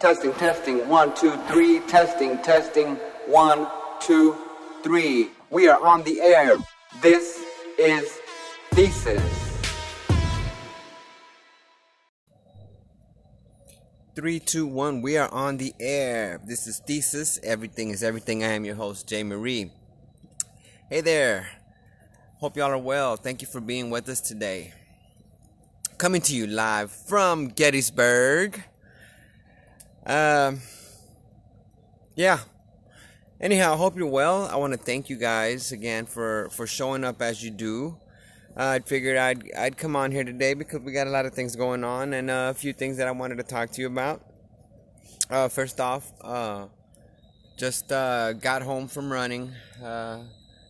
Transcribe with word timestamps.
Testing, 0.00 0.32
testing, 0.32 0.88
one, 0.88 1.14
two, 1.14 1.36
three. 1.48 1.80
Testing, 1.80 2.38
testing, 2.38 2.94
one, 3.26 3.68
two, 4.00 4.34
three. 4.82 5.28
We 5.50 5.68
are 5.68 5.78
on 5.78 6.04
the 6.04 6.22
air. 6.22 6.56
This 7.02 7.44
is 7.78 8.18
Thesis. 8.70 9.60
Three, 14.16 14.40
two, 14.40 14.66
one. 14.66 15.02
We 15.02 15.18
are 15.18 15.28
on 15.28 15.58
the 15.58 15.74
air. 15.78 16.40
This 16.46 16.66
is 16.66 16.78
Thesis. 16.78 17.38
Everything 17.42 17.90
is 17.90 18.02
everything. 18.02 18.42
I 18.42 18.52
am 18.52 18.64
your 18.64 18.76
host, 18.76 19.06
Jay 19.06 19.22
Marie. 19.22 19.70
Hey 20.88 21.02
there. 21.02 21.46
Hope 22.38 22.56
y'all 22.56 22.70
are 22.70 22.78
well. 22.78 23.16
Thank 23.16 23.42
you 23.42 23.48
for 23.48 23.60
being 23.60 23.90
with 23.90 24.08
us 24.08 24.22
today. 24.22 24.72
Coming 25.98 26.22
to 26.22 26.34
you 26.34 26.46
live 26.46 26.90
from 26.90 27.48
Gettysburg. 27.48 28.64
Um, 30.10 30.60
yeah. 32.16 32.40
Anyhow, 33.40 33.74
I 33.74 33.76
hope 33.76 33.96
you're 33.96 34.08
well. 34.08 34.48
I 34.48 34.56
want 34.56 34.72
to 34.72 34.76
thank 34.76 35.08
you 35.08 35.16
guys 35.16 35.70
again 35.70 36.04
for 36.04 36.48
for 36.50 36.66
showing 36.66 37.04
up 37.04 37.22
as 37.22 37.44
you 37.44 37.52
do. 37.52 37.96
Uh, 38.56 38.70
I 38.70 38.78
figured 38.80 39.16
I'd 39.16 39.44
I'd 39.56 39.76
come 39.76 39.94
on 39.94 40.10
here 40.10 40.24
today 40.24 40.54
because 40.54 40.80
we 40.80 40.90
got 40.90 41.06
a 41.06 41.10
lot 41.10 41.26
of 41.26 41.34
things 41.34 41.54
going 41.54 41.84
on 41.84 42.12
and 42.12 42.28
uh, 42.28 42.48
a 42.50 42.54
few 42.54 42.72
things 42.72 42.96
that 42.96 43.06
I 43.06 43.12
wanted 43.12 43.36
to 43.36 43.44
talk 43.44 43.70
to 43.70 43.80
you 43.80 43.86
about. 43.86 44.20
Uh, 45.30 45.46
first 45.46 45.78
off, 45.78 46.12
uh, 46.22 46.66
just 47.56 47.92
uh, 47.92 48.32
got 48.32 48.62
home 48.62 48.88
from 48.88 49.12
running. 49.12 49.52
Uh, 49.80 50.24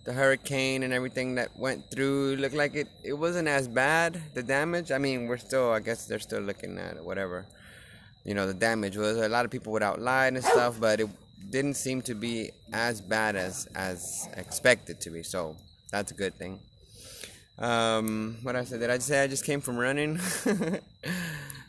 the 0.05 0.13
hurricane 0.13 0.83
and 0.83 0.93
everything 0.93 1.37
that 1.37 1.49
went 1.59 1.91
through 1.91 2.37
looked 2.37 2.55
like 2.55 2.75
it, 2.75 2.89
it 3.03 3.15
wasn't 3.15 3.49
as 3.49 3.69
bad 3.69 4.21
the 4.33 4.43
damage 4.43 4.91
i 4.91 4.97
mean 4.97 5.27
we're 5.27 5.37
still 5.37 5.71
i 5.71 5.79
guess 5.79 6.07
they're 6.07 6.19
still 6.19 6.41
looking 6.41 6.79
at 6.79 6.97
it 6.97 7.05
whatever 7.05 7.47
you 8.25 8.35
know 8.35 8.47
the 8.47 8.55
damage 8.55 8.97
was 8.97 9.17
a 9.17 9.29
lot 9.29 9.45
of 9.45 9.51
people 9.51 9.73
without 9.73 10.01
light 10.01 10.29
and 10.29 10.45
stuff 10.45 10.79
but 10.81 11.01
it 11.01 11.09
didn't 11.49 11.75
seem 11.75 12.03
to 12.03 12.15
be 12.15 12.51
as 12.73 13.01
bad 13.01 13.37
as 13.37 13.67
as 13.75 14.29
expected 14.37 15.01
to 15.01 15.11
be. 15.11 15.23
So 15.23 15.57
that's 15.91 16.13
a 16.13 16.15
good 16.15 16.35
thing. 16.35 16.61
Um 17.59 18.39
what 18.43 18.57
i 18.57 18.65
said 18.65 18.81
did? 18.81 18.91
I 18.91 18.99
say 18.99 19.23
i 19.23 19.27
just 19.27 19.45
came 19.45 19.61
from 19.61 19.77
running. 19.77 20.19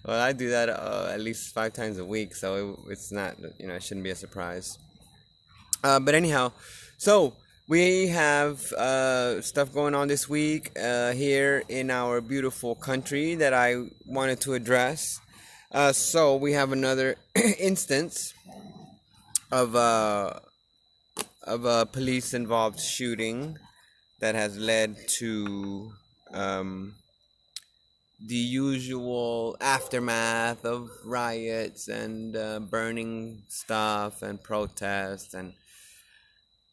Well 0.04 0.20
i 0.20 0.34
do 0.34 0.50
that 0.50 0.68
uh, 0.68 1.10
at 1.12 1.20
least 1.20 1.54
five 1.54 1.74
times 1.74 2.00
a 2.00 2.04
week 2.06 2.34
so 2.34 2.56
it, 2.88 2.92
it's 2.94 3.12
not 3.12 3.36
you 3.60 3.68
know 3.68 3.76
it 3.76 3.84
shouldn't 3.84 4.04
be 4.04 4.10
a 4.10 4.16
surprise. 4.16 4.80
Uh, 5.84 6.00
but 6.00 6.16
anyhow 6.16 6.52
so 6.98 7.36
we 7.68 8.08
have 8.08 8.70
uh, 8.74 9.42
stuff 9.42 9.72
going 9.72 9.94
on 9.94 10.08
this 10.08 10.28
week 10.28 10.72
uh, 10.78 11.12
here 11.12 11.64
in 11.70 11.92
our 11.92 12.20
beautiful 12.20 12.76
country 12.76 13.36
that 13.36 13.54
I 13.54 13.86
wanted 14.06 14.42
to 14.42 14.56
address. 14.56 15.21
Uh, 15.74 15.94
so 15.94 16.36
we 16.36 16.52
have 16.52 16.74
another 16.74 17.16
instance 17.58 18.34
of 19.54 19.74
uh, 19.74 20.34
of 21.44 21.64
a 21.64 21.86
police 21.86 22.34
involved 22.34 22.78
shooting 22.78 23.58
that 24.20 24.36
has 24.36 24.58
led 24.58 24.98
to 25.08 25.94
um, 26.34 26.96
the 28.20 28.36
usual 28.36 29.56
aftermath 29.62 30.66
of 30.66 30.90
riots 31.06 31.88
and 31.88 32.36
uh, 32.36 32.60
burning 32.60 33.44
stuff 33.48 34.24
and 34.24 34.44
protests 34.44 35.34
and 35.34 35.54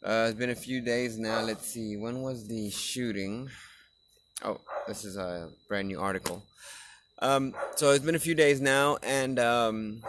uh, 0.03 0.27
it's 0.29 0.39
been 0.39 0.51
a 0.51 0.57
few 0.57 0.81
days 0.81 1.19
now. 1.19 1.41
Let's 1.43 1.67
see. 1.67 1.97
When 1.97 2.23
was 2.23 2.49
the 2.49 2.71
shooting? 2.71 3.49
Oh, 4.45 4.61
this 4.87 5.05
is 5.05 5.17
a 5.17 5.51
brand 5.69 5.89
new 5.89 6.01
article. 6.01 6.43
Um, 7.21 7.55
so 7.75 7.91
it's 7.91 8.05
been 8.05 8.15
a 8.15 8.21
few 8.21 8.35
days 8.35 8.61
now, 8.61 8.97
and 9.03 9.41
um, 9.41 10.03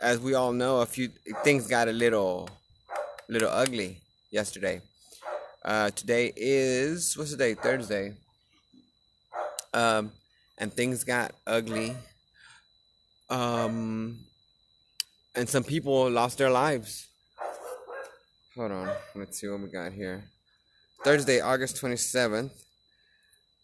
as 0.00 0.18
we 0.18 0.34
all 0.34 0.52
know, 0.52 0.80
a 0.80 0.86
few 0.86 1.08
things 1.44 1.68
got 1.68 1.86
a 1.86 1.92
little, 1.92 2.48
little 3.28 3.50
ugly 3.50 4.00
yesterday. 4.32 4.80
Uh, 5.64 5.90
today 5.90 6.32
is 6.34 7.16
what's 7.16 7.30
the 7.30 7.36
day? 7.36 7.54
Thursday. 7.54 8.14
Um, 9.72 10.10
and 10.58 10.72
things 10.72 11.04
got 11.04 11.32
ugly. 11.46 11.94
Um, 13.30 14.18
and 15.36 15.48
some 15.48 15.62
people 15.62 16.10
lost 16.10 16.38
their 16.38 16.50
lives. 16.50 17.06
Hold 18.56 18.72
on. 18.72 18.90
Let's 19.14 19.38
see 19.38 19.46
what 19.48 19.60
we 19.60 19.68
got 19.68 19.92
here. 19.92 20.24
Thursday, 21.04 21.40
August 21.40 21.80
27th. 21.80 22.50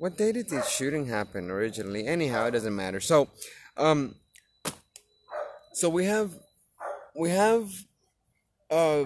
What 0.02 0.16
day 0.16 0.32
did 0.32 0.48
the 0.48 0.62
shooting 0.62 1.06
happen 1.06 1.48
originally? 1.48 2.08
Anyhow, 2.08 2.46
it 2.46 2.50
doesn't 2.50 2.74
matter. 2.74 2.98
So, 2.98 3.28
um, 3.76 4.16
so 5.74 5.88
we 5.88 6.06
have, 6.06 6.34
we 7.14 7.30
have, 7.30 7.70
uh, 8.68 9.04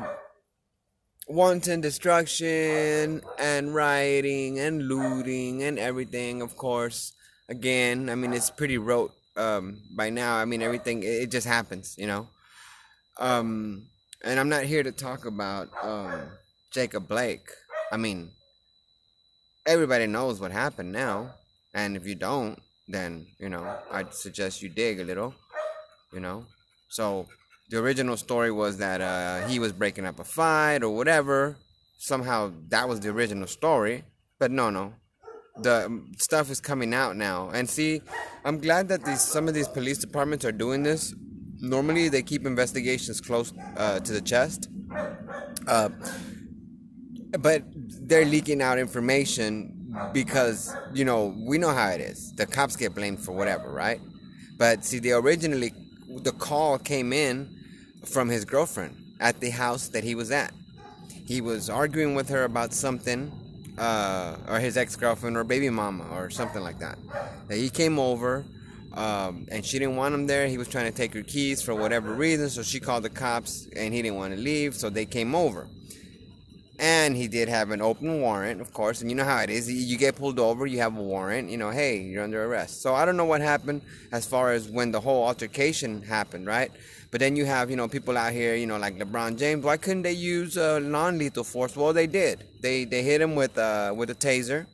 wanton 1.29 1.83
destruction 1.83 3.21
and 3.39 3.75
rioting 3.75 4.59
and 4.59 4.89
looting 4.89 5.65
and 5.65 5.79
everything. 5.79 6.41
Of 6.41 6.57
course, 6.57 7.13
again, 7.51 8.09
I 8.09 8.15
mean 8.15 8.33
it's 8.33 8.49
pretty 8.49 8.79
rote 8.79 9.13
um, 9.37 9.83
by 9.95 10.09
now. 10.09 10.37
I 10.37 10.47
mean 10.47 10.63
everything 10.63 11.03
it, 11.03 11.31
just 11.31 11.47
happens, 11.47 11.95
you 11.99 12.07
know. 12.07 12.27
Um, 13.19 13.89
and 14.25 14.41
I'm 14.41 14.49
not 14.49 14.63
here 14.63 14.83
to 14.83 14.93
talk 14.93 15.27
about 15.27 15.69
um, 15.83 16.23
Jacob 16.71 17.07
Blake. 17.07 17.51
I 17.93 17.99
mean, 17.99 18.31
everybody 19.67 20.07
knows 20.07 20.41
what 20.41 20.53
happened 20.53 20.93
now. 20.93 21.35
And 21.75 21.97
if 21.97 22.07
you 22.07 22.15
don't, 22.15 22.59
then, 22.89 23.27
you 23.39 23.49
know, 23.49 23.79
I'd 23.91 24.15
suggest 24.15 24.63
you 24.63 24.69
dig 24.69 25.01
a 25.01 25.05
little, 25.05 25.35
you 26.13 26.21
know. 26.21 26.47
So 26.89 27.27
the 27.69 27.79
original 27.79 28.17
story 28.17 28.51
was 28.51 28.79
that 28.79 29.01
uh, 29.01 29.47
he 29.49 29.59
was 29.59 29.73
breaking 29.73 30.07
up 30.07 30.19
a 30.19 30.25
fight 30.25 30.83
or 30.83 30.91
whatever. 30.91 31.57
Somehow 31.99 32.53
that 32.69 32.89
was 32.89 33.01
the 33.01 33.11
original 33.11 33.47
story. 33.47 34.05
But 34.39 34.51
no, 34.51 34.71
no. 34.71 34.95
The 35.63 35.87
um, 35.87 36.13
stuff 36.19 36.51
is 36.51 36.61
coming 36.61 36.93
out 36.95 37.17
now. 37.17 37.51
And 37.51 37.69
see, 37.69 38.03
I'm 38.45 38.59
glad 38.59 38.89
that 38.89 39.05
these 39.05 39.23
some 39.23 39.49
of 39.49 39.55
these 39.55 39.69
police 39.69 39.99
departments 39.99 40.45
are 40.45 40.53
doing 40.53 40.83
this 40.83 41.15
normally 41.61 42.09
they 42.09 42.23
keep 42.23 42.47
investigations 42.47 43.21
close 43.21 43.53
uh, 43.77 44.01
to 44.01 44.13
the 44.13 44.21
chest, 44.21 44.69
uh, 45.67 45.89
but 47.39 47.63
they're 48.09 48.25
leaking 48.25 48.63
out 48.63 48.79
information 48.79 49.73
because 50.13 50.75
you 50.93 51.05
know 51.05 51.35
we 51.39 51.59
know 51.59 51.71
how 51.71 51.89
it 51.91 52.01
is. 52.01 52.33
The 52.33 52.47
cops 52.47 52.77
get 52.77 52.95
blamed 52.95 53.21
for 53.21 53.33
whatever, 53.33 53.71
right? 53.71 54.01
But 54.57 54.85
see, 54.85 54.99
they 54.99 55.13
originally 55.13 55.73
the 56.09 56.33
call 56.33 56.79
came 56.79 57.13
in 57.13 57.49
from 58.05 58.29
his 58.29 58.45
girlfriend 58.45 58.97
at 59.21 59.41
the 59.41 59.51
house 59.51 59.89
that 59.89 60.05
he 60.05 60.15
was 60.15 60.31
at. 60.31 60.53
He 61.27 61.41
was 61.41 61.69
arguing 61.69 62.15
with 62.15 62.29
her 62.29 62.45
about 62.45 62.73
something, 62.73 63.33
uh, 63.79 64.37
or 64.49 64.61
his 64.61 64.77
ex 64.77 64.97
girlfriend 64.97 65.37
or 65.37 65.45
baby 65.45 65.71
mama 65.71 66.07
or 66.13 66.31
something 66.31 66.63
like 66.63 66.79
that. 66.79 66.99
He 67.51 67.71
came 67.71 67.99
over 67.99 68.45
um, 68.97 69.47
and 69.51 69.65
she 69.65 69.79
didn't 69.79 69.97
want 69.97 70.15
him 70.15 70.27
there. 70.27 70.49
He 70.49 70.57
was 70.57 70.69
trying 70.69 70.91
to 70.91 70.97
take 70.97 71.13
her 71.15 71.23
keys 71.23 71.61
for 71.61 71.75
whatever 71.75 72.15
reason, 72.15 72.49
so 72.49 72.63
she 72.63 72.81
called 72.81 73.03
the 73.03 73.11
cops, 73.11 73.69
and 73.77 73.93
he 73.93 74.01
didn't 74.01 74.17
want 74.17 74.35
to 74.35 74.41
leave, 74.41 74.75
so 74.75 74.89
they 74.89 75.05
came 75.05 75.35
over. 75.35 75.69
And 76.79 77.17
he 77.17 77.27
did 77.27 77.49
have 77.49 77.71
an 77.71 77.81
open 77.81 78.21
warrant, 78.21 78.61
of 78.61 78.73
course, 78.75 79.01
and 79.01 79.11
you 79.11 79.17
know 79.17 79.25
how 79.25 79.39
it 79.39 79.49
is. 79.49 79.71
You 79.73 79.97
get 79.97 80.17
pulled 80.17 80.39
over, 80.39 80.67
you 80.67 80.79
have 80.79 80.97
a 80.97 81.03
warrant, 81.03 81.49
you 81.49 81.57
know, 81.57 81.71
hey, 81.71 81.99
you're 82.01 82.23
under 82.23 82.45
arrest. 82.45 82.83
So 82.83 82.95
I 82.95 83.07
don't 83.07 83.17
know 83.17 83.25
what 83.25 83.41
happened 83.41 83.81
as 84.13 84.27
far 84.27 84.53
as 84.53 84.69
when 84.69 84.91
the 84.91 85.01
whole 85.01 85.25
altercation 85.25 86.03
happened, 86.03 86.47
right? 86.47 86.71
But 87.11 87.21
then 87.21 87.35
you 87.35 87.47
have, 87.47 87.71
you 87.71 87.77
know, 87.77 87.89
people 87.89 88.19
out 88.19 88.33
here, 88.33 88.57
you 88.57 88.67
know, 88.67 88.77
like 88.77 88.99
LeBron 88.99 89.39
James. 89.39 89.65
Why 89.65 89.79
couldn't 89.79 90.03
they 90.03 90.13
use 90.13 90.59
uh, 90.59 90.81
non-lethal 90.81 91.45
force? 91.45 91.75
Well, 91.75 91.95
they 91.95 92.07
did. 92.07 92.45
They 92.61 92.85
they 92.85 93.03
hit 93.03 93.23
him 93.23 93.35
with 93.35 93.57
uh, 93.57 93.95
with 93.97 94.11
a 94.11 94.15
taser. 94.15 94.67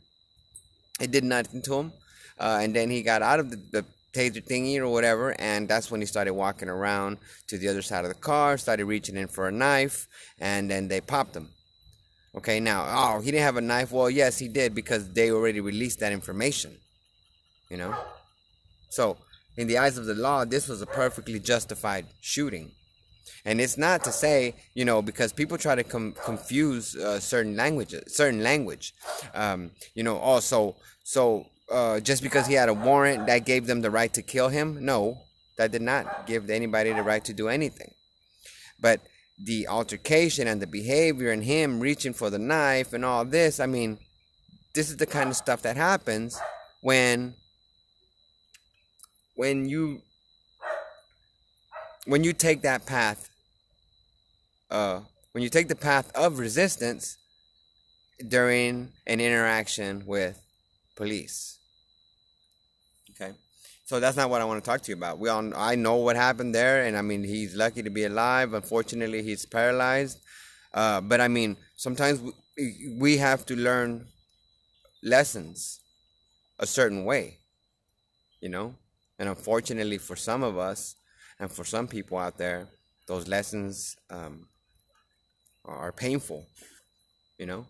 It 1.00 1.12
did 1.12 1.22
nothing 1.22 1.62
to 1.62 1.74
him, 1.74 1.92
uh, 2.40 2.58
and 2.62 2.74
then 2.74 2.90
he 2.90 3.02
got 3.02 3.22
out 3.22 3.38
of 3.38 3.50
the, 3.50 3.56
the 3.70 3.84
taser 4.12 4.44
thingy 4.44 4.78
or 4.78 4.88
whatever, 4.88 5.38
and 5.40 5.68
that's 5.68 5.90
when 5.90 6.00
he 6.00 6.06
started 6.06 6.32
walking 6.32 6.68
around 6.68 7.18
to 7.48 7.58
the 7.58 7.68
other 7.68 7.82
side 7.82 8.04
of 8.04 8.10
the 8.12 8.20
car, 8.20 8.58
started 8.58 8.86
reaching 8.86 9.16
in 9.16 9.28
for 9.28 9.48
a 9.48 9.52
knife, 9.52 10.08
and 10.40 10.70
then 10.70 10.88
they 10.88 11.00
popped 11.00 11.36
him. 11.36 11.48
Okay, 12.34 12.60
now, 12.60 12.86
oh, 12.88 13.20
he 13.20 13.30
didn't 13.30 13.44
have 13.44 13.56
a 13.56 13.60
knife. 13.60 13.92
Well, 13.92 14.08
yes, 14.08 14.38
he 14.38 14.48
did 14.48 14.74
because 14.74 15.12
they 15.12 15.30
already 15.30 15.60
released 15.60 16.00
that 16.00 16.12
information. 16.12 16.78
You 17.68 17.76
know? 17.76 17.94
So, 18.88 19.18
in 19.56 19.66
the 19.66 19.78
eyes 19.78 19.98
of 19.98 20.06
the 20.06 20.14
law, 20.14 20.44
this 20.44 20.66
was 20.66 20.80
a 20.80 20.86
perfectly 20.86 21.38
justified 21.38 22.06
shooting. 22.20 22.72
And 23.44 23.60
it's 23.60 23.76
not 23.76 24.04
to 24.04 24.12
say, 24.12 24.54
you 24.74 24.84
know, 24.84 25.02
because 25.02 25.32
people 25.32 25.58
try 25.58 25.74
to 25.74 25.84
com- 25.84 26.14
confuse 26.24 26.96
uh, 26.96 27.20
certain 27.20 27.56
languages, 27.56 28.14
certain 28.14 28.42
language. 28.42 28.94
Um, 29.34 29.72
you 29.94 30.02
know, 30.02 30.16
also, 30.16 30.76
so 31.02 31.46
uh, 31.70 32.00
just 32.00 32.22
because 32.22 32.46
he 32.46 32.54
had 32.54 32.68
a 32.68 32.74
warrant 32.74 33.26
that 33.26 33.44
gave 33.44 33.66
them 33.66 33.80
the 33.80 33.90
right 33.90 34.12
to 34.14 34.22
kill 34.22 34.48
him. 34.48 34.84
No, 34.84 35.18
that 35.58 35.72
did 35.72 35.82
not 35.82 36.26
give 36.26 36.50
anybody 36.50 36.92
the 36.92 37.02
right 37.02 37.24
to 37.24 37.32
do 37.32 37.48
anything. 37.48 37.92
But 38.80 39.00
the 39.42 39.66
altercation 39.66 40.46
and 40.46 40.62
the 40.62 40.66
behavior 40.66 41.30
and 41.30 41.42
him 41.42 41.80
reaching 41.80 42.12
for 42.12 42.30
the 42.30 42.38
knife 42.38 42.92
and 42.92 43.04
all 43.04 43.24
this, 43.24 43.58
I 43.58 43.66
mean, 43.66 43.98
this 44.74 44.88
is 44.88 44.96
the 44.96 45.06
kind 45.06 45.28
of 45.28 45.36
stuff 45.36 45.62
that 45.62 45.76
happens 45.76 46.38
when 46.80 47.34
when 49.34 49.68
you 49.68 50.02
when 52.06 52.24
you 52.24 52.32
take 52.32 52.62
that 52.62 52.84
path, 52.86 53.30
uh, 54.70 55.00
when 55.32 55.42
you 55.42 55.48
take 55.48 55.68
the 55.68 55.76
path 55.76 56.10
of 56.14 56.38
resistance 56.38 57.16
during 58.26 58.92
an 59.06 59.20
interaction 59.20 60.04
with 60.06 60.40
police. 60.96 61.58
So 63.84 64.00
that's 64.00 64.16
not 64.16 64.30
what 64.30 64.40
I 64.40 64.44
want 64.44 64.62
to 64.62 64.68
talk 64.68 64.80
to 64.82 64.90
you 64.90 64.96
about. 64.96 65.18
We 65.18 65.28
all 65.28 65.52
I 65.54 65.74
know 65.74 65.96
what 65.96 66.16
happened 66.16 66.54
there 66.54 66.84
and 66.84 66.96
I 66.96 67.02
mean 67.02 67.24
he's 67.24 67.54
lucky 67.54 67.82
to 67.82 67.90
be 67.90 68.04
alive. 68.04 68.54
Unfortunately, 68.54 69.22
he's 69.22 69.44
paralyzed. 69.44 70.20
Uh, 70.72 71.00
but 71.00 71.20
I 71.20 71.28
mean, 71.28 71.56
sometimes 71.76 72.20
we, 72.20 72.96
we 72.98 73.16
have 73.18 73.44
to 73.46 73.56
learn 73.56 74.06
lessons 75.02 75.80
a 76.58 76.66
certain 76.66 77.04
way. 77.04 77.38
You 78.40 78.48
know? 78.48 78.74
And 79.18 79.28
unfortunately 79.28 79.98
for 79.98 80.16
some 80.16 80.42
of 80.42 80.56
us 80.58 80.96
and 81.38 81.50
for 81.50 81.64
some 81.64 81.86
people 81.86 82.18
out 82.18 82.38
there, 82.38 82.68
those 83.06 83.28
lessons 83.28 83.96
um, 84.10 84.48
are 85.64 85.92
painful, 85.92 86.46
you 87.38 87.46
know? 87.46 87.66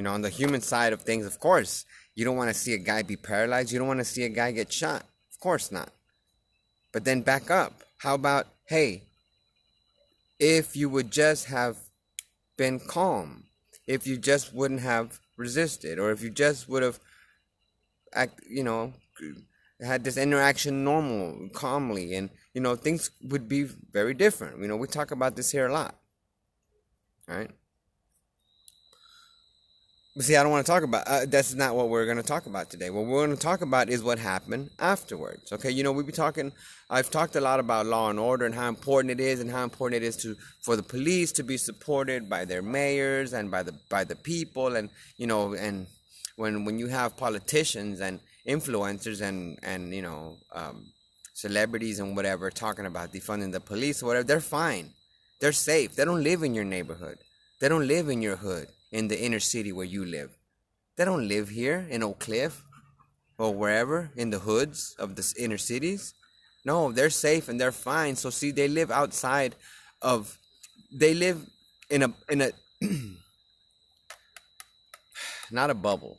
You 0.00 0.04
know, 0.04 0.14
on 0.14 0.22
the 0.22 0.30
human 0.30 0.62
side 0.62 0.94
of 0.94 1.02
things, 1.02 1.26
of 1.26 1.38
course, 1.38 1.84
you 2.14 2.24
don't 2.24 2.38
want 2.38 2.48
to 2.48 2.54
see 2.54 2.72
a 2.72 2.78
guy 2.78 3.02
be 3.02 3.16
paralyzed. 3.16 3.70
You 3.70 3.78
don't 3.78 3.86
want 3.86 4.00
to 4.00 4.04
see 4.06 4.22
a 4.22 4.30
guy 4.30 4.50
get 4.50 4.72
shot. 4.72 5.02
Of 5.30 5.38
course 5.40 5.70
not. 5.70 5.90
But 6.90 7.04
then 7.04 7.20
back 7.20 7.50
up. 7.50 7.82
How 7.98 8.14
about, 8.14 8.46
hey, 8.64 9.02
if 10.38 10.74
you 10.74 10.88
would 10.88 11.10
just 11.10 11.48
have 11.48 11.76
been 12.56 12.80
calm, 12.80 13.44
if 13.86 14.06
you 14.06 14.16
just 14.16 14.54
wouldn't 14.54 14.80
have 14.80 15.20
resisted, 15.36 15.98
or 15.98 16.12
if 16.12 16.22
you 16.22 16.30
just 16.30 16.66
would 16.66 16.82
have, 16.82 16.98
act, 18.14 18.40
you 18.48 18.64
know, 18.64 18.94
had 19.82 20.02
this 20.02 20.16
interaction 20.16 20.82
normal, 20.82 21.50
calmly, 21.52 22.14
and 22.14 22.30
you 22.54 22.62
know 22.62 22.74
things 22.74 23.10
would 23.22 23.50
be 23.50 23.64
very 23.64 24.14
different. 24.14 24.62
You 24.62 24.68
know, 24.68 24.78
we 24.78 24.86
talk 24.86 25.10
about 25.10 25.36
this 25.36 25.50
here 25.50 25.66
a 25.66 25.72
lot, 25.74 25.94
right? 27.28 27.50
See, 30.18 30.34
I 30.34 30.42
don't 30.42 30.50
want 30.50 30.66
to 30.66 30.72
talk 30.72 30.82
about. 30.82 31.06
Uh, 31.06 31.24
that's 31.24 31.54
not 31.54 31.76
what 31.76 31.88
we're 31.88 32.04
going 32.04 32.16
to 32.16 32.24
talk 32.24 32.46
about 32.46 32.68
today. 32.68 32.90
What 32.90 33.06
we're 33.06 33.24
going 33.24 33.36
to 33.36 33.40
talk 33.40 33.60
about 33.60 33.88
is 33.88 34.02
what 34.02 34.18
happened 34.18 34.70
afterwards. 34.80 35.52
Okay, 35.52 35.70
you 35.70 35.84
know, 35.84 35.92
we 35.92 36.02
be 36.02 36.10
talking. 36.10 36.50
I've 36.90 37.12
talked 37.12 37.36
a 37.36 37.40
lot 37.40 37.60
about 37.60 37.86
law 37.86 38.10
and 38.10 38.18
order 38.18 38.44
and 38.44 38.52
how 38.52 38.68
important 38.68 39.12
it 39.12 39.20
is, 39.20 39.38
and 39.38 39.48
how 39.48 39.62
important 39.62 40.02
it 40.02 40.04
is 40.04 40.16
to 40.18 40.34
for 40.62 40.74
the 40.74 40.82
police 40.82 41.30
to 41.32 41.44
be 41.44 41.56
supported 41.56 42.28
by 42.28 42.44
their 42.44 42.60
mayors 42.60 43.34
and 43.34 43.52
by 43.52 43.62
the 43.62 43.72
by 43.88 44.02
the 44.02 44.16
people, 44.16 44.74
and 44.74 44.90
you 45.16 45.28
know, 45.28 45.54
and 45.54 45.86
when 46.34 46.64
when 46.64 46.76
you 46.76 46.88
have 46.88 47.16
politicians 47.16 48.00
and 48.00 48.18
influencers 48.48 49.20
and 49.20 49.60
and 49.62 49.94
you 49.94 50.02
know 50.02 50.38
um, 50.52 50.86
celebrities 51.34 52.00
and 52.00 52.16
whatever 52.16 52.50
talking 52.50 52.86
about 52.86 53.12
defunding 53.12 53.52
the 53.52 53.60
police 53.60 54.02
or 54.02 54.06
whatever, 54.06 54.24
they're 54.24 54.40
fine. 54.40 54.90
They're 55.40 55.52
safe. 55.52 55.94
They 55.94 56.04
don't 56.04 56.24
live 56.24 56.42
in 56.42 56.52
your 56.52 56.64
neighborhood. 56.64 57.18
They 57.60 57.68
don't 57.68 57.86
live 57.86 58.08
in 58.08 58.20
your 58.22 58.36
hood 58.36 58.66
in 58.92 59.08
the 59.08 59.20
inner 59.20 59.40
city 59.40 59.72
where 59.72 59.86
you 59.86 60.04
live. 60.04 60.36
They 60.96 61.04
don't 61.04 61.28
live 61.28 61.48
here 61.48 61.86
in 61.88 62.02
Oak 62.02 62.20
Cliff 62.20 62.64
or 63.38 63.54
wherever 63.54 64.10
in 64.16 64.30
the 64.30 64.40
hoods 64.40 64.94
of 64.98 65.16
the 65.16 65.34
inner 65.38 65.58
cities. 65.58 66.14
No, 66.64 66.92
they're 66.92 67.10
safe 67.10 67.48
and 67.48 67.58
they're 67.58 67.72
fine. 67.72 68.16
So 68.16 68.30
see, 68.30 68.50
they 68.50 68.68
live 68.68 68.90
outside 68.90 69.54
of. 70.02 70.38
They 70.92 71.14
live 71.14 71.46
in 71.88 72.02
a 72.02 72.12
in 72.28 72.42
a. 72.42 72.50
not 75.50 75.70
a 75.70 75.74
bubble. 75.74 76.18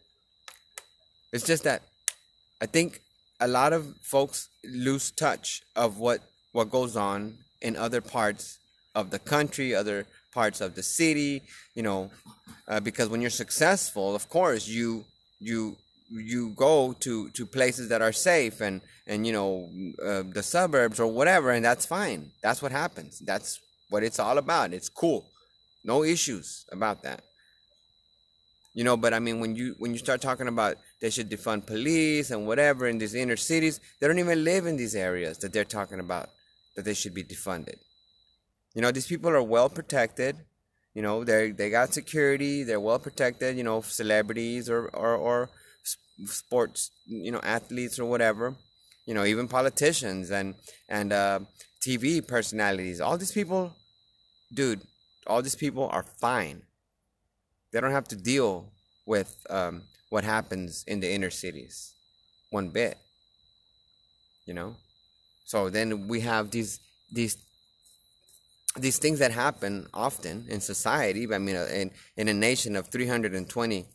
It's 1.31 1.45
just 1.45 1.63
that 1.63 1.83
I 2.62 2.65
think 2.65 3.01
a 3.39 3.47
lot 3.47 3.74
of 3.74 3.95
folks 4.01 4.50
lose 4.63 5.12
touch 5.12 5.62
of 5.75 5.97
what 5.97 6.21
what 6.51 6.69
goes 6.69 6.95
on 6.95 7.38
in 7.62 7.75
other 7.75 8.01
parts 8.01 8.59
of 8.95 9.09
the 9.09 9.19
country, 9.19 9.74
other 9.74 10.06
parts 10.31 10.62
of 10.62 10.75
the 10.75 10.83
city, 10.83 11.44
you 11.75 11.83
know, 11.83 12.12
uh, 12.68 12.80
because 12.80 13.10
when 13.10 13.22
you're 13.22 13.30
successful, 13.30 14.16
of 14.16 14.30
course, 14.30 14.68
you 14.68 15.06
you 15.39 15.78
you 16.10 16.50
go 16.56 16.94
to 17.00 17.30
to 17.30 17.45
places 17.45 17.89
that 17.89 18.01
are 18.01 18.12
safe 18.12 18.62
and 18.62 18.81
and 19.07 19.25
you 19.25 19.33
know 19.33 19.69
uh, 20.04 20.24
the 20.33 20.44
suburbs 20.44 21.00
or 21.00 21.07
whatever, 21.07 21.51
and 21.51 21.63
that's 21.63 21.86
fine. 21.86 22.31
That's 22.42 22.62
what 22.62 22.72
happens. 22.72 23.19
That's 23.19 23.60
what 23.89 24.04
it's 24.04 24.19
all 24.19 24.38
about. 24.38 24.74
It's 24.74 24.89
cool. 24.89 25.25
No 25.83 26.04
issues 26.04 26.66
about 26.72 27.04
that. 27.04 27.24
You 28.74 28.86
know, 28.86 28.95
but 28.95 29.13
I 29.13 29.19
mean, 29.19 29.39
when 29.39 29.56
you 29.56 29.75
when 29.80 29.92
you 29.92 29.98
start 29.98 30.22
talking 30.22 30.48
about 30.48 30.77
they 31.01 31.10
should 31.10 31.30
defund 31.30 31.66
police 31.66 32.31
and 32.31 32.48
whatever 32.48 32.88
in 32.88 33.00
these 33.00 33.16
inner 33.16 33.36
cities, 33.36 33.80
they 34.00 34.07
don't 34.07 34.19
even 34.19 34.44
live 34.44 34.66
in 34.66 34.77
these 34.77 34.95
areas 34.95 35.39
that 35.39 35.51
they're 35.51 35.66
talking 35.66 36.00
about 36.00 36.30
that 36.75 36.86
they 36.86 36.94
should 36.94 37.13
be 37.13 37.24
defunded. 37.24 37.80
You 38.73 38.81
know, 38.81 38.91
these 38.91 39.07
people 39.07 39.29
are 39.29 39.44
well 39.44 39.69
protected. 39.69 40.38
You 40.94 41.01
know, 41.01 41.23
they 41.23 41.51
they 41.51 41.69
got 41.69 41.94
security. 41.94 42.63
They're 42.63 42.79
well 42.79 43.00
protected. 43.00 43.57
You 43.57 43.63
know, 43.63 43.81
celebrities 43.81 44.69
or 44.69 44.88
or 44.89 45.15
or 45.15 45.50
sports, 46.25 46.91
you 47.06 47.31
know, 47.31 47.41
athletes 47.44 48.00
or 48.00 48.06
whatever. 48.06 48.56
You 49.06 49.13
know, 49.13 49.25
even 49.25 49.47
politicians 49.47 50.31
and 50.31 50.56
and 50.89 51.12
uh, 51.12 51.39
TV 51.81 52.25
personalities. 52.25 53.01
All 53.01 53.18
these 53.18 53.31
people, 53.31 53.73
dude. 54.53 54.81
All 55.27 55.41
these 55.41 55.56
people 55.56 55.88
are 55.91 56.03
fine 56.03 56.63
they 57.71 57.79
don't 57.79 57.91
have 57.91 58.07
to 58.09 58.15
deal 58.15 58.71
with 59.06 59.45
um, 59.50 59.83
what 60.09 60.24
happens 60.24 60.83
in 60.88 61.00
the 61.00 61.12
inner 61.12 61.29
cities 61.29 61.94
one 62.50 62.69
bit. 62.69 62.97
You 64.45 64.53
know? 64.53 64.75
So 65.45 65.69
then 65.69 66.07
we 66.07 66.21
have 66.21 66.51
these 66.51 66.79
these 67.12 67.38
these 68.77 68.97
things 68.97 69.19
that 69.19 69.31
happen 69.31 69.88
often 69.94 70.45
in 70.50 70.62
society. 70.62 71.27
I 71.33 71.38
mean, 71.38 71.56
in 71.56 71.91
in 72.18 72.27
a 72.27 72.33
nation 72.33 72.75
of 72.75 72.88
320 72.88 73.85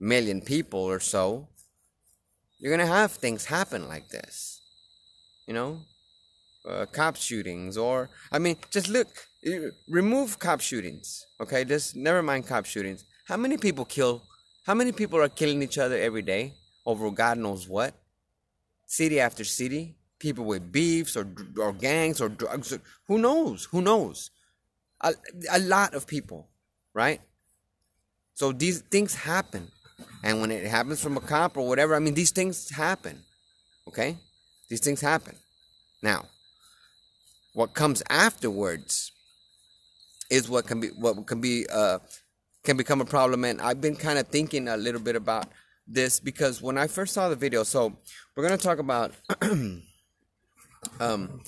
million 0.00 0.40
people 0.40 0.80
or 0.80 1.00
so, 1.00 1.48
you're 2.58 2.76
gonna 2.76 2.86
have 2.86 3.12
things 3.12 3.46
happen 3.46 3.88
like 3.88 4.08
this. 4.08 4.60
You 5.46 5.54
know, 5.54 5.80
uh, 6.68 6.86
cop 6.86 7.16
shootings, 7.16 7.76
or 7.76 8.10
I 8.30 8.38
mean, 8.38 8.56
just 8.70 8.88
look, 8.88 9.08
remove 9.88 10.38
cop 10.38 10.60
shootings. 10.60 11.26
Okay, 11.40 11.64
just 11.64 11.96
never 11.96 12.22
mind 12.22 12.46
cop 12.46 12.64
shootings. 12.64 13.04
How 13.26 13.36
many 13.36 13.56
people 13.56 13.84
kill? 13.84 14.22
How 14.64 14.74
many 14.74 14.92
people 14.92 15.18
are 15.20 15.28
killing 15.28 15.62
each 15.62 15.78
other 15.78 15.98
every 15.98 16.22
day 16.22 16.54
over 16.86 17.10
God 17.10 17.38
knows 17.38 17.68
what? 17.68 17.94
City 18.86 19.18
after 19.20 19.44
city, 19.44 19.96
people 20.22 20.44
with 20.44 20.70
beefs 20.70 21.16
or 21.16 21.26
or 21.58 21.72
gangs 21.72 22.20
or 22.20 22.28
drugs. 22.28 22.72
Or, 22.72 22.80
who 23.08 23.18
knows? 23.18 23.64
Who 23.72 23.82
knows? 23.82 24.30
A, 25.00 25.12
a 25.50 25.58
lot 25.58 25.94
of 25.94 26.06
people, 26.06 26.48
right? 26.94 27.20
So 28.34 28.52
these 28.52 28.80
things 28.82 29.14
happen, 29.14 29.70
and 30.22 30.40
when 30.40 30.50
it 30.50 30.66
happens 30.66 31.02
from 31.02 31.16
a 31.16 31.20
cop 31.20 31.56
or 31.56 31.68
whatever, 31.68 31.94
I 31.94 31.98
mean, 31.98 32.14
these 32.14 32.30
things 32.30 32.70
happen. 32.70 33.18
Okay, 33.88 34.16
these 34.70 34.80
things 34.80 35.00
happen. 35.00 35.36
Now, 36.02 36.26
what 37.52 37.74
comes 37.74 38.02
afterwards 38.08 39.12
is 40.30 40.48
what 40.48 40.66
can 40.66 40.80
be 40.80 40.88
what 40.88 41.26
can 41.26 41.40
be 41.40 41.66
uh, 41.70 41.98
can 42.64 42.76
become 42.76 43.00
a 43.00 43.04
problem. 43.04 43.44
And 43.44 43.60
I've 43.60 43.80
been 43.80 43.96
kind 43.96 44.18
of 44.18 44.28
thinking 44.28 44.68
a 44.68 44.76
little 44.76 45.00
bit 45.00 45.16
about 45.16 45.46
this 45.86 46.20
because 46.20 46.62
when 46.62 46.78
I 46.78 46.86
first 46.86 47.12
saw 47.12 47.28
the 47.28 47.36
video, 47.36 47.64
so 47.64 47.92
we're 48.34 48.44
gonna 48.44 48.56
talk 48.56 48.78
about 48.78 49.12
um 51.00 51.40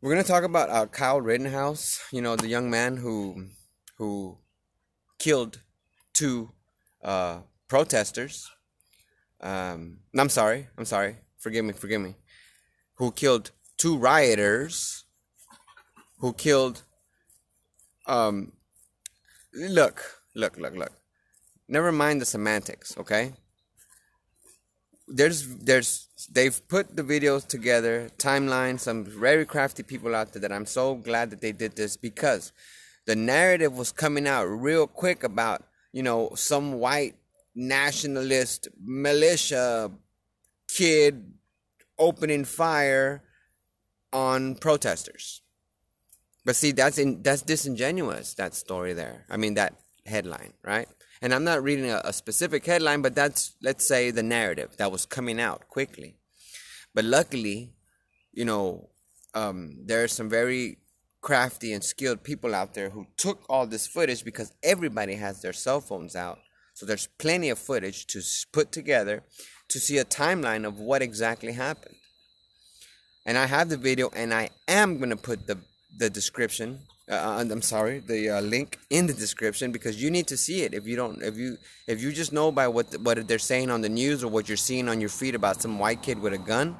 we're 0.00 0.10
gonna 0.10 0.22
talk 0.22 0.44
about 0.44 0.70
uh, 0.70 0.86
Kyle 0.86 1.20
Rittenhouse, 1.20 2.00
you 2.12 2.22
know, 2.22 2.36
the 2.36 2.46
young 2.48 2.70
man 2.70 2.96
who 2.98 3.48
who 3.96 4.38
killed 5.18 5.60
two 6.14 6.52
uh, 7.02 7.40
protesters. 7.66 8.48
Um, 9.40 9.98
I'm 10.16 10.28
sorry, 10.28 10.68
I'm 10.76 10.84
sorry. 10.84 11.16
Forgive 11.38 11.64
me, 11.64 11.72
forgive 11.72 12.00
me. 12.00 12.14
Who 12.94 13.10
killed 13.10 13.50
two 13.76 13.96
rioters? 13.98 15.04
Who 16.20 16.32
killed 16.32 16.82
um, 18.06 18.52
look, 19.52 20.22
look, 20.34 20.56
look, 20.56 20.74
look. 20.74 20.92
Never 21.68 21.92
mind 21.92 22.20
the 22.20 22.24
semantics, 22.24 22.96
okay? 22.98 23.34
There's, 25.08 25.46
there's, 25.56 26.08
they've 26.30 26.60
put 26.68 26.96
the 26.96 27.02
videos 27.02 27.46
together, 27.46 28.10
timeline, 28.18 28.78
some 28.78 29.04
very 29.04 29.46
crafty 29.46 29.82
people 29.82 30.14
out 30.14 30.32
there 30.32 30.42
that 30.42 30.52
I'm 30.52 30.66
so 30.66 30.94
glad 30.94 31.30
that 31.30 31.40
they 31.40 31.52
did 31.52 31.76
this 31.76 31.96
because 31.96 32.52
the 33.06 33.16
narrative 33.16 33.76
was 33.76 33.90
coming 33.90 34.26
out 34.26 34.44
real 34.44 34.86
quick 34.86 35.24
about, 35.24 35.64
you 35.92 36.02
know, 36.02 36.32
some 36.34 36.74
white 36.74 37.14
nationalist 37.54 38.68
militia 38.78 39.90
kid 40.68 41.32
opening 41.98 42.44
fire 42.44 43.22
on 44.12 44.54
protesters. 44.54 45.42
But 46.44 46.56
see, 46.56 46.72
that's 46.72 46.98
in 46.98 47.22
that's 47.22 47.42
disingenuous. 47.42 48.34
That 48.34 48.54
story 48.54 48.92
there. 48.94 49.26
I 49.28 49.36
mean, 49.36 49.54
that 49.54 49.74
headline, 50.06 50.54
right? 50.64 50.88
And 51.20 51.34
I'm 51.34 51.44
not 51.44 51.62
reading 51.62 51.90
a, 51.90 52.00
a 52.04 52.12
specific 52.12 52.64
headline, 52.64 53.02
but 53.02 53.14
that's 53.14 53.56
let's 53.62 53.86
say 53.86 54.10
the 54.10 54.22
narrative 54.22 54.76
that 54.78 54.92
was 54.92 55.06
coming 55.06 55.40
out 55.40 55.68
quickly. 55.68 56.16
But 56.94 57.04
luckily, 57.04 57.72
you 58.32 58.44
know, 58.44 58.90
um, 59.34 59.76
there 59.84 60.02
are 60.04 60.08
some 60.08 60.28
very 60.28 60.78
crafty 61.20 61.72
and 61.72 61.82
skilled 61.82 62.22
people 62.22 62.54
out 62.54 62.74
there 62.74 62.90
who 62.90 63.06
took 63.16 63.44
all 63.48 63.66
this 63.66 63.86
footage 63.86 64.24
because 64.24 64.52
everybody 64.62 65.14
has 65.14 65.42
their 65.42 65.52
cell 65.52 65.80
phones 65.80 66.14
out. 66.14 66.38
So 66.74 66.86
there's 66.86 67.08
plenty 67.18 67.50
of 67.50 67.58
footage 67.58 68.06
to 68.08 68.22
put 68.52 68.70
together 68.70 69.24
to 69.68 69.80
see 69.80 69.98
a 69.98 70.04
timeline 70.04 70.64
of 70.64 70.78
what 70.78 71.02
exactly 71.02 71.52
happened. 71.52 71.96
And 73.26 73.36
I 73.36 73.46
have 73.46 73.68
the 73.68 73.76
video, 73.76 74.10
and 74.14 74.32
I 74.32 74.50
am 74.66 74.98
gonna 74.98 75.16
put 75.16 75.46
the 75.46 75.58
the 75.96 76.08
description. 76.08 76.80
Uh, 77.10 77.42
I'm 77.50 77.62
sorry, 77.62 78.00
the 78.00 78.30
uh, 78.30 78.40
link 78.42 78.78
in 78.90 79.06
the 79.06 79.14
description 79.14 79.72
because 79.72 80.02
you 80.02 80.10
need 80.10 80.26
to 80.26 80.36
see 80.36 80.62
it. 80.62 80.74
If 80.74 80.86
you 80.86 80.94
don't, 80.94 81.22
if 81.22 81.38
you 81.38 81.56
if 81.86 82.02
you 82.02 82.12
just 82.12 82.34
know 82.34 82.52
by 82.52 82.68
what 82.68 82.90
the, 82.90 82.98
what 82.98 83.26
they're 83.26 83.38
saying 83.38 83.70
on 83.70 83.80
the 83.80 83.88
news 83.88 84.22
or 84.22 84.28
what 84.28 84.46
you're 84.46 84.58
seeing 84.58 84.88
on 84.90 85.00
your 85.00 85.08
feed 85.08 85.34
about 85.34 85.62
some 85.62 85.78
white 85.78 86.02
kid 86.02 86.18
with 86.20 86.34
a 86.34 86.38
gun, 86.38 86.76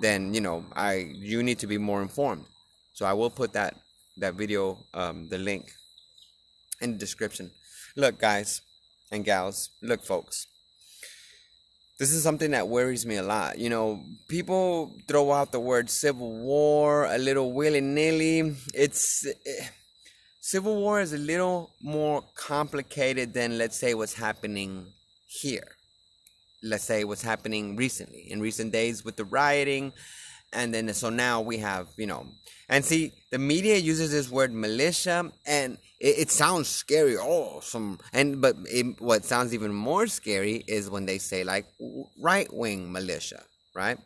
then 0.00 0.32
you 0.32 0.40
know 0.40 0.64
I 0.76 1.10
you 1.12 1.42
need 1.42 1.58
to 1.58 1.66
be 1.66 1.76
more 1.76 2.02
informed. 2.02 2.44
So 2.92 3.04
I 3.04 3.14
will 3.14 3.30
put 3.30 3.52
that 3.54 3.74
that 4.18 4.34
video, 4.34 4.78
um, 4.94 5.28
the 5.28 5.38
link, 5.38 5.72
in 6.80 6.92
the 6.92 6.98
description. 6.98 7.50
Look, 7.96 8.18
guys 8.20 8.60
and 9.10 9.24
gals, 9.24 9.70
look, 9.82 10.04
folks. 10.04 10.46
This 11.98 12.12
is 12.12 12.22
something 12.22 12.50
that 12.50 12.68
worries 12.68 13.06
me 13.06 13.16
a 13.16 13.22
lot. 13.22 13.58
You 13.58 13.70
know, 13.70 14.04
people 14.28 14.92
throw 15.08 15.32
out 15.32 15.52
the 15.52 15.60
word 15.60 15.88
civil 15.88 16.30
war 16.30 17.06
a 17.06 17.16
little 17.16 17.52
willy 17.52 17.80
nilly. 17.80 18.54
It's. 18.74 19.26
Eh, 19.26 19.66
civil 20.40 20.76
war 20.76 21.00
is 21.00 21.12
a 21.12 21.18
little 21.18 21.70
more 21.82 22.22
complicated 22.36 23.32
than, 23.34 23.58
let's 23.58 23.76
say, 23.76 23.94
what's 23.94 24.14
happening 24.14 24.86
here. 25.26 25.68
Let's 26.62 26.84
say 26.84 27.02
what's 27.02 27.22
happening 27.22 27.76
recently, 27.76 28.30
in 28.30 28.40
recent 28.40 28.72
days 28.72 29.04
with 29.04 29.16
the 29.16 29.24
rioting. 29.24 29.92
And 30.52 30.72
then, 30.72 30.92
so 30.94 31.10
now 31.10 31.40
we 31.40 31.58
have, 31.58 31.88
you 31.96 32.06
know, 32.06 32.26
and 32.68 32.84
see, 32.84 33.12
the 33.32 33.38
media 33.38 33.76
uses 33.76 34.12
this 34.12 34.30
word 34.30 34.52
militia, 34.52 35.32
and 35.46 35.78
it, 36.00 36.18
it 36.18 36.30
sounds 36.30 36.68
scary. 36.68 37.16
Oh, 37.18 37.60
some 37.60 37.98
and 38.12 38.40
but 38.40 38.56
it, 38.66 39.00
what 39.00 39.24
sounds 39.24 39.54
even 39.54 39.72
more 39.72 40.06
scary 40.06 40.64
is 40.66 40.90
when 40.90 41.06
they 41.06 41.18
say 41.18 41.44
like 41.44 41.66
right 42.20 42.52
wing 42.52 42.92
militia, 42.92 43.42
right? 43.74 43.98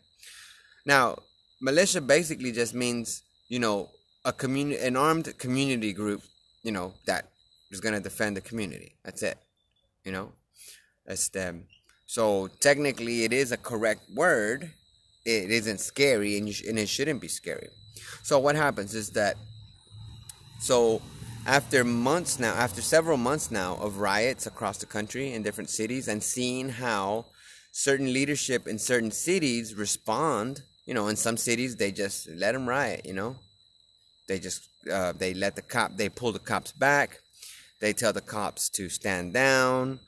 Now, 0.87 1.19
militia 1.61 2.01
basically 2.01 2.53
just 2.53 2.75
means 2.75 3.23
you 3.49 3.59
know 3.59 3.91
a 4.25 4.33
community, 4.33 4.83
an 4.83 4.97
armed 4.97 5.37
community 5.39 5.93
group, 5.93 6.23
you 6.63 6.73
know 6.73 6.95
that 7.07 7.31
is 7.71 7.81
gonna 7.81 8.01
defend 8.01 8.37
the 8.37 8.41
community. 8.41 8.97
That's 9.05 9.23
it. 9.23 9.39
You 10.05 10.13
know, 10.13 10.33
that's 11.07 11.29
them. 11.29 11.67
So 12.07 12.49
technically, 12.61 13.25
it 13.25 13.33
is 13.33 13.53
a 13.53 13.57
correct 13.57 14.03
word. 14.15 14.71
It 15.25 15.51
isn't 15.51 15.81
scary, 15.81 16.39
and 16.39 16.53
sh- 16.53 16.63
and 16.69 16.79
it 16.79 16.89
shouldn't 16.89 17.21
be 17.21 17.29
scary. 17.29 17.69
So 18.23 18.39
what 18.39 18.57
happens 18.57 18.95
is 18.95 19.11
that 19.11 19.37
so 20.61 21.01
after 21.47 21.85
months 21.85 22.39
now, 22.39 22.53
after 22.55 22.83
several 22.83 23.17
months 23.17 23.51
now 23.51 23.77
of 23.77 23.99
riots 23.99 24.47
across 24.47 24.79
the 24.79 24.87
country 24.87 25.33
in 25.33 25.43
different 25.43 25.71
cities 25.71 26.09
and 26.09 26.23
seeing 26.23 26.69
how 26.69 27.27
certain 27.73 28.13
leadership 28.13 28.67
in 28.67 28.79
certain 28.79 29.11
cities 29.11 29.75
respond, 29.75 30.63
you 30.87 30.95
know, 30.95 31.09
in 31.09 31.17
some 31.17 31.37
cities 31.37 31.77
they 31.77 31.93
just 31.93 32.29
let 32.31 32.53
them 32.53 32.69
riot, 32.69 33.05
you 33.05 33.13
know. 33.13 33.37
They 34.29 34.39
just 34.39 34.69
uh, 34.91 35.13
they 35.13 35.35
let 35.35 35.57
the 35.57 35.63
cop 35.63 35.97
they 35.97 36.09
pull 36.09 36.33
the 36.33 36.39
cops 36.39 36.73
back. 36.73 37.21
They 37.81 37.93
tell 37.93 38.13
the 38.13 38.21
cops 38.21 38.69
to 38.71 38.89
stand 38.89 39.33
down. 39.33 40.01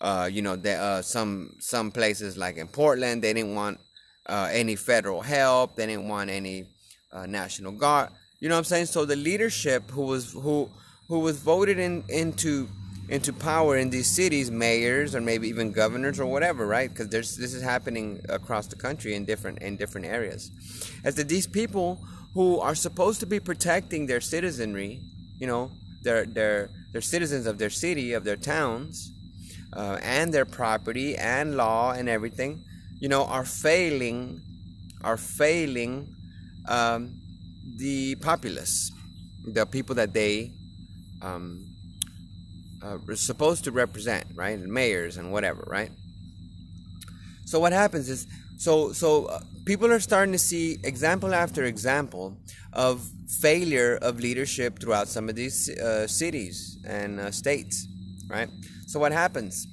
Uh, 0.00 0.28
you 0.30 0.42
know, 0.42 0.54
uh, 0.54 1.02
some 1.02 1.56
some 1.58 1.90
places 1.90 2.36
like 2.36 2.56
in 2.56 2.68
Portland, 2.68 3.22
they 3.22 3.32
didn't 3.32 3.54
want 3.54 3.78
uh, 4.26 4.48
any 4.52 4.76
federal 4.76 5.22
help. 5.22 5.76
They 5.76 5.86
didn't 5.86 6.08
want 6.08 6.30
any 6.30 6.66
uh, 7.12 7.26
National 7.26 7.72
Guard. 7.72 8.10
You 8.40 8.48
know 8.48 8.54
what 8.54 8.58
I'm 8.58 8.64
saying? 8.64 8.86
So 8.86 9.04
the 9.04 9.16
leadership 9.16 9.90
who 9.90 10.02
was 10.02 10.32
who 10.32 10.70
who 11.08 11.20
was 11.20 11.38
voted 11.38 11.78
in 11.78 12.04
into 12.08 12.68
into 13.08 13.32
power 13.32 13.76
in 13.76 13.90
these 13.90 14.06
cities, 14.06 14.50
mayors 14.50 15.14
or 15.14 15.20
maybe 15.20 15.48
even 15.48 15.72
governors 15.72 16.20
or 16.20 16.26
whatever, 16.26 16.66
right? 16.66 16.88
Because 16.88 17.08
there's 17.08 17.36
this 17.36 17.52
is 17.52 17.62
happening 17.62 18.20
across 18.28 18.66
the 18.68 18.76
country 18.76 19.14
in 19.14 19.24
different 19.24 19.60
in 19.60 19.76
different 19.76 20.06
areas. 20.06 20.52
As 21.04 21.16
that 21.16 21.28
these 21.28 21.46
people 21.48 21.98
who 22.34 22.60
are 22.60 22.74
supposed 22.76 23.18
to 23.20 23.26
be 23.26 23.40
protecting 23.40 24.06
their 24.06 24.20
citizenry, 24.20 25.00
you 25.40 25.46
know, 25.46 25.72
their 26.02 26.24
their 26.24 26.70
their 26.92 27.00
citizens 27.00 27.46
of 27.46 27.58
their 27.58 27.70
city, 27.70 28.12
of 28.12 28.22
their 28.22 28.36
towns, 28.36 29.10
uh, 29.72 29.98
and 30.00 30.32
their 30.32 30.44
property 30.44 31.16
and 31.16 31.56
law 31.56 31.92
and 31.92 32.08
everything, 32.08 32.62
you 33.00 33.08
know, 33.08 33.24
are 33.24 33.44
failing, 33.44 34.40
are 35.02 35.16
failing 35.16 36.14
um, 36.68 37.14
the 37.76 38.14
populace, 38.16 38.90
the 39.46 39.66
people 39.66 39.94
that 39.96 40.12
they 40.12 40.52
um, 41.22 41.64
uh, 42.82 42.98
are 43.08 43.16
supposed 43.16 43.64
to 43.64 43.72
represent, 43.72 44.24
right? 44.34 44.58
And 44.58 44.72
mayors 44.72 45.16
and 45.16 45.32
whatever, 45.32 45.64
right? 45.66 45.90
So 47.44 47.58
what 47.60 47.72
happens 47.72 48.08
is, 48.08 48.26
so 48.58 48.92
so 48.92 49.26
uh, 49.26 49.40
people 49.64 49.90
are 49.92 50.00
starting 50.00 50.32
to 50.32 50.38
see 50.38 50.78
example 50.84 51.34
after 51.34 51.64
example 51.64 52.36
of 52.72 53.08
failure 53.40 53.98
of 54.02 54.20
leadership 54.20 54.78
throughout 54.80 55.08
some 55.08 55.28
of 55.28 55.34
these 55.34 55.68
uh, 55.78 56.06
cities 56.06 56.78
and 56.86 57.20
uh, 57.20 57.30
states, 57.30 57.86
right? 58.28 58.48
So 58.86 59.00
what 59.00 59.12
happens 59.12 59.66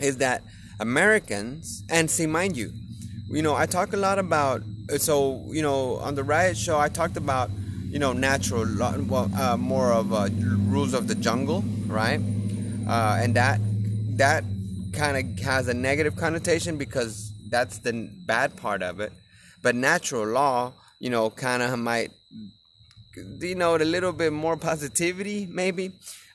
is 0.00 0.16
that 0.18 0.42
Americans, 0.78 1.82
and 1.90 2.10
see, 2.10 2.26
mind 2.26 2.56
you, 2.56 2.72
you 3.30 3.42
know, 3.42 3.54
I 3.54 3.66
talk 3.66 3.92
a 3.92 3.96
lot 3.96 4.18
about 4.18 4.62
so 4.98 5.44
you 5.48 5.62
know 5.62 5.96
on 5.96 6.14
the 6.16 6.24
riot 6.24 6.56
show 6.56 6.78
i 6.78 6.88
talked 6.88 7.16
about 7.16 7.48
you 7.88 7.98
know 7.98 8.12
natural 8.12 8.66
well 9.06 9.30
uh, 9.38 9.56
more 9.56 9.92
of 9.92 10.12
uh, 10.12 10.28
rules 10.66 10.94
of 10.94 11.06
the 11.06 11.14
jungle 11.14 11.62
right? 11.86 12.20
Uh, 12.88 13.18
and 13.20 13.34
that 13.34 13.60
that 14.16 14.44
kind 14.92 15.16
of 15.16 15.44
has 15.44 15.68
a 15.68 15.74
negative 15.74 16.16
connotation 16.16 16.76
because 16.76 17.32
that's 17.48 17.78
the 17.78 18.10
bad 18.26 18.56
part 18.56 18.82
of 18.82 19.00
it. 19.00 19.12
But 19.62 19.74
natural 19.74 20.26
law 20.26 20.72
you 20.98 21.10
know 21.10 21.30
kind 21.30 21.62
of 21.62 21.78
might 21.78 22.10
denote 23.38 23.82
a 23.82 23.84
little 23.84 24.12
bit 24.12 24.32
more 24.32 24.56
positivity 24.56 25.46
maybe? 25.50 25.92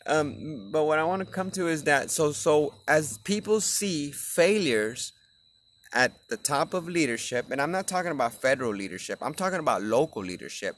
Um, 0.07 0.69
but 0.71 0.83
what 0.83 0.99
i 0.99 1.03
want 1.03 1.25
to 1.25 1.25
come 1.25 1.49
to 1.51 1.67
is 1.67 1.85
that 1.85 2.11
so 2.11 2.31
so 2.31 2.75
as 2.87 3.17
people 3.19 3.59
see 3.59 4.11
failures 4.11 5.13
at 5.95 6.11
the 6.27 6.37
top 6.37 6.73
of 6.73 6.87
leadership, 6.87 7.49
and 7.49 7.61
I'm 7.61 7.71
not 7.71 7.87
talking 7.87 8.11
about 8.11 8.33
federal 8.33 8.73
leadership, 8.73 9.19
I'm 9.21 9.33
talking 9.33 9.59
about 9.59 9.81
local 9.81 10.21
leadership. 10.21 10.75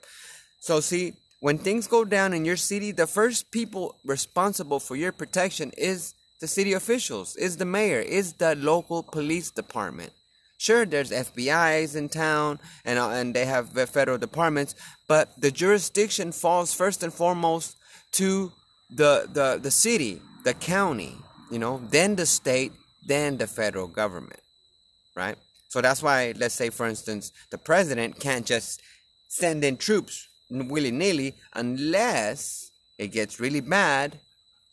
So, 0.59 0.79
see, 0.79 1.13
when 1.39 1.57
things 1.57 1.87
go 1.87 2.05
down 2.05 2.33
in 2.33 2.45
your 2.45 2.55
city, 2.55 2.91
the 2.91 3.07
first 3.07 3.51
people 3.51 3.95
responsible 4.05 4.79
for 4.79 4.95
your 4.95 5.11
protection 5.11 5.71
is 5.77 6.13
the 6.39 6.47
city 6.47 6.73
officials, 6.73 7.35
is 7.35 7.57
the 7.57 7.65
mayor, 7.65 7.99
is 7.99 8.33
the 8.33 8.55
local 8.55 9.01
police 9.03 9.49
department. 9.49 10.13
Sure, 10.59 10.85
there's 10.85 11.11
FBI's 11.11 11.95
in 11.95 12.09
town 12.09 12.59
and, 12.85 12.97
uh, 12.97 13.09
and 13.09 13.35
they 13.35 13.45
have 13.45 13.69
federal 13.89 14.17
departments, 14.17 14.73
but 15.07 15.29
the 15.39 15.51
jurisdiction 15.51 16.31
falls 16.31 16.73
first 16.73 17.03
and 17.03 17.13
foremost 17.13 17.75
to 18.13 18.51
the, 18.89 19.27
the, 19.31 19.59
the 19.61 19.69
city, 19.69 20.19
the 20.43 20.55
county, 20.55 21.15
you 21.51 21.59
know, 21.59 21.81
then 21.91 22.15
the 22.15 22.25
state, 22.25 22.71
then 23.05 23.37
the 23.37 23.45
federal 23.45 23.87
government 23.87 24.39
right? 25.17 25.35
So 25.67 25.81
that's 25.81 26.01
why, 26.01 26.33
let's 26.37 26.55
say, 26.55 26.69
for 26.69 26.87
instance, 26.87 27.31
the 27.49 27.57
president 27.57 28.19
can't 28.19 28.45
just 28.45 28.81
send 29.27 29.63
in 29.63 29.75
troops 29.75 30.27
willy 30.49 30.91
nilly 30.91 31.35
unless 31.53 32.71
it 32.97 33.09
gets 33.09 33.39
really 33.39 33.59
bad. 33.59 34.19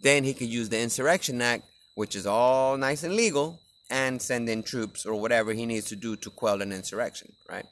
Then 0.01 0.23
he 0.23 0.35
could 0.35 0.49
use 0.49 0.69
the 0.69 0.81
Insurrection 0.81 1.41
Act, 1.43 1.65
which 1.95 2.15
is 2.15 2.27
all 2.27 2.77
nice 2.77 3.03
and 3.03 3.17
legal, 3.17 3.61
and 3.91 4.21
send 4.21 4.49
in 4.49 4.63
troops 4.63 5.07
or 5.07 5.15
whatever 5.15 5.53
he 5.53 5.67
needs 5.67 5.87
to 5.87 5.97
do 5.97 6.15
to 6.17 6.31
quell 6.31 6.63
an 6.63 6.73
insurrection, 6.73 7.33
right? 7.51 7.67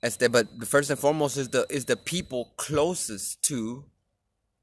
But 0.00 0.58
the 0.60 0.66
first 0.66 0.88
and 0.90 0.98
foremost 0.98 1.36
is 1.36 1.48
the 1.48 1.66
is 1.68 1.86
the 1.86 1.96
people 1.96 2.52
closest 2.56 3.42
to, 3.44 3.84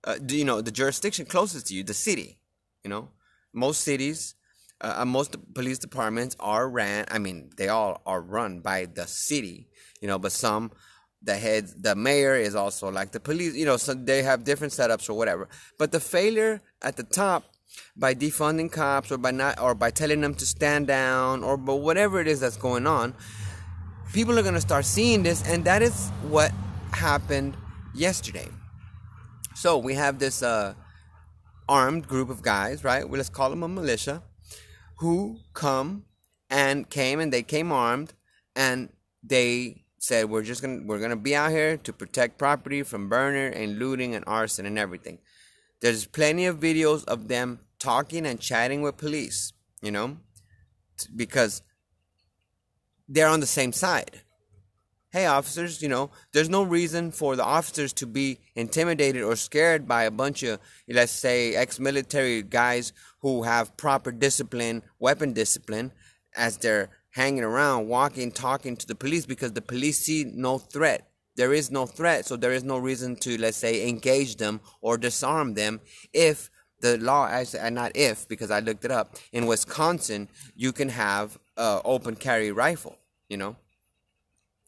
uh, 0.05 0.15
you 0.29 0.45
know, 0.45 0.61
the 0.61 0.71
jurisdiction 0.71 1.25
closest 1.25 1.67
to 1.67 1.75
you, 1.75 1.83
the 1.83 1.93
city. 1.93 2.37
You 2.83 2.89
know, 2.89 3.09
most 3.51 3.81
cities 3.81 4.35
uh, 4.83 4.95
uh, 4.99 5.05
most 5.05 5.35
police 5.53 5.79
departments 5.79 6.35
are 6.39 6.69
ran. 6.69 7.05
I 7.09 7.17
mean, 7.17 7.49
they 7.55 7.69
all 7.69 8.01
are 8.05 8.21
run 8.21 8.59
by 8.59 8.85
the 8.85 9.07
city, 9.07 9.69
you 10.01 10.07
know. 10.07 10.19
But 10.19 10.33
some, 10.33 10.71
the 11.21 11.35
head, 11.35 11.69
the 11.79 11.95
mayor 11.95 12.35
is 12.35 12.53
also 12.53 12.91
like 12.91 13.11
the 13.11 13.21
police. 13.21 13.55
You 13.55 13.65
know, 13.65 13.77
so 13.77 13.93
they 13.93 14.23
have 14.23 14.43
different 14.43 14.73
setups 14.73 15.09
or 15.09 15.13
whatever. 15.13 15.47
But 15.79 15.93
the 15.93 16.01
failure 16.01 16.61
at 16.81 16.97
the 16.97 17.03
top 17.03 17.45
by 17.95 18.13
defunding 18.13 18.71
cops 18.71 19.11
or 19.11 19.17
by 19.17 19.31
not 19.31 19.59
or 19.59 19.73
by 19.73 19.89
telling 19.89 20.21
them 20.21 20.35
to 20.35 20.45
stand 20.45 20.87
down 20.87 21.43
or 21.43 21.57
but 21.57 21.77
whatever 21.77 22.19
it 22.19 22.27
is 22.27 22.41
that's 22.41 22.57
going 22.57 22.85
on, 22.85 23.15
people 24.11 24.37
are 24.37 24.43
gonna 24.43 24.61
start 24.61 24.83
seeing 24.83 25.23
this, 25.23 25.47
and 25.47 25.63
that 25.63 25.81
is 25.81 26.09
what 26.23 26.51
happened 26.91 27.55
yesterday. 27.95 28.49
So 29.55 29.77
we 29.77 29.93
have 29.93 30.19
this 30.19 30.43
uh, 30.43 30.73
armed 31.69 32.05
group 32.05 32.29
of 32.29 32.41
guys, 32.41 32.83
right? 32.83 33.07
Well, 33.07 33.17
let's 33.17 33.29
call 33.29 33.49
them 33.49 33.63
a 33.63 33.69
militia 33.69 34.21
who 35.03 35.37
come 35.53 36.05
and 36.49 36.89
came 36.89 37.19
and 37.19 37.33
they 37.33 37.43
came 37.43 37.73
armed 37.73 38.13
and 38.55 38.87
they 39.21 39.83
said 39.97 40.29
we're 40.29 40.41
just 40.41 40.61
gonna 40.61 40.79
we're 40.85 40.99
gonna 40.99 41.17
be 41.17 41.35
out 41.35 41.51
here 41.51 41.75
to 41.75 41.91
protect 41.91 42.37
property 42.37 42.83
from 42.83 43.09
burner 43.09 43.47
and 43.47 43.79
looting 43.79 44.15
and 44.15 44.23
arson 44.25 44.65
and 44.65 44.79
everything. 44.79 45.17
There's 45.81 46.05
plenty 46.05 46.45
of 46.45 46.57
videos 46.57 47.03
of 47.03 47.27
them 47.27 47.59
talking 47.79 48.25
and 48.25 48.39
chatting 48.39 48.81
with 48.81 48.95
police, 48.95 49.51
you 49.81 49.91
know, 49.91 50.19
because 51.13 51.61
they're 53.09 53.27
on 53.27 53.41
the 53.41 53.53
same 53.59 53.73
side. 53.73 54.21
Hey, 55.13 55.27
officers, 55.27 55.79
you 55.83 55.89
know, 55.89 56.09
there's 56.31 56.49
no 56.49 56.63
reason 56.63 57.11
for 57.11 57.35
the 57.35 57.43
officers 57.43 57.93
to 57.93 58.07
be 58.07 58.39
intimidated 58.55 59.21
or 59.21 59.35
scared 59.35 59.87
by 59.87 60.05
a 60.05 60.09
bunch 60.09 60.41
of, 60.41 60.59
let's 60.87 61.11
say, 61.11 61.53
ex 61.53 61.79
military 61.79 62.41
guys 62.41 62.93
who 63.19 63.43
have 63.43 63.77
proper 63.77 64.11
discipline, 64.11 64.81
weapon 64.97 65.31
discipline, 65.31 65.91
as 66.35 66.57
they're 66.57 66.89
hanging 67.11 67.43
around, 67.43 67.87
walking, 67.87 68.31
talking 68.31 68.75
to 68.75 68.87
the 68.87 68.95
police 68.95 69.27
because 69.27 69.53
the 69.53 69.61
police 69.61 69.99
see 69.99 70.25
no 70.33 70.57
threat. 70.57 71.07
There 71.35 71.53
is 71.53 71.69
no 71.69 71.85
threat, 71.85 72.25
so 72.25 72.35
there 72.35 72.51
is 72.51 72.63
no 72.63 72.79
reason 72.79 73.15
to, 73.17 73.39
let's 73.39 73.57
say, 73.57 73.87
engage 73.87 74.37
them 74.37 74.61
or 74.81 74.97
disarm 74.97 75.53
them 75.53 75.79
if 76.11 76.49
the 76.79 76.97
law, 76.97 77.27
actually, 77.27 77.69
not 77.69 77.91
if, 77.93 78.27
because 78.27 78.49
I 78.49 78.61
looked 78.61 78.83
it 78.83 78.89
up, 78.89 79.15
in 79.31 79.45
Wisconsin, 79.45 80.27
you 80.55 80.71
can 80.71 80.89
have 80.89 81.37
uh, 81.55 81.81
open 81.85 82.15
carry 82.15 82.51
rifle, 82.51 82.97
you 83.29 83.37
know? 83.37 83.57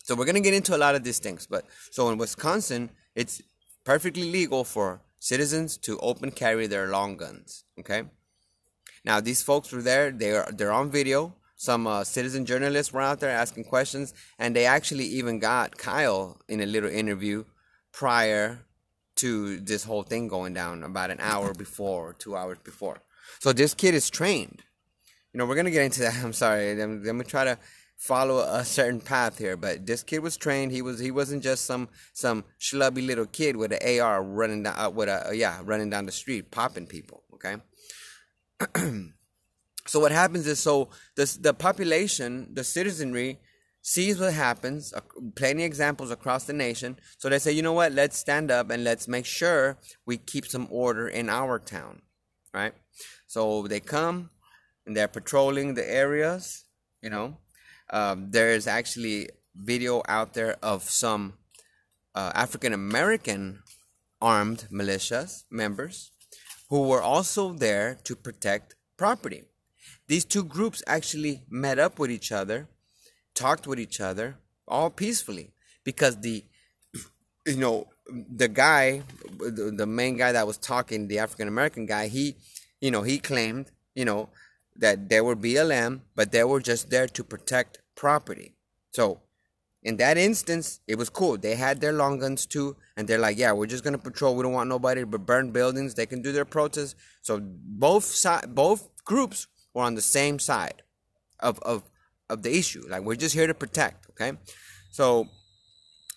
So 0.05 0.15
we're 0.15 0.25
going 0.25 0.35
to 0.35 0.41
get 0.41 0.53
into 0.53 0.75
a 0.75 0.77
lot 0.85 0.95
of 0.95 1.03
these 1.03 1.19
things. 1.19 1.47
But 1.47 1.65
so 1.91 2.09
in 2.09 2.17
Wisconsin, 2.17 2.91
it's 3.15 3.41
perfectly 3.83 4.31
legal 4.31 4.63
for 4.63 5.01
citizens 5.19 5.77
to 5.79 5.99
open 5.99 6.31
carry 6.31 6.67
their 6.67 6.87
long 6.87 7.17
guns, 7.17 7.65
okay? 7.79 8.03
Now, 9.03 9.19
these 9.19 9.43
folks 9.43 9.71
were 9.71 9.81
there, 9.81 10.11
they 10.11 10.31
are, 10.31 10.49
they're 10.51 10.71
on 10.71 10.89
video 10.89 11.33
some 11.55 11.87
uh, 11.87 12.03
citizen 12.03 12.45
journalists 12.45 12.91
were 12.91 13.01
out 13.01 13.19
there 13.19 13.29
asking 13.29 13.63
questions, 13.63 14.13
and 14.37 14.55
they 14.55 14.65
actually 14.65 15.05
even 15.05 15.39
got 15.39 15.77
Kyle 15.77 16.37
in 16.49 16.61
a 16.61 16.65
little 16.65 16.89
interview 16.89 17.45
prior 17.93 18.65
to 19.15 19.59
this 19.61 19.85
whole 19.85 20.03
thing 20.03 20.27
going 20.27 20.53
down 20.53 20.83
about 20.83 21.11
an 21.11 21.19
hour 21.21 21.53
before, 21.53 22.13
two 22.19 22.35
hours 22.35 22.57
before. 22.63 23.01
So 23.39 23.53
this 23.53 23.73
kid 23.73 23.93
is 23.95 24.09
trained. 24.09 24.63
You 25.31 25.37
know, 25.37 25.45
we're 25.45 25.55
gonna 25.55 25.71
get 25.71 25.85
into 25.85 26.01
that. 26.01 26.15
I'm 26.23 26.33
sorry. 26.33 26.81
I'm 26.81 27.01
gonna 27.01 27.23
try 27.23 27.45
to 27.45 27.57
follow 27.97 28.39
a 28.39 28.63
certain 28.65 29.01
path 29.01 29.37
here, 29.37 29.57
but 29.57 29.85
this 29.85 30.03
kid 30.03 30.19
was 30.19 30.37
trained. 30.37 30.71
He 30.71 30.81
was 30.81 30.99
he 30.99 31.11
wasn't 31.11 31.43
just 31.43 31.65
some 31.65 31.89
some 32.13 32.43
schlubby 32.59 33.05
little 33.05 33.25
kid 33.25 33.55
with 33.55 33.71
an 33.73 33.99
AR 33.99 34.23
running 34.23 34.63
down 34.63 34.77
uh, 34.77 34.89
with 34.89 35.09
a 35.09 35.29
uh, 35.29 35.31
yeah 35.31 35.61
running 35.63 35.89
down 35.89 36.05
the 36.05 36.11
street 36.11 36.51
popping 36.51 36.87
people. 36.87 37.23
Okay. 37.33 37.57
So 39.87 39.99
what 39.99 40.11
happens 40.11 40.47
is 40.47 40.59
so 40.59 40.89
the 41.15 41.37
the 41.39 41.53
population, 41.53 42.49
the 42.53 42.63
citizenry 42.63 43.39
sees 43.81 44.19
what 44.19 44.33
happens, 44.33 44.93
plenty 45.35 45.63
examples 45.63 46.09
across 46.09 46.45
the 46.45 46.53
nation. 46.53 46.97
So 47.19 47.29
they 47.29 47.37
say, 47.37 47.51
you 47.51 47.61
know 47.61 47.73
what, 47.73 47.91
let's 47.91 48.17
stand 48.17 48.49
up 48.49 48.71
and 48.71 48.83
let's 48.83 49.07
make 49.07 49.27
sure 49.27 49.77
we 50.07 50.17
keep 50.17 50.47
some 50.47 50.67
order 50.71 51.07
in 51.07 51.29
our 51.29 51.59
town, 51.59 52.01
right? 52.51 52.73
So 53.27 53.67
they 53.67 53.79
come 53.79 54.31
and 54.87 54.97
they're 54.97 55.07
patrolling 55.07 55.75
the 55.75 55.87
areas. 55.87 56.63
You 57.03 57.11
know, 57.11 57.37
um, 57.89 58.31
there's 58.31 58.67
actually 58.67 59.29
video 59.55 60.01
out 60.07 60.33
there 60.33 60.57
of 60.61 60.83
some 60.83 61.33
uh, 62.13 62.31
African 62.33 62.73
American 62.73 63.59
armed 64.21 64.67
militias 64.71 65.43
members 65.49 66.11
who 66.69 66.87
were 66.87 67.01
also 67.01 67.53
there 67.53 67.97
to 68.03 68.15
protect 68.15 68.75
property. 68.97 69.43
These 70.07 70.25
two 70.25 70.43
groups 70.43 70.83
actually 70.87 71.43
met 71.49 71.79
up 71.79 71.99
with 71.99 72.11
each 72.11 72.31
other, 72.31 72.67
talked 73.33 73.67
with 73.67 73.79
each 73.79 73.99
other, 73.99 74.37
all 74.67 74.89
peacefully, 74.89 75.51
because 75.83 76.19
the, 76.21 76.43
you 77.45 77.57
know, 77.57 77.87
the 78.07 78.47
guy, 78.47 79.01
the 79.39 79.85
main 79.87 80.17
guy 80.17 80.31
that 80.31 80.45
was 80.45 80.57
talking, 80.57 81.07
the 81.07 81.19
African 81.19 81.47
American 81.47 81.85
guy, 81.85 82.07
he, 82.07 82.35
you 82.81 82.91
know, 82.91 83.01
he 83.01 83.17
claimed, 83.17 83.71
you 83.95 84.05
know, 84.05 84.29
that 84.75 85.09
they 85.09 85.21
were 85.21 85.35
BLM, 85.35 86.01
but 86.15 86.31
they 86.31 86.43
were 86.43 86.59
just 86.59 86.89
there 86.89 87.07
to 87.07 87.23
protect 87.23 87.81
property. 87.95 88.55
So, 88.91 89.21
in 89.83 89.97
that 89.97 90.17
instance, 90.17 90.79
it 90.87 90.97
was 90.97 91.09
cool. 91.09 91.37
They 91.37 91.55
had 91.55 91.79
their 91.79 91.93
long 91.93 92.19
guns 92.19 92.45
too, 92.45 92.75
and 92.97 93.07
they're 93.07 93.19
like, 93.19 93.37
"Yeah, 93.37 93.51
we're 93.51 93.67
just 93.67 93.83
gonna 93.83 93.97
patrol. 93.97 94.35
We 94.35 94.43
don't 94.43 94.53
want 94.53 94.69
nobody 94.69 95.01
to 95.01 95.17
burn 95.17 95.51
buildings. 95.51 95.93
They 95.93 96.05
can 96.05 96.21
do 96.21 96.31
their 96.31 96.45
protests." 96.45 96.95
So 97.21 97.39
both 97.41 98.05
si- 98.05 98.47
both 98.47 98.89
groups 99.05 99.47
we're 99.75 99.83
on 99.83 99.93
the 99.93 100.01
same 100.01 100.39
side 100.39 100.81
of, 101.41 101.59
of, 101.59 101.83
of 102.29 102.41
the 102.41 102.57
issue. 102.57 102.83
Like 102.89 103.03
we're 103.03 103.15
just 103.15 103.35
here 103.35 103.45
to 103.45 103.53
protect, 103.53 104.09
okay? 104.11 104.37
So 104.89 105.27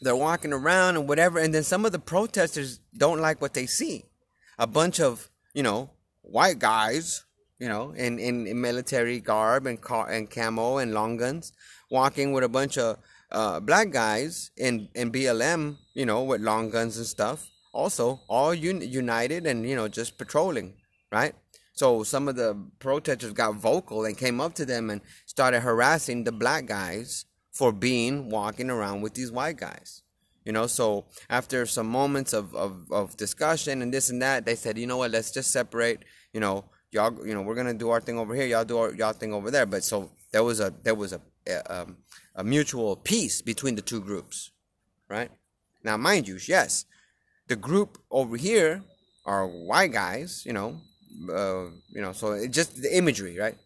they're 0.01 0.17
walking 0.17 0.53
around 0.53 0.97
and 0.97 1.09
whatever, 1.09 1.41
and 1.41 1.53
then 1.53 1.65
some 1.65 1.85
of 1.85 1.93
the 1.93 1.99
protesters 1.99 2.79
don't 2.97 3.21
like 3.21 3.43
what 3.43 3.53
they 3.53 3.67
see. 3.67 4.05
A 4.59 4.67
bunch 4.67 5.01
of, 5.01 5.29
you 5.53 5.65
know, 5.65 5.91
white 6.23 6.61
guys, 6.61 7.25
you 7.59 7.69
know, 7.69 7.93
in, 7.93 8.19
in, 8.19 8.47
in 8.47 8.61
military 8.61 9.21
garb 9.21 9.67
and 9.67 9.81
car 9.81 10.09
and 10.09 10.31
camo 10.31 10.79
and 10.79 10.95
long 10.95 11.17
guns, 11.17 11.53
walking 11.91 12.33
with 12.33 12.45
a 12.45 12.49
bunch 12.49 12.79
of 12.79 12.99
uh, 13.31 13.61
black 13.61 13.91
guys 13.91 14.51
in, 14.57 14.89
in 14.95 15.11
BLM, 15.11 15.77
you 15.95 16.07
know, 16.07 16.23
with 16.23 16.41
long 16.41 16.71
guns 16.71 16.97
and 16.97 17.07
stuff. 17.07 17.49
Also, 17.73 18.21
all 18.29 18.51
un- 18.51 18.81
united 18.81 19.47
and, 19.47 19.69
you 19.69 19.77
know, 19.77 19.89
just 19.89 20.19
patrolling, 20.19 20.75
right? 21.13 21.35
So 21.73 22.03
some 22.03 22.29
of 22.29 22.37
the 22.37 22.61
protesters 22.81 23.33
got 23.33 23.55
vocal 23.55 24.05
and 24.05 24.17
came 24.17 24.41
up 24.41 24.55
to 24.55 24.67
them 24.67 24.91
and 24.91 25.01
started 25.27 25.61
harassing 25.61 26.25
the 26.25 26.33
black 26.33 26.67
guys 26.67 27.25
for 27.53 27.73
being 27.73 28.31
walking 28.31 28.71
around 28.71 29.03
with 29.03 29.15
these 29.15 29.31
white 29.31 29.59
guys. 29.59 30.03
You 30.45 30.53
know, 30.53 30.67
so 30.67 31.05
after 31.29 31.67
some 31.67 31.87
moments 31.87 32.33
of, 32.33 32.55
of, 32.55 32.91
of 32.91 33.17
discussion 33.17 33.83
and 33.83 33.93
this 33.93 34.09
and 34.09 34.23
that, 34.23 34.47
they 34.47 34.55
said, 34.55 34.79
you 34.79 34.87
know 34.87 34.97
what, 34.97 35.11
let's 35.11 35.31
just 35.31 35.51
separate, 35.51 36.05
you 36.33 36.41
know, 36.41 36.65
y'all, 36.91 37.27
you 37.27 37.35
know, 37.35 37.43
we're 37.43 37.55
gonna 37.55 37.75
do 37.75 37.91
our 37.91 38.01
thing 38.01 38.19
over 38.19 38.35
here, 38.35 38.47
y'all 38.47 38.65
do 38.65 38.79
our, 38.79 38.95
y'all 38.95 39.13
thing 39.13 39.33
over 39.33 39.51
there. 39.51 39.67
But 39.67 39.85
so 39.85 40.11
there 40.33 40.45
was 40.45 40.61
a 40.61 40.73
there 40.83 40.95
was 40.95 41.13
a 41.13 41.21
a, 41.49 41.81
um, 41.81 41.97
a 42.35 42.45
mutual 42.45 42.97
peace 42.97 43.43
between 43.43 43.75
the 43.75 43.83
two 43.83 44.01
groups, 44.01 44.51
right? 45.09 45.31
Now, 45.83 45.97
mind 45.97 46.29
you, 46.29 46.39
yes, 46.47 46.85
the 47.49 47.57
group 47.57 47.99
over 48.11 48.37
here 48.37 48.83
are 49.25 49.47
white 49.47 49.93
guys, 49.93 50.45
you 50.45 50.53
know, 50.53 50.81
uh, 51.33 51.65
you 51.89 52.01
know, 52.01 52.13
so 52.13 52.33
it 52.33 52.51
just 52.51 52.81
the 52.81 52.97
imagery, 52.97 53.39
right? 53.39 53.57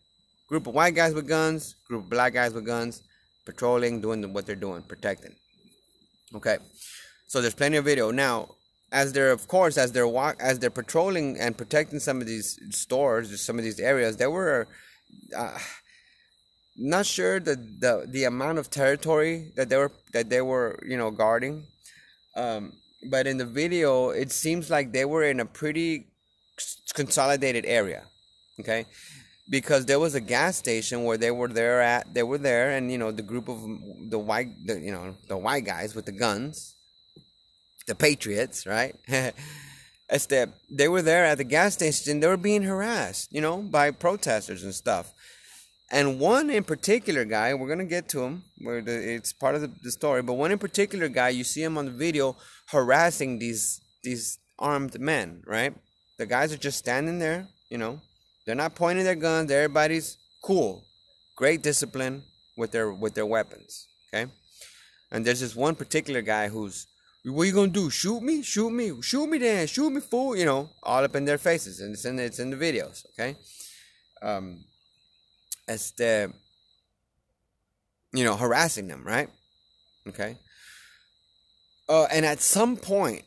Group 0.49 0.67
of 0.67 0.75
white 0.75 0.95
guys 0.95 1.15
with 1.15 1.27
guns, 1.27 1.75
group 1.87 2.05
of 2.05 2.11
black 2.11 2.33
guys 2.33 2.53
with 2.53 2.67
guns, 2.67 3.03
patrolling, 3.45 4.01
doing 4.01 4.33
what 4.33 4.47
they're 4.47 4.57
doing, 4.57 4.83
protecting. 4.83 5.35
Okay, 6.35 6.59
so 7.27 7.41
there's 7.41 7.55
plenty 7.55 7.77
of 7.77 7.85
video 7.85 8.11
now. 8.11 8.55
As 8.93 9.13
they're, 9.13 9.33
of 9.33 9.49
course, 9.49 9.79
as 9.79 9.93
they're 9.93 10.07
walk, 10.07 10.37
as 10.39 10.59
they're 10.59 10.71
patrolling 10.71 11.39
and 11.41 11.57
protecting 11.57 11.99
some 11.99 12.21
of 12.21 12.27
these 12.27 12.59
stores, 12.71 13.41
some 13.41 13.59
of 13.59 13.65
these 13.65 13.81
areas, 13.81 14.19
they 14.19 14.27
were 14.27 14.69
uh, 15.37 15.59
not 16.77 17.07
sure 17.07 17.41
the, 17.41 17.57
the 17.57 18.07
the 18.07 18.25
amount 18.25 18.59
of 18.59 18.71
territory 18.71 19.53
that 19.57 19.69
they 19.71 19.77
were 19.77 19.93
that 20.13 20.29
they 20.29 20.43
were 20.43 20.79
you 20.87 20.97
know 20.97 21.11
guarding. 21.11 21.65
Um, 22.37 22.75
but 23.11 23.27
in 23.27 23.39
the 23.39 23.47
video, 23.47 24.11
it 24.11 24.31
seems 24.31 24.71
like 24.71 24.93
they 24.93 25.05
were 25.05 25.25
in 25.25 25.41
a 25.41 25.47
pretty 25.47 26.07
consolidated 26.95 27.65
area 27.67 28.05
okay 28.61 28.87
because 29.51 29.87
there 29.87 29.99
was 29.99 30.15
a 30.15 30.21
gas 30.21 30.57
station 30.57 31.05
where 31.05 31.17
they 31.17 31.31
were 31.31 31.49
there 31.49 31.81
at 31.81 32.13
they 32.15 32.23
were 32.23 32.39
there 32.39 32.71
and 32.71 32.91
you 32.93 32.99
know 32.99 33.11
the 33.11 33.23
group 33.23 33.49
of 33.49 33.61
the 34.11 34.19
white 34.19 34.49
the, 34.67 34.79
you 34.79 34.93
know 34.93 35.17
the 35.29 35.37
white 35.37 35.65
guys 35.65 35.95
with 35.95 36.07
the 36.07 36.13
guns 36.13 36.77
the 37.93 37.99
patriots 38.09 38.67
right 38.67 38.95
as 40.09 40.27
that 40.27 40.49
they 40.71 40.89
were 40.89 41.03
there 41.03 41.25
at 41.25 41.39
the 41.39 41.45
gas 41.57 41.75
station 41.75 42.21
they 42.21 42.33
were 42.35 42.45
being 42.51 42.63
harassed 42.63 43.33
you 43.33 43.41
know 43.41 43.59
by 43.59 43.91
protesters 43.91 44.63
and 44.63 44.75
stuff 44.75 45.13
and 45.91 46.19
one 46.19 46.49
in 46.59 46.65
particular 46.65 47.25
guy 47.25 47.53
we're 47.55 47.69
gonna 47.69 47.85
get 47.97 48.09
to 48.09 48.23
him 48.23 48.43
where 48.59 48.81
the, 48.81 49.15
it's 49.15 49.33
part 49.33 49.55
of 49.55 49.61
the, 49.61 49.71
the 49.83 49.91
story 49.91 50.23
but 50.23 50.35
one 50.45 50.53
in 50.53 50.59
particular 50.59 51.09
guy 51.09 51.29
you 51.29 51.45
see 51.45 51.63
him 51.63 51.77
on 51.79 51.85
the 51.85 51.97
video 52.07 52.37
harassing 52.75 53.39
these 53.39 53.81
these 54.03 54.39
armed 54.59 54.99
men 55.01 55.43
right 55.47 55.75
the 56.23 56.27
guys 56.27 56.53
are 56.53 56.57
just 56.69 56.79
standing 56.79 57.19
there, 57.19 57.49
you 57.69 57.79
know. 57.79 58.01
They're 58.47 58.55
not 58.55 58.77
pointing 58.77 59.05
their 59.05 59.17
guns. 59.17 59.51
Everybody's 59.51 60.19
cool. 60.41 60.85
Great 61.37 61.65
discipline 61.65 62.23
with 62.57 62.71
their 62.71 62.93
with 62.93 63.15
their 63.15 63.27
weapons. 63.27 63.89
Okay? 64.07 64.31
And 65.11 65.25
there's 65.25 65.41
this 65.41 65.57
one 65.57 65.75
particular 65.75 66.23
guy 66.23 66.49
who's 66.49 66.87
what 67.25 67.43
are 67.43 67.47
you 67.47 67.53
gonna 67.53 67.69
do? 67.69 67.89
Shoot 67.91 68.23
me? 68.23 68.43
Shoot 68.43 68.71
me? 68.71 69.01
Shoot 69.01 69.27
me 69.27 69.39
then, 69.39 69.67
shoot 69.67 69.91
me 69.91 70.01
fool, 70.01 70.37
you 70.37 70.45
know, 70.45 70.71
all 70.83 71.05
up 71.05 71.15
in 71.15 71.25
their 71.25 71.39
faces. 71.39 71.81
And 71.81 71.95
it's 71.95 72.05
in 72.05 72.19
it's 72.19 72.39
in 72.39 72.51
the 72.51 72.57
videos, 72.57 73.05
okay? 73.11 73.37
Um 74.21 74.65
as 75.69 75.93
the 75.93 76.33
you 78.13 78.25
know, 78.25 78.37
harassing 78.37 78.89
them, 78.89 79.05
right? 79.05 79.29
Okay. 80.07 80.37
Uh, 81.89 82.07
and 82.13 82.25
at 82.25 82.41
some 82.41 82.77
point, 82.77 83.25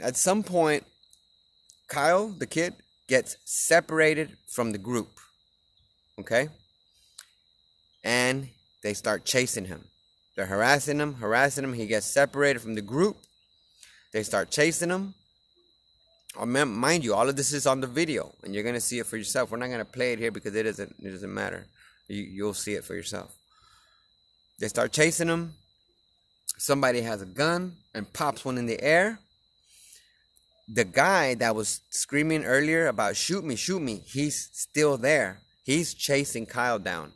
at 0.00 0.16
some 0.16 0.42
point, 0.42 0.84
Kyle, 1.88 2.28
the 2.28 2.46
kid, 2.46 2.74
gets 3.08 3.36
separated 3.44 4.36
from 4.48 4.72
the 4.72 4.78
group. 4.78 5.08
Okay? 6.18 6.48
And 8.04 8.48
they 8.82 8.94
start 8.94 9.24
chasing 9.24 9.66
him. 9.66 9.86
They're 10.36 10.46
harassing 10.46 10.98
him, 10.98 11.14
harassing 11.14 11.64
him. 11.64 11.74
He 11.74 11.86
gets 11.86 12.06
separated 12.06 12.60
from 12.60 12.74
the 12.74 12.82
group. 12.82 13.16
They 14.12 14.22
start 14.22 14.50
chasing 14.50 14.90
him. 14.90 15.14
Oh, 16.36 16.46
mind 16.46 17.04
you, 17.04 17.14
all 17.14 17.28
of 17.28 17.36
this 17.36 17.52
is 17.52 17.66
on 17.66 17.80
the 17.80 17.86
video, 17.86 18.32
and 18.44 18.54
you're 18.54 18.62
gonna 18.62 18.80
see 18.80 18.98
it 18.98 19.06
for 19.06 19.16
yourself. 19.16 19.50
We're 19.50 19.58
not 19.58 19.70
gonna 19.70 19.84
play 19.84 20.12
it 20.12 20.18
here 20.18 20.30
because 20.30 20.54
it 20.54 20.62
doesn't 20.62 20.94
it 21.00 21.10
doesn't 21.10 21.34
matter. 21.34 21.66
You 22.08 22.22
you'll 22.22 22.54
see 22.54 22.74
it 22.74 22.84
for 22.84 22.94
yourself. 22.94 23.34
They 24.58 24.68
start 24.68 24.92
chasing 24.92 25.28
him. 25.28 25.54
Somebody 26.58 27.00
has 27.02 27.22
a 27.22 27.26
gun 27.26 27.76
and 27.94 28.12
pops 28.12 28.44
one 28.44 28.58
in 28.58 28.66
the 28.66 28.80
air. 28.82 29.18
The 30.72 30.84
guy 30.84 31.34
that 31.34 31.56
was 31.56 31.80
screaming 31.90 32.44
earlier 32.44 32.86
about 32.86 33.16
shoot 33.16 33.44
me, 33.44 33.56
shoot 33.56 33.80
me, 33.80 34.02
he's 34.06 34.50
still 34.52 34.96
there. 34.96 35.40
He's 35.64 35.94
chasing 35.94 36.46
Kyle 36.46 36.78
down. 36.78 37.12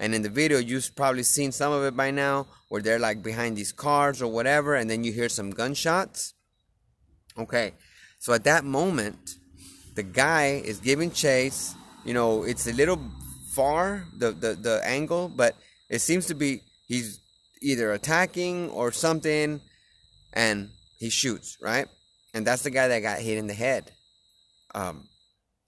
And 0.00 0.14
in 0.14 0.22
the 0.22 0.30
video, 0.30 0.58
you've 0.58 0.96
probably 0.96 1.22
seen 1.22 1.52
some 1.52 1.72
of 1.72 1.84
it 1.84 1.94
by 1.94 2.10
now, 2.10 2.46
where 2.70 2.80
they're 2.80 2.98
like 2.98 3.22
behind 3.22 3.54
these 3.54 3.70
cars 3.70 4.22
or 4.22 4.32
whatever, 4.32 4.74
and 4.74 4.88
then 4.88 5.04
you 5.04 5.12
hear 5.12 5.28
some 5.28 5.50
gunshots. 5.50 6.32
Okay, 7.38 7.74
so 8.18 8.32
at 8.32 8.44
that 8.44 8.64
moment, 8.64 9.36
the 9.94 10.02
guy 10.02 10.62
is 10.64 10.80
giving 10.80 11.10
chase. 11.10 11.74
You 12.06 12.14
know, 12.14 12.44
it's 12.44 12.66
a 12.66 12.72
little 12.72 12.98
far, 13.52 14.06
the, 14.16 14.32
the, 14.32 14.54
the 14.54 14.80
angle, 14.84 15.28
but 15.28 15.54
it 15.90 15.98
seems 15.98 16.26
to 16.26 16.34
be 16.34 16.62
he's 16.86 17.20
either 17.60 17.92
attacking 17.92 18.70
or 18.70 18.92
something, 18.92 19.60
and 20.32 20.70
he 20.98 21.10
shoots, 21.10 21.58
right? 21.60 21.86
And 22.32 22.46
that's 22.46 22.62
the 22.62 22.70
guy 22.70 22.88
that 22.88 23.00
got 23.00 23.18
hit 23.18 23.36
in 23.36 23.48
the 23.48 23.54
head. 23.54 23.92
Um, 24.74 25.08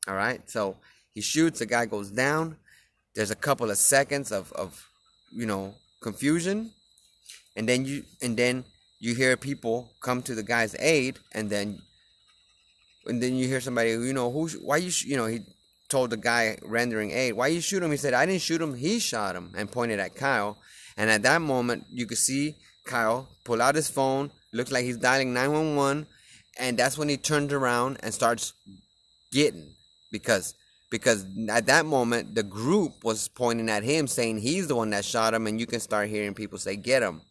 all 0.09 0.14
right, 0.14 0.40
so 0.49 0.79
he 1.12 1.21
shoots, 1.21 1.59
the 1.59 1.66
guy 1.66 1.85
goes 1.85 2.11
down 2.11 2.57
there's 3.14 3.31
a 3.31 3.37
couple 3.37 3.70
of 3.70 3.77
seconds 3.79 4.33
of, 4.33 4.53
of 4.53 4.88
you 5.31 5.46
know 5.46 5.75
confusion. 6.01 6.72
And 7.57 7.68
then 7.68 7.85
you 7.85 8.05
and 8.22 8.37
then 8.37 8.64
you 8.98 9.14
hear 9.14 9.37
people 9.37 9.92
come 10.01 10.22
to 10.22 10.35
the 10.35 10.42
guy's 10.42 10.75
aid 10.79 11.18
and 11.33 11.51
then 11.51 11.83
and 13.07 13.22
then 13.22 13.35
you 13.35 13.46
hear 13.46 13.61
somebody 13.61 13.90
you 13.90 14.12
know 14.12 14.31
who 14.31 14.48
why 14.62 14.77
you 14.77 14.90
you 15.05 15.16
know 15.16 15.27
he 15.27 15.40
told 15.88 16.11
the 16.11 16.16
guy 16.16 16.57
rendering 16.62 17.11
aid 17.11 17.35
why 17.35 17.48
you 17.48 17.61
shoot 17.61 17.83
him? 17.83 17.90
He 17.90 17.98
said 17.98 18.14
i 18.14 18.25
didn't 18.25 18.40
shoot 18.40 18.62
him 18.62 18.75
he 18.75 18.98
shot 18.98 19.37
him 19.37 19.53
and 19.57 19.70
pointed 19.70 20.01
at 20.01 20.14
kyle. 20.14 20.57
And 20.96 21.11
at 21.11 21.22
that 21.22 21.42
moment 21.42 21.85
you 21.90 22.07
could 22.07 22.18
see 22.18 22.55
kyle 22.87 23.29
pull 23.44 23.61
out 23.61 23.75
his 23.75 23.90
phone 23.90 24.31
looks 24.53 24.72
like 24.72 24.85
he's 24.85 24.96
dialing 24.96 25.35
911 25.35 26.07
and 26.59 26.79
that's 26.79 26.96
when 26.96 27.09
he 27.09 27.16
turns 27.16 27.53
around 27.53 27.98
and 28.03 28.14
starts 28.14 28.55
getting 29.33 29.75
because 30.11 30.55
because 30.92 31.24
at 31.48 31.64
that 31.66 31.87
moment 31.87 32.35
the 32.35 32.42
group 32.42 33.02
was 33.02 33.26
pointing 33.26 33.70
at 33.70 33.83
him 33.83 34.07
saying 34.07 34.37
he's 34.37 34.68
the 34.68 34.76
one 34.76 34.90
that 34.90 35.07
shot 35.07 35.33
him 35.33 35.46
and 35.46 35.59
you 35.59 35.66
can 35.66 35.81
start 35.81 36.09
hearing 36.09 36.35
people 36.35 36.59
say 36.59 36.76
get 36.76 37.02
him 37.02 37.22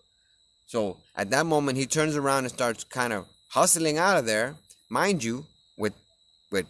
so 0.65 0.97
at 1.15 1.29
that 1.29 1.45
moment 1.45 1.77
he 1.77 1.85
turns 1.85 2.15
around 2.17 2.43
and 2.43 2.51
starts 2.51 2.83
kind 2.83 3.13
of 3.13 3.27
hustling 3.51 3.99
out 3.99 4.17
of 4.17 4.25
there 4.25 4.55
mind 4.89 5.23
you 5.23 5.45
with 5.77 5.93
with 6.51 6.65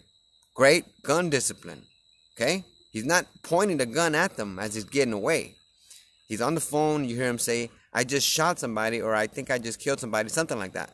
great 0.54 0.84
gun 1.02 1.30
discipline 1.30 1.82
okay? 2.36 2.64
He's 2.92 3.06
not 3.06 3.26
pointing 3.42 3.78
the 3.78 3.86
gun 3.86 4.14
at 4.14 4.36
them 4.36 4.60
as 4.60 4.76
he's 4.76 4.84
getting 4.84 5.14
away. 5.14 5.56
He's 6.28 6.42
on 6.42 6.56
the 6.56 6.62
phone 6.62 7.06
you 7.06 7.16
hear 7.16 7.30
him 7.30 7.40
say 7.40 7.72
i 7.94 8.04
just 8.04 8.28
shot 8.28 8.60
somebody 8.60 9.02
or 9.02 9.16
i 9.16 9.28
think 9.28 9.52
i 9.52 9.58
just 9.58 9.80
killed 9.80 10.00
somebody 10.02 10.28
something 10.28 10.60
like 10.60 10.74
that. 10.74 10.94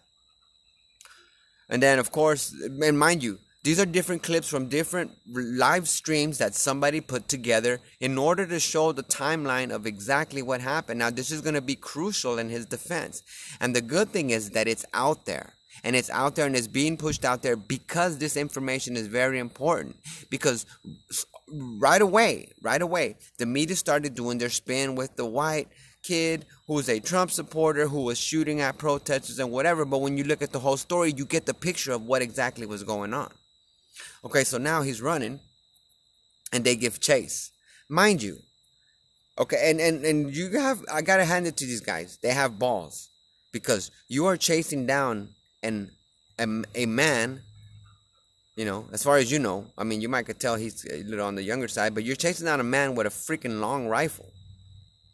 And 1.69 1.81
then 1.81 1.97
of 1.97 2.11
course 2.11 2.53
and 2.53 2.99
mind 2.99 3.23
you 3.23 3.39
these 3.63 3.79
are 3.79 3.85
different 3.85 4.23
clips 4.23 4.47
from 4.47 4.69
different 4.69 5.11
live 5.27 5.89
streams 5.89 6.37
that 6.37 6.55
somebody 6.55 7.01
put 7.01 7.27
together 7.27 7.79
in 7.99 8.17
order 8.17 8.45
to 8.45 8.59
show 8.59 8.91
the 8.91 9.03
timeline 9.03 9.71
of 9.71 9.85
exactly 9.85 10.41
what 10.41 10.61
happened. 10.61 10.99
Now, 10.99 11.09
this 11.09 11.31
is 11.31 11.41
going 11.41 11.55
to 11.55 11.61
be 11.61 11.75
crucial 11.75 12.39
in 12.39 12.49
his 12.49 12.65
defense. 12.65 13.23
And 13.59 13.75
the 13.75 13.81
good 13.81 14.09
thing 14.09 14.29
is 14.29 14.51
that 14.51 14.67
it's 14.67 14.85
out 14.93 15.25
there. 15.25 15.53
And 15.83 15.95
it's 15.95 16.09
out 16.09 16.35
there 16.35 16.45
and 16.45 16.55
it's 16.55 16.67
being 16.67 16.97
pushed 16.97 17.25
out 17.25 17.41
there 17.41 17.55
because 17.55 18.17
this 18.17 18.37
information 18.37 18.95
is 18.95 19.07
very 19.07 19.37
important. 19.37 19.97
Because 20.29 20.65
right 21.51 22.01
away, 22.01 22.51
right 22.61 22.81
away, 22.81 23.17
the 23.37 23.45
media 23.45 23.75
started 23.75 24.15
doing 24.15 24.37
their 24.37 24.49
spin 24.49 24.95
with 24.95 25.15
the 25.17 25.25
white 25.25 25.67
kid 26.03 26.45
who's 26.67 26.89
a 26.89 26.99
Trump 26.99 27.31
supporter 27.31 27.87
who 27.87 28.01
was 28.03 28.17
shooting 28.17 28.61
at 28.61 28.77
protesters 28.77 29.39
and 29.39 29.51
whatever. 29.51 29.85
But 29.85 29.99
when 29.99 30.17
you 30.17 30.23
look 30.23 30.41
at 30.41 30.51
the 30.51 30.59
whole 30.59 30.77
story, 30.77 31.13
you 31.15 31.25
get 31.25 31.45
the 31.45 31.53
picture 31.53 31.91
of 31.91 32.03
what 32.03 32.21
exactly 32.21 32.65
was 32.65 32.83
going 32.83 33.13
on. 33.13 33.31
Okay, 34.25 34.43
so 34.43 34.57
now 34.57 34.81
he's 34.81 35.01
running 35.01 35.39
and 36.51 36.63
they 36.63 36.75
give 36.75 36.99
chase. 36.99 37.51
Mind 37.89 38.21
you, 38.21 38.39
okay, 39.37 39.69
and, 39.69 39.79
and, 39.79 40.03
and 40.03 40.35
you 40.35 40.49
have, 40.57 40.83
I 40.91 41.01
gotta 41.01 41.25
hand 41.25 41.47
it 41.47 41.57
to 41.57 41.65
these 41.65 41.81
guys. 41.81 42.17
They 42.21 42.31
have 42.31 42.59
balls 42.59 43.09
because 43.51 43.91
you 44.07 44.25
are 44.25 44.37
chasing 44.37 44.85
down 44.85 45.29
an, 45.63 45.91
a, 46.39 46.47
a 46.75 46.85
man, 46.85 47.41
you 48.55 48.65
know, 48.65 48.85
as 48.91 49.03
far 49.03 49.17
as 49.17 49.31
you 49.31 49.39
know. 49.39 49.65
I 49.77 49.83
mean, 49.83 50.01
you 50.01 50.09
might 50.09 50.25
could 50.25 50.39
tell 50.39 50.55
he's 50.55 50.85
a 50.91 51.03
little 51.03 51.25
on 51.25 51.35
the 51.35 51.43
younger 51.43 51.67
side, 51.67 51.93
but 51.93 52.03
you're 52.03 52.15
chasing 52.15 52.45
down 52.45 52.59
a 52.59 52.63
man 52.63 52.95
with 52.95 53.07
a 53.07 53.09
freaking 53.09 53.59
long 53.59 53.87
rifle. 53.87 54.31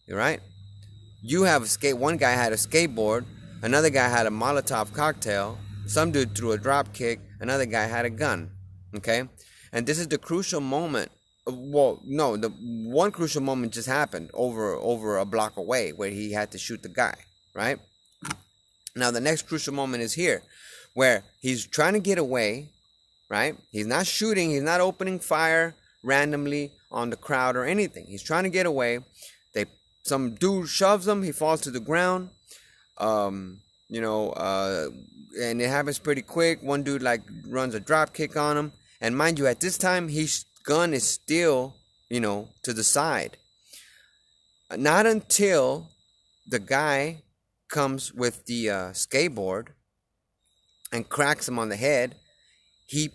You 0.08 0.16
right? 0.18 0.40
You 1.22 1.44
have 1.44 1.64
a 1.64 1.68
skate. 1.68 1.98
One 1.98 2.18
guy 2.18 2.32
had 2.32 2.52
a 2.52 2.58
skateboard. 2.58 3.26
Another 3.62 3.90
guy 3.90 4.10
had 4.10 4.26
a 4.26 4.30
Molotov 4.30 4.94
cocktail. 4.94 5.58
Some 5.88 6.12
dude 6.12 6.36
threw 6.36 6.52
a 6.52 6.58
drop 6.58 6.94
kick. 6.94 7.20
Another 7.40 7.66
guy 7.66 7.86
had 7.86 8.06
a 8.06 8.10
gun. 8.10 8.52
Okay? 8.96 9.24
And 9.72 9.86
this 9.86 10.00
is 10.00 10.08
the 10.08 10.18
crucial 10.18 10.62
moment. 10.62 11.12
Well, 11.46 12.00
no, 12.06 12.38
the 12.38 12.50
one 12.50 13.12
crucial 13.12 13.42
moment 13.42 13.74
just 13.74 13.88
happened 13.88 14.30
over 14.34 14.76
over 14.76 15.18
a 15.18 15.26
block 15.26 15.58
away 15.58 15.92
where 15.92 16.10
he 16.10 16.32
had 16.32 16.52
to 16.52 16.58
shoot 16.58 16.82
the 16.82 16.90
guy, 16.90 17.16
right? 17.54 17.80
Now 18.96 19.12
the 19.12 19.20
next 19.20 19.48
crucial 19.48 19.74
moment 19.74 20.04
is 20.04 20.14
here 20.14 20.42
where 20.94 21.24
he's 21.42 21.66
trying 21.66 21.94
to 21.94 22.00
get 22.00 22.18
away, 22.18 22.70
right? 23.30 23.56
He's 23.72 23.88
not 23.88 24.06
shooting, 24.06 24.52
he's 24.52 24.62
not 24.62 24.80
opening 24.80 25.20
fire 25.20 25.76
randomly 26.04 26.72
on 26.92 27.10
the 27.10 27.16
crowd 27.16 27.56
or 27.56 27.66
anything. 27.66 28.06
He's 28.08 28.24
trying 28.24 28.44
to 28.44 28.50
get 28.50 28.66
away. 28.66 29.00
They 29.54 29.66
some 30.04 30.36
dude 30.36 30.70
shoves 30.70 31.08
him, 31.08 31.24
he 31.24 31.32
falls 31.32 31.62
to 31.62 31.72
the 31.72 31.80
ground. 31.80 32.30
Um, 33.00 33.60
you 33.90 34.02
know, 34.02 34.30
uh, 34.32 34.88
and 35.42 35.62
it 35.62 35.70
happens 35.70 36.00
pretty 36.00 36.22
quick. 36.22 36.62
One 36.62 36.84
dude 36.84 37.02
like 37.02 37.22
runs 37.48 37.74
a 37.74 37.80
drop 37.80 38.14
kick 38.14 38.38
on 38.38 38.58
him. 38.58 38.72
And 39.04 39.18
mind 39.18 39.38
you, 39.38 39.48
at 39.48 39.60
this 39.60 39.78
time, 39.78 40.08
his 40.08 40.46
gun 40.64 40.94
is 40.94 41.06
still, 41.06 41.76
you 42.10 42.22
know, 42.22 42.48
to 42.64 42.72
the 42.72 42.86
side. 42.86 43.36
Not 44.78 45.06
until 45.06 45.90
the 46.48 46.60
guy 46.60 47.24
comes 47.68 48.14
with 48.14 48.46
the 48.46 48.70
uh, 48.70 48.76
skateboard 48.92 49.68
and 50.94 51.10
cracks 51.10 51.50
him 51.50 51.60
on 51.60 51.68
the 51.68 51.76
head, 51.76 52.16
he 52.86 53.10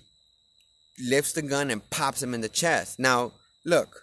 lifts 1.02 1.32
the 1.32 1.40
gun 1.40 1.70
and 1.70 1.88
pops 1.88 2.22
him 2.22 2.34
in 2.34 2.42
the 2.42 2.50
chest. 2.50 2.98
Now, 2.98 3.32
look, 3.64 4.02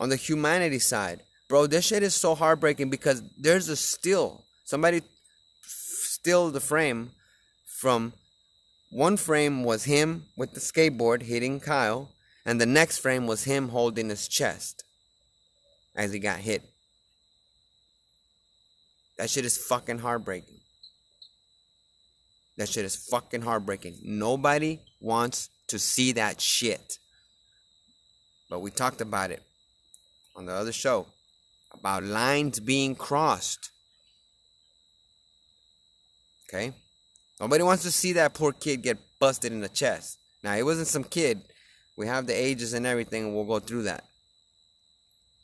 on 0.00 0.08
the 0.08 0.16
humanity 0.16 0.80
side, 0.80 1.22
bro, 1.48 1.68
this 1.68 1.86
shit 1.86 2.02
is 2.02 2.16
so 2.16 2.34
heartbreaking 2.34 2.90
because 2.90 3.22
there's 3.38 3.68
a 3.68 3.76
still. 3.76 4.46
Somebody 4.64 5.02
still 5.62 6.50
the 6.50 6.60
frame 6.60 7.12
from 7.64 8.14
one 8.90 9.16
frame 9.16 9.64
was 9.64 9.84
him 9.84 10.26
with 10.36 10.52
the 10.52 10.60
skateboard 10.60 11.22
hitting 11.22 11.60
Kyle, 11.60 12.10
and 12.44 12.60
the 12.60 12.66
next 12.66 12.98
frame 12.98 13.26
was 13.26 13.44
him 13.44 13.68
holding 13.68 14.08
his 14.08 14.28
chest 14.28 14.84
as 15.94 16.12
he 16.12 16.18
got 16.18 16.38
hit. 16.38 16.62
That 19.18 19.28
shit 19.28 19.44
is 19.44 19.58
fucking 19.58 19.98
heartbreaking. 19.98 20.60
That 22.56 22.68
shit 22.68 22.84
is 22.84 22.96
fucking 22.96 23.42
heartbreaking. 23.42 23.98
Nobody 24.02 24.80
wants 25.00 25.50
to 25.68 25.78
see 25.78 26.12
that 26.12 26.40
shit. 26.40 26.98
But 28.48 28.60
we 28.60 28.70
talked 28.70 29.00
about 29.00 29.30
it 29.30 29.42
on 30.34 30.46
the 30.46 30.52
other 30.52 30.72
show 30.72 31.06
about 31.72 32.02
lines 32.02 32.60
being 32.60 32.94
crossed. 32.94 33.70
Okay? 36.48 36.72
Nobody 37.40 37.62
wants 37.62 37.84
to 37.84 37.92
see 37.92 38.14
that 38.14 38.34
poor 38.34 38.52
kid 38.52 38.82
get 38.82 38.98
busted 39.20 39.52
in 39.52 39.60
the 39.60 39.68
chest. 39.68 40.18
Now, 40.42 40.54
it 40.54 40.64
wasn't 40.64 40.88
some 40.88 41.04
kid. 41.04 41.42
We 41.96 42.06
have 42.06 42.26
the 42.26 42.34
ages 42.34 42.74
and 42.74 42.86
everything, 42.86 43.24
and 43.24 43.34
we'll 43.34 43.44
go 43.44 43.58
through 43.58 43.84
that. 43.84 44.04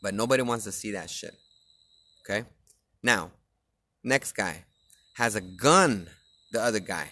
But 0.02 0.14
nobody 0.14 0.42
wants 0.42 0.64
to 0.64 0.72
see 0.72 0.92
that 0.92 1.10
shit. 1.10 1.34
Okay? 2.24 2.46
Now, 3.02 3.30
next 4.02 4.32
guy 4.32 4.64
has 5.14 5.34
a 5.34 5.40
gun, 5.40 6.08
the 6.52 6.60
other 6.60 6.80
guy. 6.80 7.10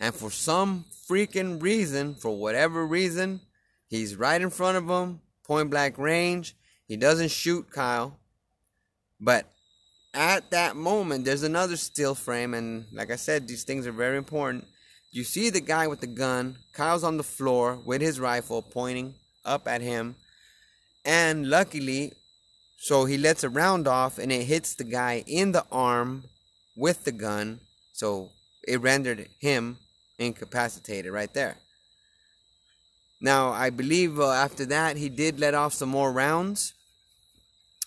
And 0.00 0.14
for 0.14 0.30
some 0.30 0.84
freaking 1.08 1.62
reason, 1.62 2.14
for 2.14 2.36
whatever 2.36 2.86
reason, 2.86 3.40
he's 3.88 4.16
right 4.16 4.40
in 4.40 4.50
front 4.50 4.76
of 4.76 4.88
him, 4.88 5.20
point 5.44 5.70
blank 5.70 5.98
range. 5.98 6.56
He 6.86 6.96
doesn't 6.96 7.30
shoot 7.30 7.70
Kyle. 7.70 8.18
But 9.20 9.46
at 10.14 10.50
that 10.50 10.76
moment, 10.76 11.24
there's 11.24 11.42
another 11.42 11.76
still 11.76 12.14
frame, 12.14 12.54
and 12.54 12.86
like 12.92 13.10
I 13.10 13.16
said, 13.16 13.48
these 13.48 13.64
things 13.64 13.86
are 13.86 13.92
very 13.92 14.16
important. 14.16 14.64
You 15.10 15.24
see 15.24 15.50
the 15.50 15.60
guy 15.60 15.86
with 15.88 16.00
the 16.00 16.06
gun. 16.06 16.56
Kyle's 16.72 17.04
on 17.04 17.16
the 17.16 17.22
floor 17.22 17.78
with 17.84 18.00
his 18.00 18.20
rifle 18.20 18.62
pointing 18.62 19.14
up 19.44 19.68
at 19.68 19.80
him, 19.82 20.16
and 21.04 21.50
luckily, 21.50 22.12
So 22.84 23.06
he 23.06 23.16
lets 23.16 23.42
a 23.42 23.48
round 23.48 23.88
off 23.88 24.18
and 24.18 24.30
it 24.30 24.44
hits 24.44 24.74
the 24.74 24.84
guy 24.84 25.24
in 25.26 25.52
the 25.52 25.64
arm 25.72 26.24
with 26.76 27.04
the 27.04 27.12
gun. 27.12 27.60
So 27.94 28.28
it 28.68 28.78
rendered 28.78 29.26
him 29.40 29.78
incapacitated 30.18 31.10
right 31.10 31.32
there. 31.32 31.56
Now, 33.22 33.52
I 33.52 33.70
believe 33.70 34.20
uh, 34.20 34.30
after 34.30 34.66
that 34.66 34.98
he 34.98 35.08
did 35.08 35.40
let 35.40 35.54
off 35.54 35.72
some 35.72 35.88
more 35.88 36.12
rounds. 36.12 36.74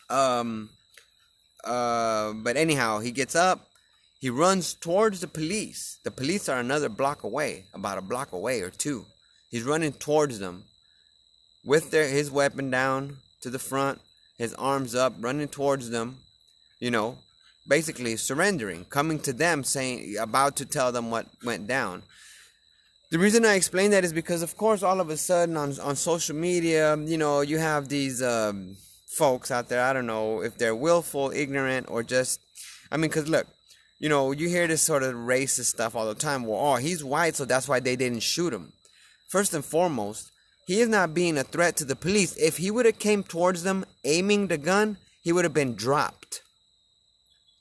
Um, 0.10 0.72
uh, 1.68 2.34
but 2.34 2.58
anyhow, 2.58 3.00
he 3.00 3.12
gets 3.12 3.36
up, 3.36 3.68
he 4.20 4.30
runs 4.30 4.74
towards 4.74 5.20
the 5.20 5.28
police. 5.28 6.00
The 6.04 6.12
police 6.12 6.50
are 6.50 6.60
another 6.60 6.90
block 6.90 7.24
away, 7.24 7.66
about 7.74 7.98
a 7.98 8.02
block 8.02 8.32
away 8.32 8.62
or 8.62 8.70
two. 8.70 9.06
He's 9.50 9.64
running 9.64 9.94
towards 9.94 10.40
them 10.40 10.64
with 11.64 11.92
their 11.92 12.08
his 12.08 12.32
weapon 12.32 12.72
down 12.72 13.18
to 13.42 13.50
the 13.50 13.60
front, 13.60 14.02
his 14.38 14.54
arms 14.56 14.96
up, 14.96 15.14
running 15.20 15.48
towards 15.48 15.90
them, 15.90 16.18
you 16.80 16.90
know, 16.90 17.18
basically 17.68 18.16
surrendering, 18.16 18.86
coming 18.86 19.20
to 19.20 19.34
them 19.34 19.64
saying 19.64 20.16
about 20.20 20.56
to 20.56 20.66
tell 20.66 20.92
them 20.92 21.12
what 21.12 21.28
went 21.44 21.68
down. 21.68 22.04
The 23.12 23.20
reason 23.20 23.46
I 23.46 23.56
explain 23.56 23.92
that 23.92 24.04
is 24.04 24.12
because 24.12 24.42
of 24.42 24.58
course 24.58 24.84
all 24.84 25.00
of 25.00 25.10
a 25.10 25.18
sudden 25.18 25.56
on 25.58 25.80
on 25.80 25.96
social 25.96 26.36
media, 26.36 26.98
you 26.98 27.18
know, 27.18 27.42
you 27.42 27.58
have 27.58 27.88
these 27.88 28.22
um, 28.22 28.78
folks 29.08 29.50
out 29.52 29.70
there, 29.70 29.84
I 29.84 29.94
don't 29.94 30.06
know 30.06 30.42
if 30.42 30.58
they're 30.58 30.76
willful, 30.76 31.32
ignorant 31.32 31.88
or 31.90 32.04
just 32.04 32.40
I 32.92 32.98
mean 32.98 33.10
cuz 33.10 33.28
look, 33.28 33.48
you 34.00 34.10
know, 34.10 34.32
you 34.32 34.48
hear 34.48 34.68
this 34.68 34.84
sort 34.84 35.04
of 35.04 35.16
racist 35.16 35.66
stuff 35.66 35.96
all 35.96 36.06
the 36.06 36.16
time. 36.16 36.46
Well, 36.46 36.60
oh, 36.60 36.76
he's 36.76 37.04
white, 37.04 37.36
so 37.36 37.46
that's 37.46 37.68
why 37.68 37.80
they 37.80 37.96
didn't 37.96 38.22
shoot 38.22 38.54
him. 38.54 38.74
First 39.28 39.54
and 39.54 39.66
foremost, 39.66 40.32
he 40.68 40.82
is 40.82 40.90
not 40.90 41.14
being 41.14 41.38
a 41.38 41.44
threat 41.44 41.78
to 41.78 41.86
the 41.86 41.96
police. 41.96 42.36
If 42.38 42.58
he 42.58 42.70
would 42.70 42.86
have 42.86 43.00
came 43.00 43.24
towards 43.24 43.64
them 43.64 43.86
aiming 44.04 44.48
the 44.48 44.58
gun, 44.58 44.98
he 45.22 45.32
would 45.32 45.46
have 45.46 45.54
been 45.54 45.76
dropped. 45.76 46.42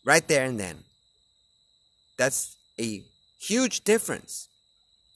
Right 0.05 0.27
there 0.27 0.45
and 0.45 0.61
then. 0.61 0.85
That's 2.19 2.57
a 2.79 3.03
huge 3.41 3.83
difference. 3.85 4.49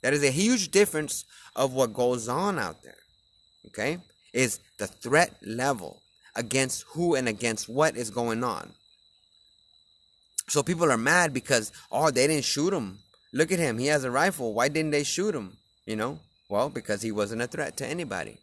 That 0.02 0.14
is 0.14 0.24
a 0.24 0.30
huge 0.30 0.70
difference 0.70 1.24
of 1.54 1.72
what 1.72 1.92
goes 1.92 2.28
on 2.28 2.58
out 2.58 2.82
there. 2.82 2.98
Okay? 3.66 3.98
Is 4.32 4.60
the 4.78 4.86
threat 4.86 5.34
level 5.44 6.02
against 6.34 6.82
who 6.88 7.14
and 7.14 7.28
against 7.28 7.68
what 7.68 7.96
is 7.96 8.10
going 8.10 8.44
on. 8.44 8.72
So 10.48 10.62
people 10.62 10.90
are 10.90 10.98
mad 10.98 11.32
because, 11.32 11.72
oh, 11.92 12.10
they 12.10 12.26
didn't 12.26 12.44
shoot 12.44 12.72
him. 12.72 12.98
Look 13.32 13.52
at 13.52 13.58
him. 13.58 13.78
He 13.78 13.86
has 13.86 14.04
a 14.04 14.10
rifle. 14.10 14.52
Why 14.52 14.68
didn't 14.68 14.90
they 14.90 15.04
shoot 15.04 15.34
him? 15.34 15.56
You 15.86 15.96
know? 15.96 16.18
Well, 16.48 16.68
because 16.68 17.02
he 17.02 17.12
wasn't 17.12 17.42
a 17.42 17.46
threat 17.46 17.76
to 17.76 17.86
anybody. 17.86 18.38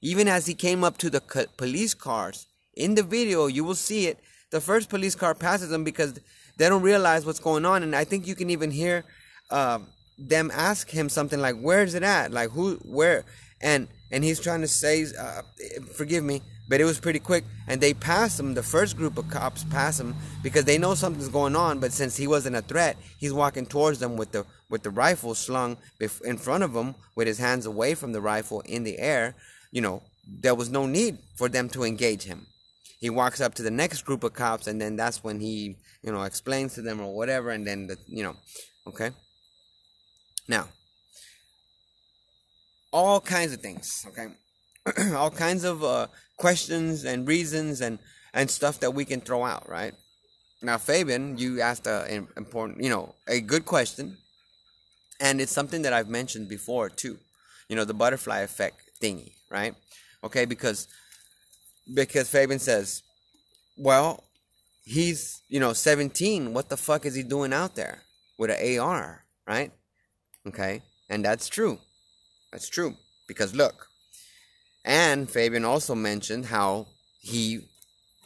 Even 0.00 0.28
as 0.28 0.46
he 0.46 0.54
came 0.54 0.84
up 0.84 0.96
to 0.98 1.10
the 1.10 1.20
police 1.56 1.94
cars, 1.94 2.46
in 2.76 2.94
the 2.94 3.02
video, 3.02 3.46
you 3.46 3.64
will 3.64 3.74
see 3.74 4.06
it. 4.06 4.18
The 4.50 4.60
first 4.60 4.88
police 4.88 5.14
car 5.14 5.34
passes 5.34 5.72
him 5.72 5.82
because 5.82 6.20
they 6.56 6.68
don't 6.68 6.82
realize 6.82 7.26
what's 7.26 7.40
going 7.40 7.64
on. 7.64 7.82
And 7.82 7.96
I 7.96 8.04
think 8.04 8.26
you 8.26 8.34
can 8.34 8.50
even 8.50 8.70
hear 8.70 9.04
uh, 9.50 9.80
them 10.18 10.50
ask 10.54 10.90
him 10.90 11.08
something 11.08 11.40
like, 11.40 11.56
Where's 11.56 11.94
it 11.94 12.02
at? 12.02 12.30
Like, 12.30 12.50
who, 12.50 12.74
where? 12.84 13.24
And 13.60 13.88
and 14.14 14.22
he's 14.22 14.38
trying 14.38 14.60
to 14.60 14.68
say, 14.68 15.04
uh, 15.18 15.42
Forgive 15.92 16.22
me, 16.22 16.40
but 16.68 16.80
it 16.80 16.84
was 16.84 17.00
pretty 17.00 17.18
quick, 17.18 17.44
and 17.66 17.80
they 17.80 17.92
passed 17.92 18.38
him. 18.38 18.54
The 18.54 18.62
first 18.62 18.96
group 18.96 19.18
of 19.18 19.28
cops 19.28 19.64
passed 19.64 20.00
him 20.00 20.14
because 20.40 20.64
they 20.64 20.78
know 20.78 20.94
something's 20.94 21.28
going 21.28 21.56
on. 21.56 21.80
But 21.80 21.92
since 21.92 22.16
he 22.16 22.28
wasn't 22.28 22.54
a 22.54 22.62
threat, 22.62 22.96
he's 23.18 23.32
walking 23.32 23.66
towards 23.66 23.98
them 23.98 24.16
with 24.16 24.30
the 24.30 24.46
with 24.70 24.84
the 24.84 24.90
rifle 24.90 25.34
slung 25.34 25.78
in 26.24 26.38
front 26.38 26.62
of 26.62 26.74
him, 26.74 26.94
with 27.16 27.26
his 27.26 27.38
hands 27.38 27.66
away 27.66 27.94
from 27.94 28.12
the 28.12 28.20
rifle 28.20 28.60
in 28.60 28.84
the 28.84 28.98
air. 29.00 29.34
You 29.72 29.80
know, 29.80 30.02
there 30.26 30.54
was 30.54 30.70
no 30.70 30.86
need 30.86 31.18
for 31.36 31.48
them 31.48 31.68
to 31.70 31.82
engage 31.82 32.22
him. 32.22 32.46
He 33.00 33.10
walks 33.10 33.40
up 33.40 33.54
to 33.54 33.64
the 33.64 33.70
next 33.70 34.02
group 34.02 34.22
of 34.22 34.32
cops, 34.32 34.68
and 34.68 34.80
then 34.80 34.94
that's 34.94 35.24
when 35.24 35.40
he, 35.40 35.76
you 36.02 36.12
know, 36.12 36.22
explains 36.22 36.74
to 36.74 36.82
them 36.82 37.00
or 37.00 37.14
whatever, 37.14 37.50
and 37.50 37.66
then 37.66 37.88
the, 37.88 37.98
you 38.06 38.22
know, 38.22 38.36
okay. 38.86 39.10
Now, 40.46 40.68
all 42.94 43.20
kinds 43.20 43.52
of 43.52 43.60
things, 43.60 44.06
okay 44.08 44.28
all 45.14 45.30
kinds 45.30 45.64
of 45.64 45.82
uh, 45.82 46.06
questions 46.36 47.04
and 47.04 47.26
reasons 47.26 47.80
and 47.80 47.98
and 48.32 48.50
stuff 48.50 48.80
that 48.80 48.92
we 48.92 49.04
can 49.04 49.20
throw 49.20 49.44
out, 49.44 49.68
right? 49.68 49.94
Now, 50.60 50.78
Fabian, 50.78 51.38
you 51.38 51.60
asked 51.60 51.86
a 51.86 52.26
important, 52.36 52.82
you 52.82 52.90
know, 52.90 53.14
a 53.28 53.40
good 53.40 53.64
question, 53.64 54.16
and 55.20 55.40
it's 55.40 55.52
something 55.52 55.82
that 55.82 55.92
I've 55.92 56.08
mentioned 56.08 56.48
before 56.48 56.88
too. 56.88 57.18
You 57.68 57.76
know, 57.76 57.84
the 57.84 57.94
butterfly 57.94 58.40
effect 58.40 58.76
thingy, 59.00 59.32
right? 59.50 59.74
Okay, 60.22 60.44
because 60.44 60.88
because 61.92 62.28
Fabian 62.28 62.58
says, 62.58 63.02
well, 63.76 64.24
he's 64.84 65.42
you 65.48 65.60
know 65.60 65.72
17. 65.72 66.52
What 66.52 66.68
the 66.68 66.76
fuck 66.76 67.06
is 67.06 67.14
he 67.14 67.22
doing 67.22 67.52
out 67.52 67.74
there 67.74 68.02
with 68.38 68.50
an 68.50 68.78
AR, 68.78 69.24
right? 69.46 69.72
Okay, 70.46 70.82
and 71.08 71.24
that's 71.24 71.48
true. 71.48 71.78
That's 72.54 72.68
true 72.68 72.94
because 73.26 73.52
look, 73.52 73.88
and 74.84 75.28
Fabian 75.28 75.64
also 75.64 75.96
mentioned 75.96 76.46
how 76.46 76.86
he, 77.18 77.62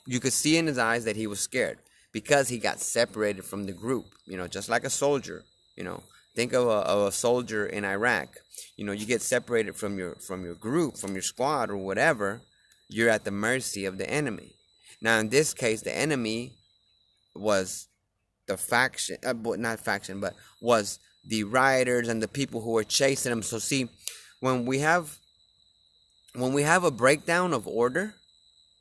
you 0.06 0.20
could 0.20 0.34
see 0.34 0.58
in 0.58 0.66
his 0.66 0.76
eyes 0.76 1.06
that 1.06 1.16
he 1.16 1.26
was 1.26 1.40
scared 1.40 1.78
because 2.12 2.50
he 2.50 2.58
got 2.58 2.78
separated 2.78 3.46
from 3.46 3.64
the 3.64 3.72
group, 3.72 4.04
you 4.26 4.36
know, 4.36 4.46
just 4.46 4.68
like 4.68 4.84
a 4.84 4.90
soldier, 4.90 5.44
you 5.78 5.82
know. 5.82 6.02
Think 6.36 6.52
of 6.52 6.66
a, 6.66 6.70
of 6.70 7.08
a 7.08 7.12
soldier 7.12 7.64
in 7.64 7.86
Iraq. 7.86 8.28
You 8.76 8.84
know, 8.84 8.92
you 8.92 9.06
get 9.06 9.22
separated 9.22 9.74
from 9.76 9.98
your 9.98 10.16
from 10.16 10.44
your 10.44 10.54
group, 10.54 10.98
from 10.98 11.14
your 11.14 11.22
squad 11.22 11.70
or 11.70 11.78
whatever, 11.78 12.42
you're 12.86 13.08
at 13.08 13.24
the 13.24 13.30
mercy 13.30 13.86
of 13.86 13.96
the 13.96 14.10
enemy. 14.10 14.52
Now, 15.00 15.18
in 15.20 15.30
this 15.30 15.54
case, 15.54 15.80
the 15.80 15.96
enemy 15.96 16.52
was 17.34 17.88
the 18.46 18.58
faction, 18.58 19.16
uh, 19.24 19.32
not 19.56 19.80
faction, 19.80 20.20
but 20.20 20.34
was 20.60 20.98
the 21.28 21.44
rioters 21.44 22.08
and 22.08 22.22
the 22.22 22.28
people 22.28 22.62
who 22.62 22.70
were 22.70 22.84
chasing 22.84 23.30
him. 23.30 23.42
So, 23.42 23.58
see, 23.58 23.88
when 24.40 24.64
we 24.64 24.79
have 24.81 25.18
when 26.35 26.53
we 26.53 26.62
have 26.62 26.85
a 26.85 26.90
breakdown 26.90 27.53
of 27.53 27.66
order, 27.66 28.14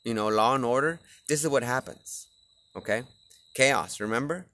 you 0.04 0.14
know, 0.14 0.28
law 0.28 0.56
and 0.56 0.66
order, 0.66 1.00
this 1.28 1.44
is 1.44 1.50
what 1.50 1.64
happens. 1.64 2.28
Okay? 2.76 3.04
Chaos, 3.56 4.00
remember? 4.00 4.46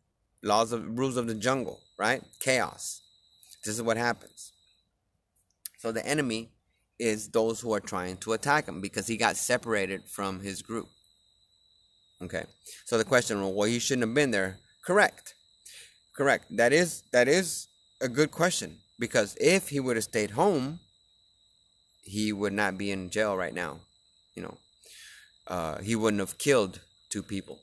Laws 0.42 0.72
of 0.72 0.98
rules 0.98 1.18
of 1.18 1.28
the 1.28 1.36
jungle, 1.36 1.82
right? 1.98 2.22
Chaos. 2.40 3.02
This 3.66 3.76
is 3.76 3.82
what 3.82 3.98
happens. 3.98 4.54
So 5.80 5.92
the 5.92 6.06
enemy 6.06 6.50
is 7.00 7.30
those 7.30 7.60
who 7.60 7.74
are 7.74 7.80
trying 7.80 8.18
to 8.18 8.34
attack 8.34 8.68
him 8.68 8.80
because 8.80 9.08
he 9.08 9.18
got 9.18 9.36
separated 9.36 10.04
from 10.08 10.40
his 10.40 10.62
group. 10.62 10.88
Okay. 12.22 12.46
So 12.86 12.98
the 12.98 13.04
question, 13.04 13.42
well, 13.42 13.68
he 13.68 13.80
shouldn't 13.80 14.08
have 14.08 14.14
been 14.14 14.32
there. 14.32 14.60
Correct. 14.86 15.34
Correct. 16.16 16.46
That 16.56 16.72
is 16.72 17.04
that 17.12 17.28
is 17.28 17.68
a 18.00 18.08
good 18.08 18.32
question 18.32 18.78
because 19.00 19.36
if 19.42 19.70
he 19.70 19.80
would 19.80 19.98
have 19.98 20.04
stayed 20.04 20.32
home, 20.32 20.80
he 22.04 22.32
would 22.32 22.54
not 22.54 22.78
be 22.78 22.92
in 22.92 23.10
jail 23.10 23.36
right 23.36 23.54
now. 23.54 23.80
You 24.36 24.44
know, 24.44 24.58
uh, 25.48 25.78
he 25.80 25.96
wouldn't 25.96 26.20
have 26.20 26.38
killed 26.38 26.80
two 27.10 27.24
people. 27.24 27.60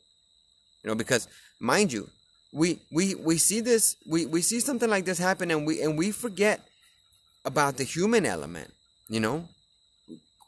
You 0.83 0.89
know, 0.89 0.95
because 0.95 1.29
mind 1.61 1.93
you, 1.93 2.09
we 2.53 2.81
we 2.91 3.15
we 3.15 3.39
see 3.39 3.61
this, 3.61 3.97
we 4.07 4.27
we 4.27 4.43
see 4.43 4.61
something 4.61 4.91
like 4.91 5.05
this 5.05 5.19
happen, 5.19 5.51
and 5.51 5.67
we 5.67 5.83
and 5.83 5.97
we 5.97 6.11
forget 6.11 6.61
about 7.45 7.77
the 7.77 7.85
human 7.85 8.27
element. 8.27 8.73
You 9.09 9.21
know, 9.21 9.49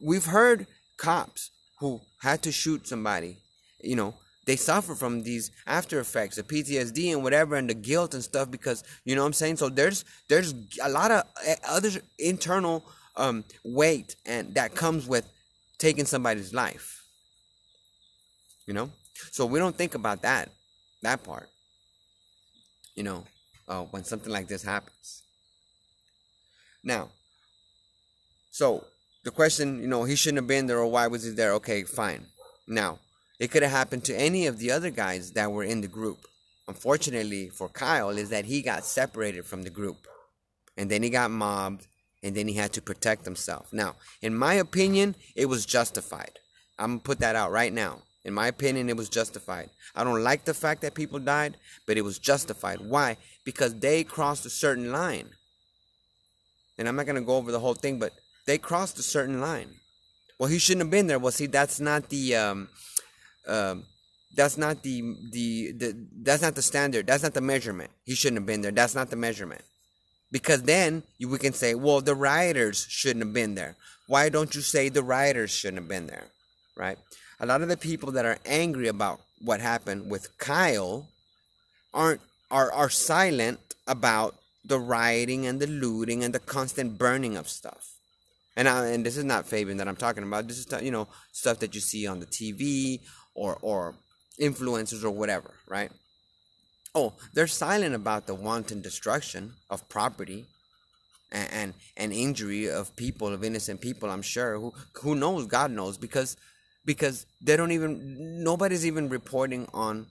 we've 0.00 0.26
heard 0.26 0.66
cops 0.96 1.50
who 1.78 2.00
had 2.20 2.42
to 2.42 2.52
shoot 2.52 2.86
somebody. 2.86 3.38
You 3.82 3.96
know, 3.96 4.14
they 4.46 4.56
suffer 4.56 4.94
from 4.94 5.22
these 5.22 5.50
after 5.66 6.00
effects, 6.00 6.36
the 6.36 6.42
PTSD 6.42 7.12
and 7.12 7.22
whatever, 7.22 7.56
and 7.56 7.68
the 7.68 7.74
guilt 7.74 8.14
and 8.14 8.22
stuff. 8.22 8.50
Because 8.50 8.82
you 9.04 9.14
know 9.14 9.22
what 9.22 9.28
I'm 9.28 9.32
saying. 9.32 9.56
So 9.56 9.68
there's 9.68 10.04
there's 10.28 10.54
a 10.82 10.88
lot 10.88 11.10
of 11.10 11.24
eh, 11.44 11.56
other 11.68 11.90
internal 12.18 12.84
um, 13.16 13.44
weight 13.64 14.16
and 14.26 14.54
that 14.54 14.74
comes 14.74 15.06
with 15.06 15.28
taking 15.78 16.04
somebody's 16.04 16.54
life. 16.54 17.04
You 18.66 18.74
know, 18.74 18.90
so 19.30 19.44
we 19.44 19.58
don't 19.58 19.76
think 19.76 19.94
about 19.94 20.22
that 20.22 20.50
that 21.02 21.22
part. 21.22 21.48
You 22.94 23.02
know, 23.02 23.24
uh, 23.68 23.82
when 23.84 24.04
something 24.04 24.32
like 24.32 24.48
this 24.48 24.62
happens. 24.62 25.22
Now, 26.84 27.10
so 28.50 28.84
the 29.24 29.30
question, 29.30 29.80
you 29.80 29.88
know, 29.88 30.04
he 30.04 30.16
shouldn't 30.16 30.38
have 30.38 30.46
been 30.46 30.66
there, 30.66 30.78
or 30.78 30.90
why 30.90 31.06
was 31.06 31.24
he 31.24 31.30
there? 31.30 31.52
Okay, 31.54 31.84
fine. 31.84 32.26
Now, 32.66 32.98
it 33.38 33.50
could 33.50 33.62
have 33.62 33.72
happened 33.72 34.04
to 34.04 34.14
any 34.14 34.46
of 34.46 34.58
the 34.58 34.70
other 34.70 34.90
guys 34.90 35.32
that 35.32 35.50
were 35.50 35.64
in 35.64 35.80
the 35.80 35.88
group. 35.88 36.26
Unfortunately 36.68 37.48
for 37.48 37.68
Kyle, 37.68 38.10
is 38.10 38.30
that 38.30 38.44
he 38.44 38.62
got 38.62 38.84
separated 38.84 39.44
from 39.44 39.62
the 39.62 39.70
group, 39.70 40.06
and 40.76 40.90
then 40.90 41.02
he 41.02 41.10
got 41.10 41.30
mobbed, 41.30 41.86
and 42.22 42.34
then 42.34 42.48
he 42.48 42.54
had 42.54 42.72
to 42.74 42.82
protect 42.82 43.24
himself. 43.24 43.72
Now, 43.72 43.96
in 44.20 44.34
my 44.34 44.54
opinion, 44.54 45.16
it 45.34 45.46
was 45.46 45.66
justified. 45.66 46.38
I'm 46.78 46.90
gonna 46.90 47.00
put 47.00 47.18
that 47.20 47.36
out 47.36 47.50
right 47.50 47.72
now. 47.72 48.02
In 48.24 48.34
my 48.34 48.46
opinion, 48.46 48.88
it 48.88 48.96
was 48.96 49.08
justified. 49.08 49.70
I 49.94 50.04
don't 50.04 50.22
like 50.22 50.44
the 50.44 50.54
fact 50.54 50.82
that 50.82 50.94
people 50.94 51.18
died, 51.18 51.56
but 51.86 51.96
it 51.96 52.02
was 52.02 52.18
justified. 52.18 52.80
Why? 52.80 53.16
Because 53.44 53.78
they 53.78 54.04
crossed 54.04 54.46
a 54.46 54.50
certain 54.50 54.92
line. 54.92 55.30
And 56.78 56.88
I'm 56.88 56.96
not 56.96 57.06
gonna 57.06 57.20
go 57.20 57.36
over 57.36 57.50
the 57.50 57.60
whole 57.60 57.74
thing, 57.74 57.98
but 57.98 58.12
they 58.46 58.58
crossed 58.58 58.98
a 58.98 59.02
certain 59.02 59.40
line. 59.40 59.74
Well, 60.38 60.48
he 60.48 60.58
shouldn't 60.58 60.82
have 60.82 60.90
been 60.90 61.06
there. 61.06 61.18
Well, 61.18 61.32
see, 61.32 61.46
that's 61.46 61.80
not 61.80 62.08
the 62.08 62.36
um, 62.36 62.68
um, 63.46 63.84
that's 64.34 64.56
not 64.56 64.82
the, 64.82 65.02
the 65.30 65.72
the 65.72 66.06
that's 66.22 66.42
not 66.42 66.54
the 66.54 66.62
standard. 66.62 67.06
That's 67.06 67.22
not 67.22 67.34
the 67.34 67.40
measurement. 67.40 67.90
He 68.04 68.14
shouldn't 68.14 68.38
have 68.38 68.46
been 68.46 68.62
there. 68.62 68.72
That's 68.72 68.94
not 68.94 69.10
the 69.10 69.16
measurement. 69.16 69.62
Because 70.32 70.62
then 70.62 71.02
you, 71.18 71.28
we 71.28 71.38
can 71.38 71.52
say, 71.52 71.74
well, 71.74 72.00
the 72.00 72.14
rioters 72.14 72.86
shouldn't 72.88 73.24
have 73.24 73.34
been 73.34 73.54
there. 73.54 73.76
Why 74.08 74.30
don't 74.30 74.54
you 74.54 74.62
say 74.62 74.88
the 74.88 75.02
rioters 75.02 75.50
shouldn't 75.50 75.82
have 75.82 75.88
been 75.88 76.06
there? 76.06 76.24
Right? 76.76 76.98
A 77.38 77.46
lot 77.46 77.62
of 77.62 77.68
the 77.68 77.76
people 77.76 78.10
that 78.12 78.24
are 78.24 78.38
angry 78.46 78.88
about 78.88 79.20
what 79.40 79.60
happened 79.60 80.10
with 80.10 80.36
Kyle 80.38 81.08
aren't 81.92 82.20
are 82.50 82.72
are 82.72 82.90
silent 82.90 83.58
about 83.86 84.34
the 84.64 84.78
rioting 84.78 85.46
and 85.46 85.60
the 85.60 85.66
looting 85.66 86.22
and 86.22 86.34
the 86.34 86.38
constant 86.38 86.96
burning 86.96 87.36
of 87.36 87.48
stuff. 87.48 87.90
And 88.56 88.68
I, 88.68 88.86
and 88.88 89.04
this 89.04 89.16
is 89.16 89.24
not 89.24 89.46
Fabian 89.46 89.78
that 89.78 89.88
I'm 89.88 89.96
talking 89.96 90.22
about. 90.22 90.46
This 90.46 90.58
is 90.58 90.82
you 90.82 90.90
know 90.90 91.08
stuff 91.32 91.58
that 91.58 91.74
you 91.74 91.80
see 91.80 92.06
on 92.06 92.20
the 92.20 92.26
TV 92.26 93.00
or 93.34 93.58
or 93.60 93.94
influencers 94.40 95.04
or 95.04 95.10
whatever, 95.10 95.50
right? 95.68 95.90
Oh, 96.94 97.14
they're 97.32 97.46
silent 97.46 97.94
about 97.94 98.26
the 98.26 98.34
wanton 98.34 98.82
destruction 98.82 99.54
of 99.70 99.88
property 99.88 100.46
and, 101.30 101.48
and 101.52 101.74
and 101.96 102.12
injury 102.12 102.68
of 102.70 102.94
people 102.96 103.28
of 103.28 103.42
innocent 103.42 103.80
people. 103.80 104.10
I'm 104.10 104.22
sure 104.22 104.58
who 104.58 104.72
who 104.94 105.14
knows 105.14 105.46
God 105.46 105.70
knows 105.70 105.96
because 105.96 106.36
because 106.84 107.26
they 107.40 107.56
don't 107.56 107.72
even 107.72 108.44
nobody's 108.44 108.86
even 108.86 109.08
reporting 109.08 109.68
on 109.72 110.06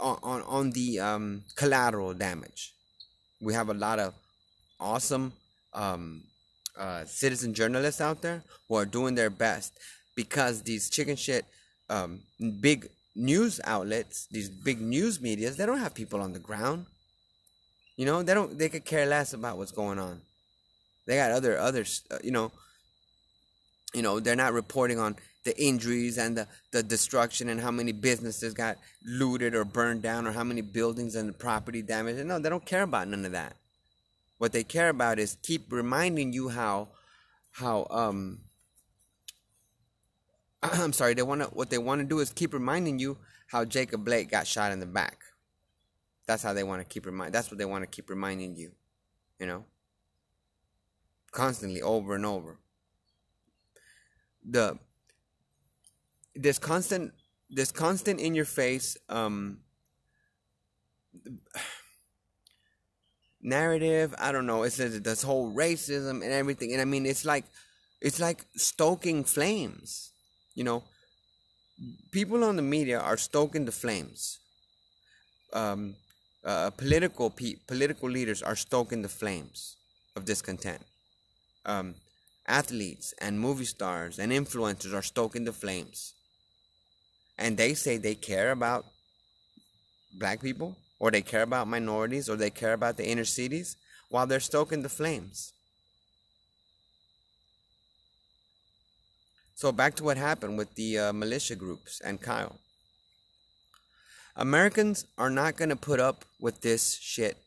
on 0.00 0.42
on 0.42 0.70
the 0.70 1.00
um, 1.00 1.44
collateral 1.56 2.14
damage. 2.14 2.74
We 3.40 3.54
have 3.54 3.68
a 3.68 3.74
lot 3.74 3.98
of 3.98 4.14
awesome 4.80 5.32
um, 5.72 6.24
uh, 6.78 7.04
citizen 7.04 7.54
journalists 7.54 8.00
out 8.00 8.22
there 8.22 8.42
who 8.68 8.74
are 8.74 8.84
doing 8.84 9.14
their 9.14 9.30
best 9.30 9.72
because 10.14 10.62
these 10.62 10.90
chicken 10.90 11.16
shit 11.16 11.44
um, 11.88 12.20
big 12.60 12.88
news 13.14 13.60
outlets, 13.64 14.26
these 14.30 14.48
big 14.48 14.80
news 14.80 15.20
medias, 15.20 15.56
they 15.56 15.66
don't 15.66 15.78
have 15.78 15.94
people 15.94 16.20
on 16.20 16.32
the 16.32 16.38
ground. 16.38 16.86
You 17.96 18.06
know, 18.06 18.22
they 18.22 18.34
don't. 18.34 18.58
They 18.58 18.68
could 18.68 18.84
care 18.84 19.06
less 19.06 19.32
about 19.32 19.56
what's 19.56 19.70
going 19.70 19.98
on. 19.98 20.20
They 21.06 21.16
got 21.16 21.30
other 21.30 21.58
others. 21.58 22.02
Uh, 22.10 22.18
you 22.22 22.30
know. 22.30 22.52
You 23.94 24.02
know, 24.02 24.18
they're 24.18 24.34
not 24.34 24.52
reporting 24.52 24.98
on 24.98 25.14
the 25.44 25.56
injuries 25.62 26.18
and 26.18 26.36
the, 26.36 26.48
the 26.72 26.82
destruction 26.82 27.48
and 27.48 27.60
how 27.60 27.70
many 27.70 27.92
businesses 27.92 28.54
got 28.54 28.78
looted 29.04 29.54
or 29.54 29.64
burned 29.64 30.02
down 30.02 30.26
or 30.26 30.32
how 30.32 30.42
many 30.42 30.62
buildings 30.62 31.14
and 31.14 31.38
property 31.38 31.82
damage. 31.82 32.16
No, 32.24 32.40
they 32.40 32.48
don't 32.48 32.64
care 32.64 32.82
about 32.82 33.06
none 33.06 33.24
of 33.24 33.32
that. 33.32 33.54
What 34.38 34.52
they 34.52 34.64
care 34.64 34.88
about 34.88 35.18
is 35.18 35.36
keep 35.42 35.70
reminding 35.70 36.32
you 36.32 36.48
how 36.48 36.88
how 37.52 37.86
um 37.90 38.40
I'm 40.72 40.92
sorry, 40.92 41.14
they 41.14 41.22
want 41.22 41.42
to 41.42 41.48
what 41.48 41.70
they 41.70 41.78
want 41.78 42.00
to 42.00 42.06
do 42.06 42.20
is 42.20 42.32
keep 42.32 42.54
reminding 42.54 42.98
you 42.98 43.18
how 43.48 43.64
Jacob 43.64 44.04
Blake 44.04 44.30
got 44.30 44.46
shot 44.46 44.72
in 44.72 44.80
the 44.80 44.86
back. 44.86 45.22
That's 46.26 46.42
how 46.42 46.54
they 46.54 46.62
want 46.62 46.80
to 46.80 46.88
keep 46.88 47.06
remind. 47.06 47.34
That's 47.34 47.50
what 47.50 47.58
they 47.58 47.64
want 47.64 47.82
to 47.82 47.86
keep 47.86 48.08
reminding 48.08 48.56
you, 48.56 48.72
you 49.38 49.46
know. 49.46 49.64
Constantly, 51.32 51.82
over 51.82 52.14
and 52.14 52.24
over. 52.24 52.58
The 54.44 54.78
this 56.34 56.58
constant, 56.58 57.12
this 57.50 57.70
constant 57.70 58.20
in 58.20 58.34
your 58.34 58.44
face 58.44 58.96
um, 59.08 59.58
narrative. 63.42 64.14
I 64.18 64.32
don't 64.32 64.46
know. 64.46 64.62
It's 64.62 64.76
this 64.76 65.22
whole 65.22 65.52
racism 65.52 66.22
and 66.22 66.32
everything, 66.32 66.72
and 66.72 66.80
I 66.80 66.86
mean, 66.86 67.04
it's 67.04 67.24
like, 67.24 67.44
it's 68.00 68.20
like 68.20 68.46
stoking 68.56 69.24
flames 69.24 70.13
you 70.54 70.64
know, 70.64 70.82
people 72.10 72.44
on 72.44 72.56
the 72.56 72.62
media 72.62 73.00
are 73.00 73.16
stoking 73.16 73.64
the 73.64 73.72
flames. 73.72 74.38
Um, 75.52 75.96
uh, 76.44 76.70
political 76.70 77.30
pe- 77.30 77.56
political 77.66 78.08
leaders 78.10 78.42
are 78.42 78.56
stoking 78.56 79.02
the 79.02 79.08
flames 79.08 79.76
of 80.14 80.24
discontent. 80.24 80.82
Um, 81.64 81.94
athletes 82.46 83.14
and 83.20 83.40
movie 83.40 83.64
stars 83.64 84.18
and 84.18 84.30
influencers 84.30 84.92
are 84.92 85.02
stoking 85.02 85.44
the 85.44 85.52
flames. 85.52 86.14
And 87.38 87.56
they 87.56 87.74
say 87.74 87.96
they 87.96 88.14
care 88.14 88.50
about 88.50 88.84
black 90.12 90.40
people, 90.40 90.76
or 91.00 91.10
they 91.10 91.22
care 91.22 91.42
about 91.42 91.66
minorities, 91.66 92.28
or 92.28 92.36
they 92.36 92.50
care 92.50 92.74
about 92.74 92.96
the 92.96 93.08
inner 93.08 93.24
cities, 93.24 93.76
while 94.10 94.26
they're 94.26 94.38
stoking 94.38 94.82
the 94.82 94.88
flames. 94.88 95.53
So 99.64 99.72
back 99.72 99.94
to 99.94 100.04
what 100.04 100.18
happened 100.18 100.58
with 100.58 100.74
the 100.74 100.98
uh, 100.98 101.12
militia 101.14 101.56
groups 101.56 101.98
and 102.04 102.20
Kyle. 102.20 102.56
Americans 104.36 105.06
are 105.16 105.30
not 105.30 105.56
going 105.56 105.70
to 105.70 105.74
put 105.90 106.00
up 106.00 106.26
with 106.38 106.60
this 106.60 106.98
shit 107.00 107.38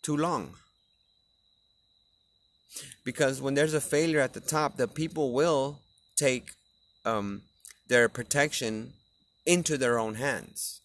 too 0.00 0.16
long. 0.16 0.54
Because 3.04 3.42
when 3.42 3.52
there's 3.52 3.74
a 3.74 3.80
failure 3.82 4.20
at 4.20 4.32
the 4.32 4.40
top, 4.40 4.78
the 4.78 4.88
people 4.88 5.34
will 5.34 5.80
take 6.16 6.52
um, 7.04 7.42
their 7.88 8.08
protection 8.08 8.94
into 9.44 9.76
their 9.76 9.98
own 9.98 10.14
hands. 10.14 10.80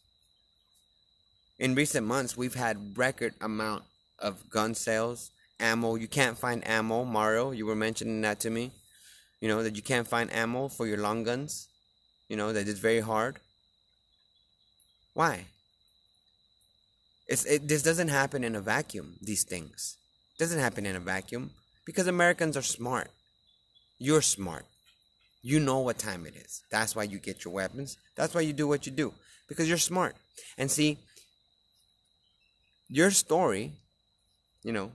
In 1.57 1.73
recent 1.73 2.05
months, 2.05 2.35
we've 2.35 2.55
had 2.55 2.97
record 2.97 3.33
amount 3.39 3.83
of 4.19 4.49
gun 4.49 4.75
sales, 4.75 5.31
ammo. 5.57 5.95
You 5.95 6.09
can't 6.09 6.37
find 6.37 6.67
ammo, 6.67 7.05
Mario. 7.05 7.51
You 7.51 7.65
were 7.65 7.77
mentioning 7.77 8.19
that 8.23 8.41
to 8.41 8.49
me. 8.49 8.73
You 9.45 9.51
know, 9.51 9.61
that 9.61 9.75
you 9.75 9.83
can't 9.83 10.07
find 10.07 10.33
ammo 10.33 10.69
for 10.69 10.87
your 10.87 10.97
long 10.97 11.23
guns. 11.23 11.67
You 12.29 12.35
know, 12.35 12.51
that 12.51 12.67
it's 12.67 12.79
very 12.79 13.01
hard. 13.01 13.37
Why? 15.13 15.45
It's, 17.27 17.45
it, 17.45 17.67
this 17.67 17.83
doesn't 17.83 18.07
happen 18.07 18.43
in 18.43 18.55
a 18.55 18.59
vacuum, 18.59 19.17
these 19.21 19.43
things. 19.43 19.97
It 20.33 20.39
doesn't 20.39 20.57
happen 20.59 20.87
in 20.87 20.95
a 20.95 20.99
vacuum 20.99 21.51
because 21.85 22.07
Americans 22.07 22.57
are 22.57 22.63
smart. 22.63 23.11
You're 23.99 24.23
smart. 24.23 24.65
You 25.43 25.59
know 25.59 25.77
what 25.77 25.99
time 25.99 26.25
it 26.25 26.35
is. 26.35 26.63
That's 26.71 26.95
why 26.95 27.03
you 27.03 27.19
get 27.19 27.45
your 27.45 27.53
weapons. 27.53 27.97
That's 28.15 28.33
why 28.33 28.41
you 28.41 28.51
do 28.51 28.67
what 28.67 28.87
you 28.87 28.91
do 28.91 29.13
because 29.47 29.69
you're 29.69 29.77
smart. 29.77 30.15
And 30.57 30.71
see, 30.71 30.97
your 32.89 33.11
story, 33.11 33.73
you 34.63 34.71
know, 34.71 34.93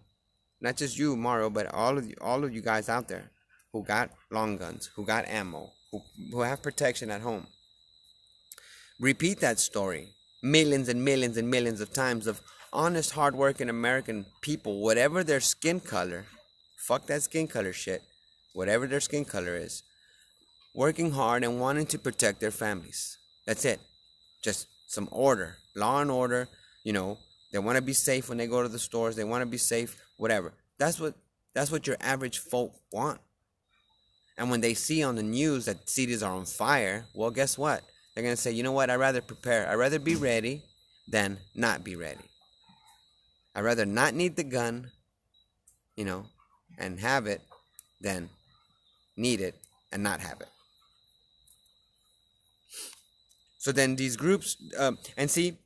not 0.60 0.76
just 0.76 0.98
you, 0.98 1.14
Mario, 1.14 1.50
but 1.50 1.72
all 1.72 1.96
of 1.96 2.04
you, 2.04 2.16
all 2.20 2.42
of 2.42 2.52
you 2.52 2.62
guys 2.62 2.88
out 2.88 3.06
there, 3.06 3.30
who 3.72 3.82
got 3.84 4.10
long 4.30 4.56
guns, 4.56 4.90
who 4.94 5.04
got 5.04 5.26
ammo, 5.26 5.70
who, 5.90 6.02
who 6.30 6.40
have 6.40 6.62
protection 6.62 7.10
at 7.10 7.20
home. 7.20 7.46
Repeat 8.98 9.40
that 9.40 9.58
story 9.58 10.08
millions 10.42 10.88
and 10.88 11.04
millions 11.04 11.36
and 11.36 11.50
millions 11.50 11.80
of 11.80 11.92
times 11.92 12.26
of 12.26 12.40
honest, 12.72 13.12
hardworking 13.12 13.68
American 13.68 14.24
people, 14.40 14.80
whatever 14.80 15.22
their 15.24 15.40
skin 15.40 15.80
color, 15.80 16.26
fuck 16.76 17.06
that 17.06 17.22
skin 17.22 17.46
color 17.46 17.72
shit, 17.72 18.02
whatever 18.54 18.86
their 18.86 19.00
skin 19.00 19.24
color 19.24 19.56
is, 19.56 19.82
working 20.74 21.12
hard 21.12 21.44
and 21.44 21.60
wanting 21.60 21.86
to 21.86 21.98
protect 21.98 22.40
their 22.40 22.50
families. 22.50 23.18
That's 23.46 23.64
it. 23.64 23.80
Just 24.42 24.66
some 24.86 25.08
order, 25.10 25.56
law 25.74 26.00
and 26.00 26.10
order, 26.10 26.48
you 26.84 26.92
know, 26.92 27.18
they 27.52 27.58
want 27.58 27.76
to 27.76 27.82
be 27.82 27.92
safe 27.92 28.28
when 28.28 28.38
they 28.38 28.46
go 28.46 28.62
to 28.62 28.68
the 28.68 28.78
stores, 28.78 29.16
they 29.16 29.24
want 29.24 29.42
to 29.42 29.46
be 29.46 29.58
safe, 29.58 29.96
whatever. 30.16 30.52
That's 30.78 31.00
what 31.00 31.14
that's 31.52 31.72
what 31.72 31.86
your 31.86 31.96
average 32.00 32.38
folk 32.38 32.72
want. 32.92 33.20
And 34.40 34.50
when 34.50 34.62
they 34.62 34.72
see 34.72 35.02
on 35.02 35.16
the 35.16 35.22
news 35.22 35.66
that 35.66 35.90
cities 35.90 36.22
are 36.22 36.32
on 36.32 36.46
fire, 36.46 37.04
well, 37.12 37.30
guess 37.30 37.58
what? 37.58 37.82
They're 38.14 38.24
going 38.24 38.34
to 38.34 38.40
say, 38.40 38.50
you 38.50 38.62
know 38.62 38.72
what? 38.72 38.88
I'd 38.88 38.96
rather 38.96 39.20
prepare. 39.20 39.68
I'd 39.68 39.74
rather 39.74 39.98
be 39.98 40.14
ready 40.14 40.62
than 41.06 41.36
not 41.54 41.84
be 41.84 41.94
ready. 41.94 42.24
I'd 43.54 43.64
rather 43.64 43.84
not 43.84 44.14
need 44.14 44.36
the 44.36 44.44
gun, 44.44 44.92
you 45.94 46.06
know, 46.06 46.24
and 46.78 46.98
have 47.00 47.26
it 47.26 47.42
than 48.00 48.30
need 49.14 49.42
it 49.42 49.56
and 49.92 50.02
not 50.02 50.20
have 50.20 50.40
it. 50.40 50.48
So 53.58 53.72
then 53.72 53.94
these 53.94 54.16
groups, 54.16 54.56
um, 54.78 54.96
and 55.18 55.30
see, 55.30 55.58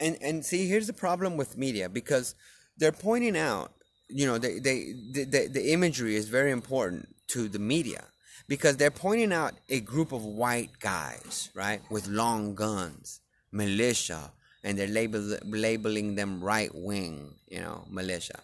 and, 0.00 0.16
and 0.22 0.42
see, 0.42 0.66
here's 0.68 0.86
the 0.86 0.94
problem 0.94 1.36
with 1.36 1.58
media 1.58 1.90
because 1.90 2.34
they're 2.78 2.92
pointing 2.92 3.36
out, 3.36 3.74
you 4.08 4.24
know, 4.24 4.38
they, 4.38 4.58
they, 4.58 4.94
the, 5.12 5.50
the 5.52 5.70
imagery 5.70 6.16
is 6.16 6.30
very 6.30 6.50
important 6.50 7.14
to 7.28 7.48
the 7.48 7.58
media 7.58 8.04
because 8.48 8.76
they're 8.76 8.90
pointing 8.90 9.32
out 9.32 9.54
a 9.68 9.80
group 9.80 10.12
of 10.12 10.24
white 10.24 10.70
guys, 10.80 11.50
right, 11.54 11.80
with 11.90 12.06
long 12.08 12.54
guns, 12.54 13.20
militia, 13.52 14.32
and 14.64 14.78
they're 14.78 14.86
label, 14.86 15.36
labeling 15.44 16.14
them 16.14 16.42
right 16.42 16.70
wing, 16.74 17.34
you 17.48 17.60
know, 17.60 17.84
militia. 17.90 18.40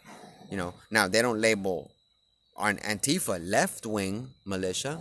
You 0.51 0.57
know, 0.57 0.75
now 0.91 1.09
they 1.09 1.23
don't 1.23 1.41
label 1.41 1.91
on 2.57 2.77
Antifa 2.79 3.41
left 3.43 3.87
wing 3.87 4.29
militia, 4.45 5.01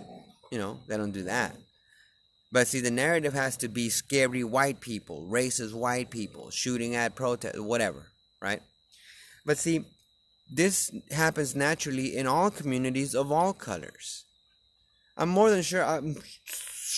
you 0.52 0.58
know, 0.58 0.80
they 0.88 0.98
don't 0.98 1.12
do 1.12 1.24
that. 1.24 1.56
But 2.52 2.68
see, 2.68 2.82
the 2.82 2.92
narrative 2.92 3.34
has 3.34 3.58
to 3.58 3.68
be 3.68 3.90
scary 3.90 4.44
white 4.44 4.80
people, 4.80 5.28
racist 5.30 5.74
white 5.74 6.12
people, 6.12 6.52
shooting 6.52 6.96
at 6.96 7.16
protest, 7.16 7.60
whatever, 7.60 8.04
right? 8.42 8.62
But 9.46 9.58
see, 9.58 9.86
this 10.50 10.92
happens 11.12 11.56
naturally 11.56 12.16
in 12.16 12.28
all 12.28 12.52
communities 12.52 13.16
of 13.16 13.32
all 13.32 13.54
colors. 13.54 14.26
I'm 15.18 15.30
more 15.30 15.50
than 15.50 15.62
sure. 15.62 15.84
I'm 15.84 16.18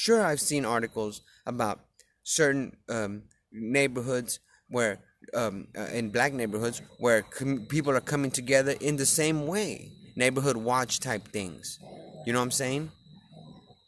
Sure, 0.05 0.23
I've 0.23 0.41
seen 0.41 0.65
articles 0.65 1.21
about 1.45 1.79
certain 2.23 2.75
um, 2.89 3.23
neighborhoods 3.51 4.39
where, 4.69 4.99
um, 5.33 5.67
uh, 5.75 5.87
in 5.93 6.09
black 6.09 6.33
neighborhoods, 6.33 6.81
where 6.99 7.21
com- 7.21 7.65
people 7.69 7.93
are 7.93 8.01
coming 8.01 8.29
together 8.29 8.75
in 8.81 8.97
the 8.97 9.05
same 9.05 9.47
way, 9.47 9.93
neighborhood 10.15 10.57
watch 10.57 10.99
type 10.99 11.29
things. 11.29 11.79
You 12.25 12.33
know 12.33 12.39
what 12.39 12.43
I'm 12.43 12.51
saying? 12.51 12.91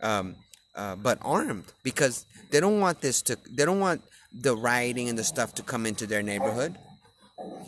Um, 0.01 0.35
uh, 0.75 0.95
but 0.95 1.19
armed 1.21 1.73
because 1.83 2.25
they 2.51 2.59
don't 2.59 2.79
want 2.79 3.01
this 3.01 3.21
to. 3.23 3.37
They 3.51 3.65
don't 3.65 3.79
want 3.79 4.01
the 4.31 4.55
rioting 4.55 5.09
and 5.09 5.17
the 5.19 5.23
stuff 5.23 5.53
to 5.55 5.61
come 5.61 5.85
into 5.85 6.07
their 6.07 6.23
neighborhood. 6.23 6.77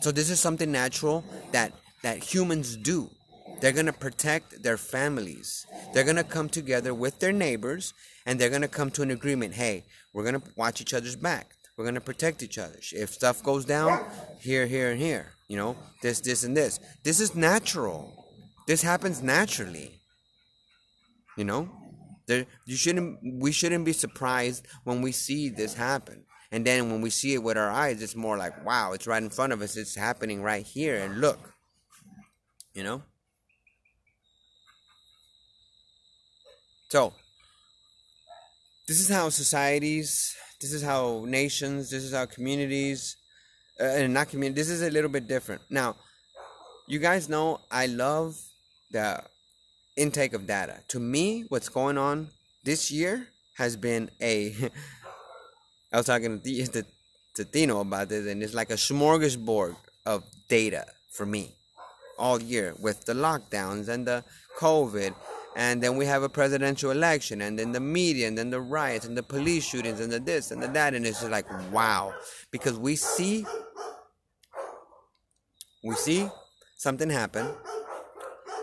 So 0.00 0.10
this 0.10 0.30
is 0.30 0.40
something 0.40 0.72
natural 0.72 1.24
that 1.52 1.72
that 2.02 2.22
humans 2.34 2.76
do. 2.76 3.10
They're 3.60 3.72
going 3.72 3.86
to 3.86 3.92
protect 3.92 4.62
their 4.62 4.76
families. 4.76 5.66
They're 5.92 6.04
going 6.04 6.16
to 6.16 6.24
come 6.24 6.48
together 6.48 6.94
with 6.94 7.18
their 7.18 7.32
neighbors 7.32 7.92
and 8.24 8.38
they're 8.38 8.48
going 8.48 8.62
to 8.62 8.68
come 8.68 8.90
to 8.92 9.02
an 9.02 9.10
agreement. 9.10 9.54
Hey, 9.54 9.84
we're 10.14 10.22
going 10.22 10.40
to 10.40 10.42
watch 10.56 10.80
each 10.80 10.94
other's 10.94 11.16
back. 11.16 11.52
We're 11.76 11.84
going 11.84 11.94
to 11.94 12.00
protect 12.00 12.42
each 12.42 12.58
other. 12.58 12.78
If 12.92 13.10
stuff 13.10 13.42
goes 13.42 13.64
down, 13.64 14.04
here, 14.38 14.66
here, 14.66 14.90
and 14.90 15.00
here, 15.00 15.32
you 15.48 15.56
know, 15.56 15.76
this, 16.02 16.20
this, 16.20 16.44
and 16.44 16.56
this. 16.56 16.78
This 17.04 17.20
is 17.20 17.34
natural. 17.34 18.26
This 18.66 18.82
happens 18.82 19.22
naturally. 19.22 20.00
You 21.36 21.44
know? 21.44 21.70
There, 22.26 22.46
you 22.66 22.76
shouldn't 22.76 23.18
we 23.40 23.50
shouldn't 23.50 23.84
be 23.84 23.92
surprised 23.92 24.64
when 24.84 25.02
we 25.02 25.10
see 25.10 25.48
this 25.48 25.74
happen. 25.74 26.24
And 26.52 26.64
then 26.64 26.90
when 26.90 27.00
we 27.00 27.10
see 27.10 27.34
it 27.34 27.42
with 27.42 27.56
our 27.56 27.70
eyes, 27.70 28.02
it's 28.02 28.14
more 28.14 28.36
like, 28.36 28.64
wow, 28.64 28.92
it's 28.92 29.06
right 29.06 29.22
in 29.22 29.30
front 29.30 29.52
of 29.52 29.62
us. 29.62 29.76
It's 29.76 29.96
happening 29.96 30.42
right 30.42 30.64
here 30.64 30.96
and 30.96 31.20
look. 31.20 31.54
You 32.80 32.84
know? 32.84 33.02
So, 36.88 37.12
this 38.88 38.98
is 39.00 39.10
how 39.10 39.28
societies, 39.28 40.34
this 40.62 40.72
is 40.72 40.82
how 40.82 41.26
nations, 41.26 41.90
this 41.90 42.02
is 42.02 42.14
how 42.14 42.24
communities, 42.24 43.16
uh, 43.78 43.84
and 43.84 44.14
not 44.14 44.30
community, 44.30 44.58
this 44.58 44.70
is 44.70 44.80
a 44.80 44.88
little 44.88 45.10
bit 45.10 45.28
different. 45.28 45.60
Now, 45.68 45.94
you 46.88 46.98
guys 47.00 47.28
know 47.28 47.60
I 47.70 47.84
love 47.84 48.40
the 48.90 49.24
intake 49.98 50.32
of 50.32 50.46
data. 50.46 50.78
To 50.88 50.98
me, 50.98 51.44
what's 51.50 51.68
going 51.68 51.98
on 51.98 52.28
this 52.64 52.90
year 52.90 53.28
has 53.58 53.76
been 53.76 54.10
a. 54.22 54.54
I 55.92 55.98
was 55.98 56.06
talking 56.06 56.40
to, 56.40 56.66
to, 56.68 56.86
to 57.34 57.44
Tino 57.44 57.80
about 57.80 58.08
this, 58.08 58.26
and 58.26 58.42
it's 58.42 58.54
like 58.54 58.70
a 58.70 58.80
smorgasbord 58.88 59.76
of 60.06 60.24
data 60.48 60.86
for 61.12 61.26
me 61.26 61.59
all 62.20 62.40
year 62.40 62.74
with 62.78 63.04
the 63.06 63.14
lockdowns 63.14 63.88
and 63.88 64.06
the 64.06 64.22
COVID. 64.58 65.14
And 65.56 65.82
then 65.82 65.96
we 65.96 66.06
have 66.06 66.22
a 66.22 66.28
presidential 66.28 66.92
election 66.92 67.40
and 67.40 67.58
then 67.58 67.72
the 67.72 67.80
media 67.80 68.28
and 68.28 68.38
then 68.38 68.50
the 68.50 68.60
riots 68.60 69.04
and 69.04 69.16
the 69.16 69.22
police 69.22 69.64
shootings 69.64 69.98
and 69.98 70.12
the 70.12 70.20
this 70.20 70.52
and 70.52 70.62
the 70.62 70.68
that. 70.68 70.94
And 70.94 71.04
it's 71.04 71.20
just 71.20 71.32
like 71.32 71.46
wow. 71.72 72.14
Because 72.52 72.78
we 72.78 72.94
see 72.94 73.44
we 75.82 75.94
see 75.96 76.28
something 76.76 77.10
happen 77.10 77.48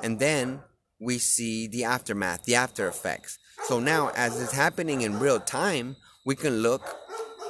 and 0.03 0.19
then 0.19 0.61
we 0.99 1.17
see 1.17 1.67
the 1.67 1.83
aftermath 1.83 2.43
the 2.45 2.55
after 2.55 2.87
effects. 2.87 3.37
So 3.63 3.79
now 3.79 4.11
as 4.15 4.41
it's 4.41 4.53
happening 4.53 5.01
in 5.01 5.19
real 5.19 5.39
time 5.39 5.97
we 6.25 6.35
can 6.35 6.61
look 6.61 6.83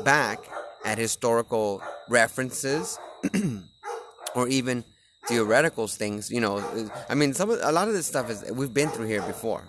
back 0.04 0.40
at 0.84 0.98
historical 0.98 1.82
references 2.10 2.98
or 4.36 4.48
even 4.48 4.84
theoretical 5.28 5.88
things, 5.88 6.32
you 6.32 6.42
know, 6.42 6.64
I 7.10 7.16
mean, 7.16 7.34
some 7.34 7.52
a 7.52 7.72
lot 7.72 7.88
of 7.88 7.94
this 7.94 8.06
stuff 8.06 8.30
is 8.30 8.50
we've 8.52 8.74
been 8.74 8.90
through 8.90 9.08
here 9.08 9.22
before, 9.22 9.64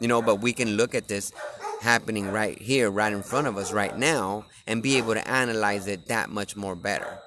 you 0.00 0.08
know, 0.08 0.22
but 0.22 0.36
we 0.36 0.52
can 0.52 0.76
look 0.76 0.94
at 0.94 1.08
this 1.08 1.32
happening 1.80 2.30
right 2.30 2.58
here, 2.58 2.90
right 2.90 3.12
in 3.12 3.22
front 3.22 3.46
of 3.46 3.56
us, 3.56 3.72
right 3.72 3.96
now, 3.96 4.46
and 4.66 4.82
be 4.82 4.96
able 4.96 5.14
to 5.14 5.28
analyze 5.28 5.86
it 5.86 6.06
that 6.06 6.30
much 6.30 6.56
more 6.56 6.74
better. 6.74 7.18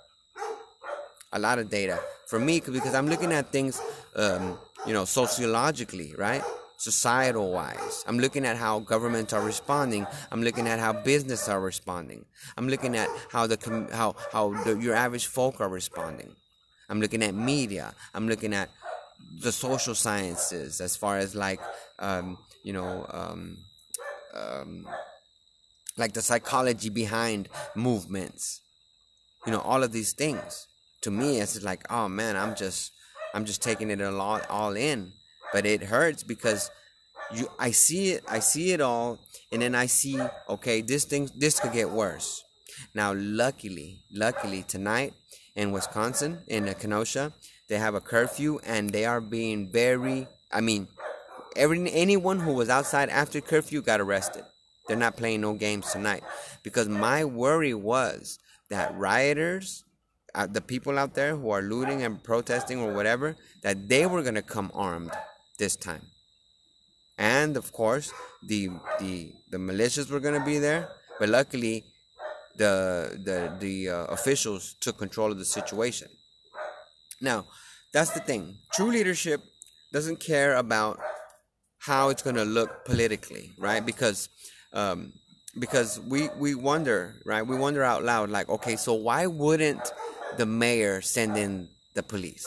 A 1.31 1.39
lot 1.39 1.59
of 1.59 1.69
data 1.69 1.99
for 2.27 2.39
me 2.39 2.59
because 2.59 2.95
I'm 2.95 3.07
looking 3.07 3.31
at 3.31 3.51
things, 3.51 3.79
um, 4.15 4.57
you 4.85 4.93
know, 4.93 5.05
sociologically, 5.05 6.15
right? 6.17 6.43
societal 6.79 7.51
wise. 7.51 8.05
I'm 8.07 8.19
looking 8.19 8.45
at 8.45 8.55
how 8.55 8.79
governments 8.79 9.33
are 9.33 9.41
responding. 9.41 10.07
I'm 10.31 10.41
looking 10.41 10.65
at 10.65 10.79
how 10.79 10.93
business 10.93 11.49
are 11.49 11.59
responding. 11.59 12.25
I'm 12.57 12.69
looking 12.69 12.95
at 12.95 13.09
how 13.29 13.47
the 13.47 13.57
how 13.91 14.15
how 14.31 14.63
the, 14.63 14.79
your 14.79 14.95
average 14.95 15.27
folk 15.27 15.59
are 15.59 15.67
responding. 15.67 16.35
I'm 16.89 16.99
looking 16.99 17.23
at 17.23 17.35
media. 17.35 17.93
I'm 18.13 18.27
looking 18.27 18.53
at 18.53 18.69
the 19.41 19.51
social 19.51 19.95
sciences 19.95 20.81
as 20.81 20.95
far 20.95 21.17
as 21.17 21.35
like 21.35 21.61
um, 21.99 22.37
you 22.63 22.73
know 22.73 23.05
um, 23.09 23.57
um, 24.33 24.87
like 25.97 26.13
the 26.13 26.21
psychology 26.21 26.89
behind 26.89 27.49
movements. 27.75 28.61
You 29.45 29.51
know 29.51 29.61
all 29.61 29.83
of 29.83 29.91
these 29.91 30.13
things. 30.13 30.67
To 31.03 31.11
me 31.11 31.39
it's 31.39 31.63
like 31.63 31.85
oh 31.89 32.09
man 32.09 32.35
i'm 32.35 32.55
just 32.55 32.91
i'm 33.33 33.45
just 33.45 33.63
taking 33.63 33.89
it 33.89 34.01
all, 34.01 34.41
all 34.49 34.75
in. 34.75 35.13
But 35.53 35.65
it 35.65 35.83
hurts 35.83 36.23
because 36.23 36.69
you 37.33 37.49
i 37.59 37.71
see 37.71 38.11
it 38.11 38.23
i 38.27 38.39
see 38.39 38.71
it 38.71 38.81
all 38.81 39.19
and 39.51 39.61
then 39.61 39.75
i 39.75 39.85
see 39.85 40.19
okay 40.49 40.81
this 40.81 41.05
thing 41.05 41.29
this 41.37 41.59
could 41.59 41.71
get 41.71 41.89
worse. 41.89 42.43
Now 42.93 43.13
luckily 43.15 44.01
luckily 44.11 44.63
tonight 44.63 45.13
in 45.59 45.73
Wisconsin, 45.73 46.39
in 46.47 46.73
Kenosha. 46.75 47.33
They 47.67 47.77
have 47.77 47.93
a 47.93 47.99
curfew 47.99 48.59
and 48.65 48.89
they 48.89 49.03
are 49.03 49.19
being 49.19 49.69
very, 49.69 50.25
I 50.53 50.61
mean, 50.61 50.87
every 51.57 51.91
anyone 51.91 52.39
who 52.39 52.53
was 52.53 52.69
outside 52.69 53.09
after 53.09 53.41
curfew 53.41 53.81
got 53.81 53.99
arrested. 53.99 54.45
They're 54.87 55.05
not 55.05 55.17
playing 55.17 55.41
no 55.41 55.53
games 55.53 55.91
tonight 55.91 56.23
because 56.63 56.87
my 56.87 57.25
worry 57.25 57.73
was 57.73 58.39
that 58.69 58.97
rioters, 58.97 59.83
uh, 60.33 60.47
the 60.47 60.61
people 60.61 60.97
out 60.97 61.13
there 61.13 61.35
who 61.35 61.49
are 61.51 61.61
looting 61.61 62.03
and 62.03 62.23
protesting 62.23 62.79
or 62.79 62.93
whatever, 62.93 63.35
that 63.61 63.89
they 63.89 64.05
were 64.05 64.23
gonna 64.23 64.41
come 64.41 64.71
armed 64.73 65.11
this 65.57 65.75
time. 65.75 66.05
And 67.17 67.57
of 67.57 67.73
course, 67.73 68.13
the 68.47 68.69
the 68.99 69.33
the 69.51 69.57
militias 69.57 70.09
were 70.09 70.21
gonna 70.21 70.45
be 70.53 70.57
there, 70.57 70.87
but 71.19 71.27
luckily 71.27 71.83
the 72.59 73.17
the 73.23 73.37
the 73.59 73.89
uh, 73.89 74.05
officials 74.17 74.75
took 74.81 74.97
control 74.97 75.31
of 75.31 75.39
the 75.39 75.45
situation. 75.45 76.09
Now, 77.21 77.45
that's 77.93 78.11
the 78.11 78.19
thing. 78.19 78.57
True 78.73 78.91
leadership 78.91 79.41
doesn't 79.91 80.19
care 80.19 80.55
about 80.55 80.99
how 81.79 82.09
it's 82.09 82.21
going 82.21 82.35
to 82.35 82.45
look 82.45 82.85
politically, 82.85 83.51
right? 83.57 83.83
Because 83.83 84.29
um, 84.73 85.13
because 85.57 85.99
we 86.01 86.29
we 86.37 86.53
wonder, 86.53 87.15
right? 87.25 87.41
We 87.41 87.55
wonder 87.57 87.81
out 87.83 88.03
loud, 88.03 88.29
like, 88.29 88.49
okay, 88.49 88.75
so 88.75 88.93
why 88.93 89.25
wouldn't 89.25 89.91
the 90.37 90.45
mayor 90.45 91.01
send 91.01 91.37
in 91.37 91.69
the 91.95 92.03
police? 92.03 92.45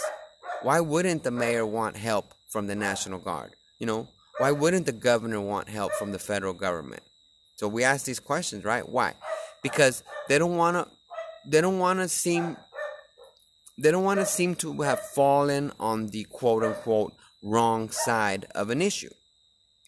Why 0.62 0.78
wouldn't 0.80 1.24
the 1.24 1.32
mayor 1.32 1.66
want 1.66 1.96
help 1.96 2.34
from 2.50 2.66
the 2.66 2.76
National 2.76 3.18
Guard? 3.18 3.56
You 3.80 3.86
know, 3.86 4.08
why 4.38 4.52
wouldn't 4.52 4.86
the 4.86 4.92
governor 4.92 5.40
want 5.40 5.68
help 5.68 5.92
from 5.94 6.12
the 6.12 6.18
federal 6.18 6.52
government? 6.52 7.02
So 7.56 7.66
we 7.66 7.82
ask 7.82 8.04
these 8.04 8.20
questions, 8.20 8.64
right? 8.64 8.86
Why? 8.86 9.14
Because 9.62 10.02
they 10.28 10.38
don't 10.38 10.56
want 10.56 10.76
to 10.76 10.88
they 11.46 11.60
don't 11.60 11.78
want 11.78 11.98
to 11.98 12.08
seem 12.08 12.56
they 13.78 13.90
don't 13.90 14.04
want 14.04 14.20
to 14.20 14.26
seem 14.26 14.54
to 14.56 14.82
have 14.82 15.00
fallen 15.00 15.72
on 15.80 16.08
the 16.08 16.24
quote 16.24 16.62
unquote 16.62 17.14
wrong 17.42 17.90
side 17.90 18.46
of 18.54 18.70
an 18.70 18.80
issue. 18.80 19.10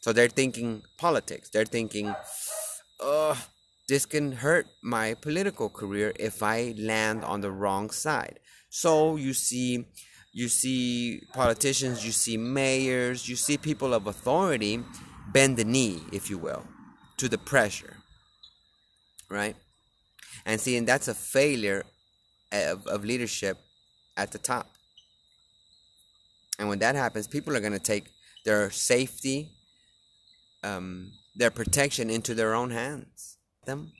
So 0.00 0.12
they're 0.12 0.28
thinking 0.28 0.82
politics. 0.98 1.48
They're 1.48 1.64
thinking, 1.64 2.14
uh, 3.00 3.36
this 3.88 4.04
can 4.04 4.32
hurt 4.32 4.66
my 4.82 5.14
political 5.14 5.68
career 5.68 6.12
if 6.18 6.42
I 6.42 6.74
land 6.76 7.24
on 7.24 7.40
the 7.40 7.50
wrong 7.50 7.90
side. 7.90 8.38
So 8.68 9.16
you 9.16 9.32
see, 9.32 9.86
you 10.32 10.48
see 10.48 11.22
politicians, 11.32 12.04
you 12.04 12.12
see 12.12 12.36
mayors, 12.36 13.28
you 13.28 13.36
see 13.36 13.56
people 13.56 13.94
of 13.94 14.06
authority 14.06 14.82
bend 15.32 15.56
the 15.56 15.64
knee, 15.64 16.02
if 16.12 16.28
you 16.28 16.38
will, 16.38 16.66
to 17.18 17.28
the 17.28 17.38
pressure. 17.38 17.96
Right? 19.30 19.56
And 20.46 20.60
see, 20.60 20.76
and 20.76 20.86
that's 20.86 21.08
a 21.08 21.14
failure 21.14 21.84
of, 22.52 22.86
of 22.86 23.04
leadership 23.04 23.58
at 24.16 24.32
the 24.32 24.38
top. 24.38 24.68
And 26.58 26.68
when 26.68 26.78
that 26.80 26.94
happens, 26.94 27.26
people 27.26 27.56
are 27.56 27.60
going 27.60 27.72
to 27.72 27.78
take 27.78 28.04
their 28.44 28.70
safety, 28.70 29.50
um, 30.62 31.12
their 31.34 31.50
protection 31.50 32.10
into 32.10 32.34
their 32.34 32.54
own 32.54 32.70
hands. 32.70 33.38
Them. 33.66 33.92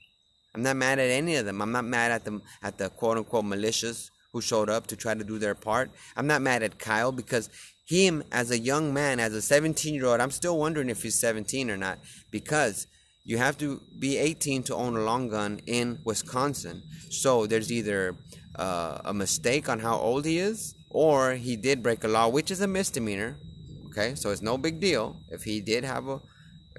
I'm 0.53 0.63
not 0.63 0.77
mad 0.77 0.99
at 0.99 1.09
any 1.09 1.35
of 1.35 1.45
them. 1.45 1.61
I'm 1.61 1.71
not 1.71 1.83
mad 1.83 2.11
at 2.11 2.23
them 2.23 2.41
at 2.63 2.77
the 2.77 2.89
quote 2.89 3.17
unquote 3.17 3.45
militias 3.45 4.09
who 4.31 4.41
showed 4.41 4.69
up 4.69 4.87
to 4.87 4.95
try 4.95 5.13
to 5.13 5.23
do 5.23 5.37
their 5.37 5.55
part. 5.55 5.89
I'm 6.15 6.27
not 6.27 6.41
mad 6.41 6.63
at 6.63 6.79
Kyle 6.79 7.11
because 7.11 7.49
him 7.85 8.23
as 8.31 8.51
a 8.51 8.57
young 8.57 8.93
man, 8.93 9.19
as 9.19 9.33
a 9.33 9.41
17 9.41 9.93
year 9.93 10.05
old, 10.05 10.21
I'm 10.21 10.31
still 10.31 10.57
wondering 10.57 10.89
if 10.89 11.03
he's 11.03 11.19
17 11.19 11.69
or 11.69 11.77
not 11.77 11.99
because 12.31 12.87
you 13.25 13.37
have 13.37 13.57
to 13.57 13.81
be 13.99 14.17
18 14.17 14.63
to 14.63 14.75
own 14.75 14.95
a 14.95 15.01
long 15.01 15.27
gun 15.29 15.59
in 15.65 15.99
Wisconsin. 16.05 16.83
So 17.09 17.45
there's 17.45 17.71
either 17.71 18.15
uh, 18.55 18.99
a 19.03 19.13
mistake 19.13 19.67
on 19.67 19.79
how 19.79 19.97
old 19.97 20.25
he 20.25 20.37
is, 20.39 20.75
or 20.89 21.33
he 21.33 21.57
did 21.57 21.83
break 21.83 22.03
a 22.03 22.07
law, 22.07 22.29
which 22.29 22.51
is 22.51 22.61
a 22.61 22.67
misdemeanor. 22.67 23.35
Okay, 23.87 24.15
so 24.15 24.29
it's 24.29 24.41
no 24.41 24.57
big 24.57 24.79
deal 24.79 25.17
if 25.29 25.43
he 25.43 25.59
did 25.59 25.83
have 25.83 26.07
a 26.07 26.19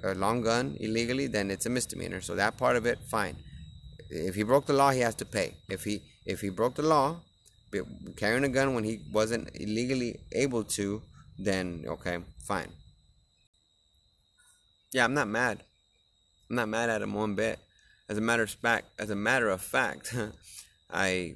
a 0.03 0.13
long 0.13 0.41
gun 0.41 0.77
illegally, 0.79 1.27
then 1.27 1.49
it's 1.49 1.65
a 1.65 1.69
misdemeanor. 1.69 2.21
So 2.21 2.35
that 2.35 2.57
part 2.57 2.75
of 2.75 2.85
it, 2.85 2.99
fine. 3.09 3.37
If 4.09 4.35
he 4.35 4.43
broke 4.43 4.65
the 4.65 4.73
law, 4.73 4.91
he 4.91 5.01
has 5.01 5.15
to 5.15 5.25
pay. 5.25 5.55
If 5.69 5.83
he 5.83 6.01
if 6.25 6.41
he 6.41 6.49
broke 6.49 6.75
the 6.75 6.83
law, 6.83 7.21
carrying 8.15 8.43
a 8.43 8.49
gun 8.49 8.73
when 8.73 8.83
he 8.83 8.99
wasn't 9.11 9.49
illegally 9.55 10.19
able 10.31 10.63
to, 10.63 11.01
then 11.37 11.85
okay, 11.87 12.19
fine. 12.43 12.71
Yeah, 14.93 15.05
I'm 15.05 15.13
not 15.13 15.27
mad. 15.27 15.63
I'm 16.49 16.55
not 16.55 16.69
mad 16.69 16.89
at 16.89 17.01
him 17.01 17.13
one 17.13 17.35
bit. 17.35 17.59
As 18.09 18.17
a 18.17 18.21
matter 18.21 18.43
of 18.43 18.49
fact, 18.49 18.87
as 18.99 19.09
a 19.09 19.15
matter 19.15 19.49
of 19.49 19.61
fact, 19.61 20.15
I 20.89 21.35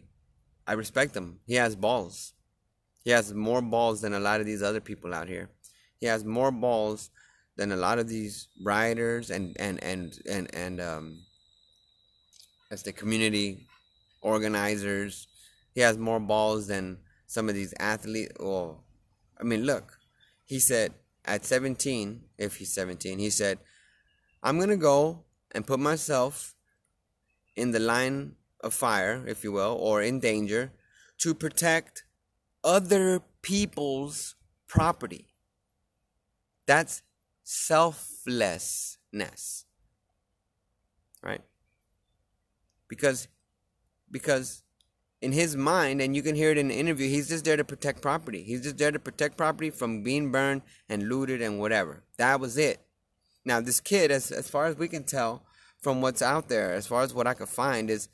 I 0.66 0.74
respect 0.74 1.16
him. 1.16 1.39
He 1.45 1.55
has 1.55 1.76
balls. 1.76 2.34
He 3.03 3.12
has 3.12 3.34
more 3.34 3.62
balls 3.62 4.01
than 4.01 4.14
a 4.14 4.20
lot 4.20 4.39
of 4.39 4.45
these 4.45 4.64
other 4.64 4.80
people 4.80 5.14
out 5.14 5.28
here. 5.28 5.49
He 5.99 6.05
has 6.05 6.24
more 6.24 6.51
balls 6.51 7.09
than 7.57 7.72
a 7.72 7.76
lot 7.76 7.99
of 7.99 8.07
these 8.07 8.47
rioters 8.64 9.30
and 9.30 9.55
and 9.59 9.84
and 9.84 10.18
and 10.30 10.55
and 10.55 10.82
um 10.82 11.24
as 12.72 12.84
the 12.84 12.93
community 12.93 13.68
organizers. 14.22 15.28
He 15.74 15.82
has 15.82 15.97
more 15.97 16.20
balls 16.20 16.68
than 16.68 16.99
some 17.28 17.49
of 17.49 17.55
these 17.55 17.74
athletes. 17.80 18.34
Well, 18.39 18.84
I 19.39 19.43
mean, 19.43 19.64
look. 19.66 19.97
He 20.45 20.59
said 20.59 20.93
at 21.24 21.45
17, 21.45 22.22
if 22.38 22.57
he's 22.57 22.74
17, 22.74 23.20
he 23.20 23.30
said, 23.30 23.59
"I'm 24.44 24.60
gonna 24.60 24.78
go 24.78 25.24
and 25.52 25.68
put 25.68 25.80
myself 25.80 26.56
in 27.56 27.72
the 27.72 27.80
line 27.80 28.36
of 28.62 28.74
fire, 28.74 29.24
if 29.28 29.44
you 29.44 29.52
will, 29.52 29.78
or 29.80 30.02
in 30.02 30.20
danger, 30.20 30.72
to 31.20 31.34
protect 31.34 32.06
other 32.64 33.22
people's 33.42 34.36
property. 34.68 35.28
That's 36.66 37.04
selflessness. 37.44 39.66
Right? 41.24 41.42
Because 42.88 43.28
because 44.10 44.64
in 45.22 45.32
his 45.32 45.56
mind, 45.56 46.02
and 46.02 46.16
you 46.16 46.24
can 46.24 46.36
hear 46.36 46.52
it 46.52 46.58
in 46.58 46.70
the 46.70 46.76
interview, 46.76 47.08
he's 47.08 47.30
just 47.30 47.46
there 47.46 47.58
to 47.58 47.64
protect 47.64 48.02
property. 48.02 48.44
He's 48.44 48.62
just 48.62 48.78
there 48.78 48.92
to 48.92 49.00
protect 49.00 49.38
property 49.38 49.70
from 49.70 50.04
being 50.04 50.32
burned 50.32 50.64
and 50.89 51.08
looted 51.08 51.42
and 51.42 51.60
whatever. 51.60 52.04
That 52.18 52.39
was 52.39 52.58
it. 52.58 52.82
Now, 53.46 53.60
this 53.62 53.80
kid, 53.80 54.12
as, 54.12 54.32
as 54.32 54.50
far 54.50 54.66
as 54.66 54.78
we 54.78 54.88
can 54.88 55.04
tell 55.04 55.44
from 55.82 56.02
what's 56.02 56.22
out 56.22 56.48
there, 56.48 56.74
as 56.74 56.86
far 56.86 57.02
as 57.02 57.14
what 57.14 57.28
I 57.28 57.34
could 57.34 57.50
find, 57.50 57.89
is, 57.89 58.08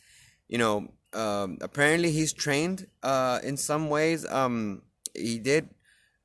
you 0.48 0.58
know, 0.58 0.90
um, 1.14 1.58
apparently 1.62 2.12
he's 2.12 2.34
trained 2.34 2.88
uh, 3.04 3.40
in 3.44 3.58
some 3.58 3.90
ways. 3.90 4.26
Um, 4.30 4.84
he 5.14 5.40
did 5.40 5.70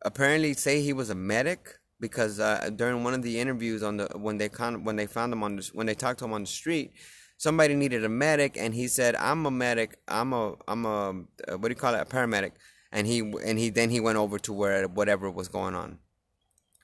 apparently 0.05 0.55
say 0.55 0.80
he 0.80 0.92
was 0.92 1.11
a 1.11 1.14
medic 1.14 1.78
because 2.00 2.40
uh, 2.40 2.70
during 2.74 3.05
one 3.05 3.14
of 3.14 3.22
the 3.22 3.38
interviews 3.38 3.82
on 3.82 3.96
the 3.96 4.09
when 4.14 4.38
they 4.38 4.48
con- 4.48 4.84
when 4.84 4.96
they 4.96 5.07
found 5.07 5.32
him 5.32 5.42
on 5.42 5.57
the, 5.57 5.70
when 5.72 5.86
they 5.86 5.94
talked 5.94 6.18
to 6.18 6.24
him 6.24 6.32
on 6.32 6.42
the 6.42 6.48
street, 6.48 6.92
somebody 7.38 7.74
needed 7.74 8.05
a 8.05 8.09
medic 8.09 8.57
and 8.59 8.74
he 8.74 8.88
said, 8.88 9.14
"I'm 9.16 9.46
a 9.46 9.50
medic. 9.50 9.98
I'm 10.09 10.32
a 10.32 10.55
I'm 10.68 10.84
a 10.84 11.11
uh, 11.48 11.59
what 11.59 11.62
do 11.62 11.68
you 11.70 11.74
call 11.76 11.94
it? 11.94 12.00
A 12.00 12.05
paramedic." 12.05 12.53
And 12.90 13.07
he 13.07 13.20
and 13.20 13.59
he 13.59 13.70
then 13.70 13.90
he 13.90 14.00
went 14.00 14.18
over 14.18 14.38
to 14.40 14.53
where 14.53 14.86
whatever 14.88 15.30
was 15.30 15.48
going 15.48 15.74
on. 15.74 15.98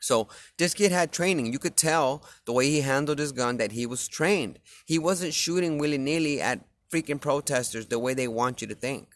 So 0.01 0.29
this 0.57 0.75
kid 0.75 0.93
had 0.93 1.13
training. 1.13 1.53
You 1.53 1.59
could 1.59 1.77
tell 1.77 2.23
the 2.45 2.53
way 2.53 2.71
he 2.71 2.81
handled 2.81 3.19
his 3.19 3.33
gun 3.33 3.57
that 3.57 3.73
he 3.73 3.87
was 3.87 4.09
trained. 4.09 4.59
He 4.87 4.99
wasn't 4.99 5.35
shooting 5.35 5.79
willy 5.79 5.99
nilly 5.99 6.41
at 6.41 6.65
freaking 6.93 7.21
protesters 7.21 7.87
the 7.87 7.99
way 7.99 8.15
they 8.15 8.29
want 8.29 8.61
you 8.61 8.67
to 8.69 8.75
think. 8.75 9.09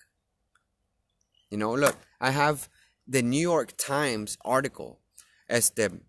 You 1.50 1.58
know, 1.58 1.74
look, 1.74 1.96
I 2.20 2.30
have 2.30 2.68
the 3.06 3.22
New 3.22 3.40
York 3.40 3.74
Times 3.76 4.38
article 4.44 5.00
as 5.48 5.70
the 5.70 6.00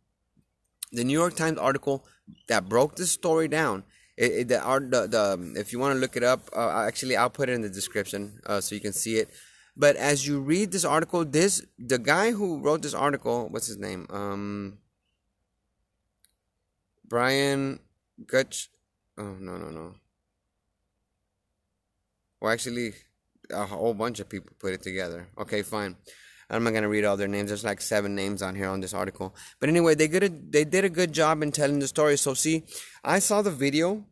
the 0.91 1.03
New 1.03 1.13
York 1.13 1.35
Times 1.35 1.57
article 1.57 2.05
that 2.47 2.69
broke 2.69 2.95
the 2.95 3.07
story 3.07 3.47
down. 3.47 3.83
It, 4.15 4.31
it, 4.31 4.47
the, 4.47 4.59
the, 4.91 5.07
the 5.07 5.59
if 5.59 5.73
you 5.73 5.79
want 5.79 5.95
to 5.95 5.99
look 5.99 6.15
it 6.15 6.23
up, 6.23 6.41
uh, 6.55 6.85
actually 6.87 7.17
I'll 7.17 7.31
put 7.31 7.49
it 7.49 7.53
in 7.53 7.61
the 7.61 7.69
description 7.69 8.39
uh, 8.45 8.61
so 8.61 8.75
you 8.75 8.81
can 8.81 8.93
see 8.93 9.17
it. 9.17 9.29
But 9.75 9.95
as 9.95 10.27
you 10.27 10.39
read 10.39 10.71
this 10.71 10.85
article, 10.85 11.25
this 11.25 11.65
the 11.79 11.97
guy 11.97 12.31
who 12.31 12.59
wrote 12.59 12.83
this 12.83 12.93
article, 12.93 13.47
what's 13.49 13.67
his 13.67 13.77
name? 13.77 14.05
Um, 14.09 14.77
Brian 17.05 17.79
Gutch. 18.25 18.69
Oh 19.17 19.35
no 19.39 19.57
no 19.57 19.69
no. 19.69 19.95
Well, 22.39 22.51
actually, 22.51 22.93
a 23.49 23.65
whole 23.65 23.93
bunch 23.93 24.19
of 24.19 24.29
people 24.29 24.51
put 24.59 24.73
it 24.73 24.83
together. 24.83 25.29
Okay, 25.37 25.61
fine. 25.63 25.95
I'm 26.49 26.63
not 26.63 26.73
gonna 26.73 26.89
read 26.89 27.05
all 27.05 27.17
their 27.17 27.27
names. 27.27 27.49
There's 27.49 27.63
like 27.63 27.81
seven 27.81 28.13
names 28.15 28.41
on 28.41 28.53
here 28.53 28.69
on 28.69 28.81
this 28.81 28.93
article. 28.93 29.35
But 29.59 29.69
anyway, 29.69 29.95
they 29.95 30.07
did 30.07 30.23
a, 30.23 30.29
they 30.29 30.65
did 30.65 30.85
a 30.85 30.89
good 30.89 31.13
job 31.13 31.41
in 31.41 31.51
telling 31.51 31.79
the 31.79 31.87
story. 31.87 32.17
So 32.17 32.33
see, 32.33 32.63
I 33.03 33.19
saw 33.19 33.41
the 33.41 33.51
video, 33.51 34.05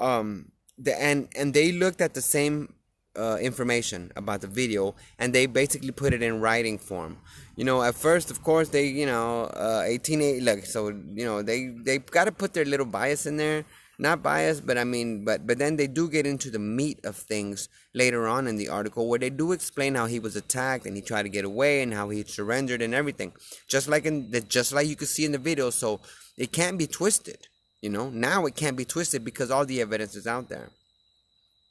um, 0.00 0.52
the 0.78 0.98
and 0.98 1.28
and 1.36 1.52
they 1.52 1.72
looked 1.72 2.00
at 2.00 2.14
the 2.14 2.22
same 2.22 2.74
uh, 3.16 3.38
information 3.40 4.10
about 4.16 4.40
the 4.40 4.46
video 4.46 4.94
and 5.18 5.34
they 5.34 5.46
basically 5.46 5.90
put 5.90 6.12
it 6.12 6.22
in 6.22 6.40
writing 6.40 6.78
form. 6.78 7.18
You 7.56 7.64
know, 7.64 7.82
at 7.82 7.94
first, 7.94 8.30
of 8.30 8.42
course, 8.42 8.68
they 8.70 8.86
you 8.86 9.06
know, 9.06 9.44
uh, 9.44 9.82
18 9.86 10.44
like 10.44 10.66
so 10.66 10.88
you 10.88 11.24
know 11.24 11.42
they 11.42 11.68
they 11.68 11.98
got 11.98 12.24
to 12.24 12.32
put 12.32 12.52
their 12.54 12.64
little 12.64 12.86
bias 12.86 13.26
in 13.26 13.36
there 13.36 13.64
not 13.98 14.22
bias 14.22 14.60
but 14.60 14.76
I 14.76 14.84
mean, 14.84 15.24
but 15.24 15.46
but 15.46 15.58
then 15.58 15.76
they 15.76 15.86
do 15.86 16.08
get 16.08 16.26
into 16.26 16.50
the 16.50 16.58
meat 16.58 17.04
of 17.04 17.16
things 17.16 17.68
later 17.94 18.26
on 18.26 18.46
in 18.46 18.56
the 18.56 18.68
article 18.68 19.08
where 19.08 19.18
they 19.18 19.30
do 19.30 19.52
explain 19.52 19.94
how 19.94 20.06
he 20.06 20.18
was 20.18 20.34
attacked 20.36 20.86
and 20.86 20.96
he 20.96 21.02
tried 21.02 21.22
to 21.22 21.28
get 21.28 21.44
away 21.44 21.82
and 21.82 21.94
how 21.94 22.08
he 22.08 22.24
surrendered 22.24 22.82
and 22.82 22.94
everything, 22.94 23.32
just 23.68 23.88
like 23.88 24.04
in 24.04 24.30
the 24.30 24.40
just 24.40 24.72
like 24.72 24.88
you 24.88 24.96
could 24.96 25.08
see 25.08 25.24
in 25.24 25.32
the 25.32 25.38
video. 25.38 25.70
So 25.70 26.00
it 26.36 26.50
can't 26.50 26.76
be 26.76 26.86
twisted, 26.86 27.46
you 27.80 27.90
know. 27.90 28.10
Now 28.10 28.46
it 28.46 28.56
can't 28.56 28.76
be 28.76 28.84
twisted 28.84 29.24
because 29.24 29.50
all 29.50 29.64
the 29.64 29.80
evidence 29.80 30.16
is 30.16 30.26
out 30.26 30.48
there. 30.48 30.70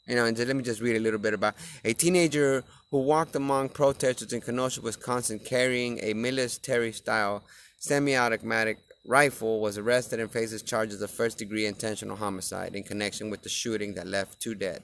You 0.08 0.16
know, 0.16 0.26
and 0.26 0.38
let 0.38 0.56
me 0.56 0.64
just 0.64 0.82
read 0.82 0.98
a 0.98 1.00
little 1.00 1.20
bit 1.20 1.34
about 1.34 1.56
a 1.86 1.94
teenager 1.94 2.64
who 2.92 3.00
walked 3.00 3.36
among 3.36 3.70
protesters 3.70 4.34
in 4.34 4.42
Kenosha, 4.42 4.82
Wisconsin, 4.82 5.40
carrying 5.40 6.00
a 6.04 6.14
military-style 6.14 7.44
semi-automatic 7.80 8.80
Rifle 9.06 9.60
was 9.60 9.78
arrested 9.78 10.20
and 10.20 10.32
faces 10.32 10.62
charges 10.62 11.02
of 11.02 11.12
first 11.12 11.38
degree 11.38 11.66
intentional 11.66 12.16
homicide 12.16 12.76
in 12.76 12.84
connection 12.84 13.30
with 13.30 13.42
the 13.44 13.50
shooting 13.50 13.96
that 13.96 14.08
left 14.08 14.40
two 14.40 14.56
dead. 14.56 14.84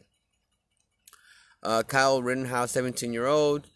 Uh, 1.64 1.84
Kyle 1.84 2.22
Rittenhouse, 2.22 2.72
17 2.72 3.14
year 3.14 3.28
old, 3.28 3.68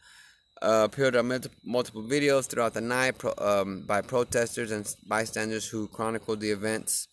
uh, 0.62 0.84
appeared 0.86 1.16
on 1.16 1.41
multiple 1.64 2.04
videos 2.04 2.48
throughout 2.48 2.74
the 2.74 2.82
night 2.82 3.18
pro- 3.18 3.34
um, 3.38 3.84
by 3.86 4.02
protesters 4.02 4.72
and 4.72 4.94
bystanders 5.08 5.68
who 5.68 5.88
chronicled 5.88 6.39
the 6.39 6.52
events 6.52 7.08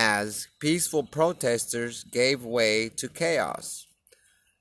as 0.00 0.48
peaceful 0.60 1.02
protesters 1.02 2.04
gave 2.04 2.42
way 2.42 2.88
to 2.88 3.06
chaos, 3.06 3.86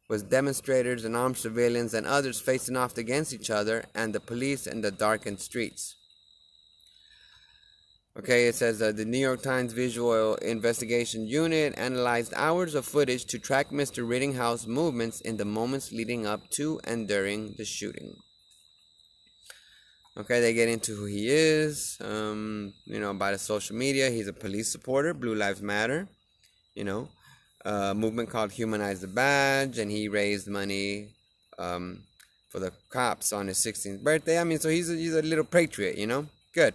with 0.09 0.29
demonstrators 0.29 1.05
and 1.05 1.15
armed 1.15 1.37
civilians 1.37 1.93
and 1.93 2.05
others 2.05 2.41
facing 2.41 2.75
off 2.75 2.97
against 2.97 3.31
each 3.31 3.49
other 3.49 3.85
and 3.95 4.13
the 4.13 4.19
police 4.19 4.67
in 4.67 4.81
the 4.81 4.91
darkened 4.91 5.39
streets. 5.39 5.95
Okay, 8.17 8.47
it 8.47 8.55
says 8.55 8.81
uh, 8.81 8.91
the 8.91 9.05
New 9.05 9.17
York 9.17 9.41
Times 9.41 9.71
Visual 9.71 10.35
Investigation 10.35 11.25
Unit 11.25 11.73
analyzed 11.77 12.33
hours 12.35 12.75
of 12.75 12.85
footage 12.85 13.23
to 13.27 13.39
track 13.39 13.69
Mr. 13.69 14.05
Rittenhouse's 14.05 14.67
movements 14.67 15.21
in 15.21 15.37
the 15.37 15.45
moments 15.45 15.93
leading 15.93 16.27
up 16.27 16.49
to 16.49 16.81
and 16.83 17.07
during 17.07 17.53
the 17.57 17.63
shooting. 17.63 18.17
Okay, 20.19 20.41
they 20.41 20.53
get 20.53 20.67
into 20.67 20.95
who 20.95 21.05
he 21.05 21.29
is, 21.29 21.97
um, 22.01 22.73
you 22.85 22.99
know, 22.99 23.13
by 23.13 23.31
the 23.31 23.37
social 23.37 23.73
media. 23.73 24.09
He's 24.09 24.27
a 24.27 24.33
police 24.33 24.69
supporter, 24.69 25.13
Blue 25.13 25.33
Lives 25.33 25.61
Matter, 25.61 26.09
you 26.75 26.83
know, 26.83 27.07
a 27.63 27.95
movement 27.95 28.29
called 28.29 28.51
Humanize 28.51 28.99
the 28.99 29.07
Badge, 29.07 29.77
and 29.77 29.89
he 29.89 30.09
raised 30.09 30.49
money 30.49 31.13
um, 31.57 32.03
for 32.49 32.59
the 32.59 32.73
cops 32.89 33.31
on 33.31 33.47
his 33.47 33.59
16th 33.59 34.03
birthday. 34.03 34.37
I 34.37 34.43
mean, 34.43 34.59
so 34.59 34.67
he's 34.67 34.89
a, 34.91 34.95
he's 34.95 35.15
a 35.15 35.21
little 35.21 35.45
patriot, 35.45 35.97
you 35.97 36.05
know? 36.05 36.27
Good. 36.53 36.73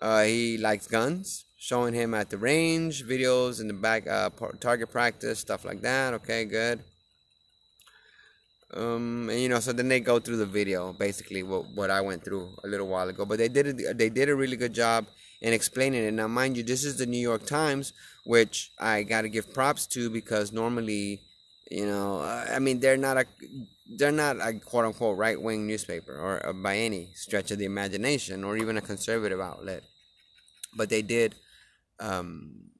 Uh, 0.00 0.22
he 0.22 0.56
likes 0.56 0.86
guns, 0.86 1.46
showing 1.58 1.92
him 1.92 2.14
at 2.14 2.30
the 2.30 2.38
range, 2.38 3.04
videos 3.04 3.60
in 3.60 3.66
the 3.66 3.74
back, 3.74 4.06
uh, 4.06 4.30
target 4.60 4.92
practice, 4.92 5.40
stuff 5.40 5.64
like 5.64 5.80
that. 5.80 6.14
Okay, 6.14 6.44
good. 6.44 6.84
Um, 8.74 9.28
and 9.30 9.40
you 9.40 9.48
know, 9.48 9.60
so 9.60 9.72
then 9.72 9.88
they 9.88 10.00
go 10.00 10.20
through 10.20 10.36
the 10.36 10.46
video, 10.46 10.92
basically 10.92 11.42
what, 11.42 11.66
what 11.74 11.90
I 11.90 12.00
went 12.00 12.24
through 12.24 12.50
a 12.62 12.68
little 12.68 12.86
while 12.86 13.08
ago. 13.08 13.24
But 13.24 13.38
they 13.38 13.48
did 13.48 13.66
a, 13.66 13.94
they 13.94 14.08
did 14.08 14.28
a 14.28 14.36
really 14.36 14.56
good 14.56 14.72
job 14.72 15.06
in 15.40 15.52
explaining 15.52 16.04
it. 16.04 16.12
Now, 16.12 16.28
mind 16.28 16.56
you, 16.56 16.62
this 16.62 16.84
is 16.84 16.96
the 16.96 17.06
New 17.06 17.18
York 17.18 17.46
Times, 17.46 17.92
which 18.24 18.70
I 18.78 19.02
got 19.02 19.22
to 19.22 19.28
give 19.28 19.52
props 19.52 19.86
to 19.88 20.08
because 20.08 20.52
normally, 20.52 21.20
you 21.70 21.86
know, 21.86 22.20
I 22.20 22.58
mean, 22.60 22.78
they're 22.78 22.96
not 22.96 23.16
a 23.16 23.26
they're 23.96 24.12
not 24.12 24.36
a 24.40 24.54
quote 24.54 24.84
unquote 24.84 25.18
right 25.18 25.40
wing 25.40 25.66
newspaper 25.66 26.16
or, 26.16 26.46
or, 26.46 26.52
by 26.52 26.76
any 26.76 27.08
stretch 27.14 27.50
of 27.50 27.58
the 27.58 27.64
imagination 27.64 28.44
or 28.44 28.56
even 28.56 28.76
a 28.76 28.80
conservative 28.80 29.40
outlet 29.40 29.82
but 30.76 30.88
they 30.88 31.02
did 31.02 31.34
um, 31.98 32.70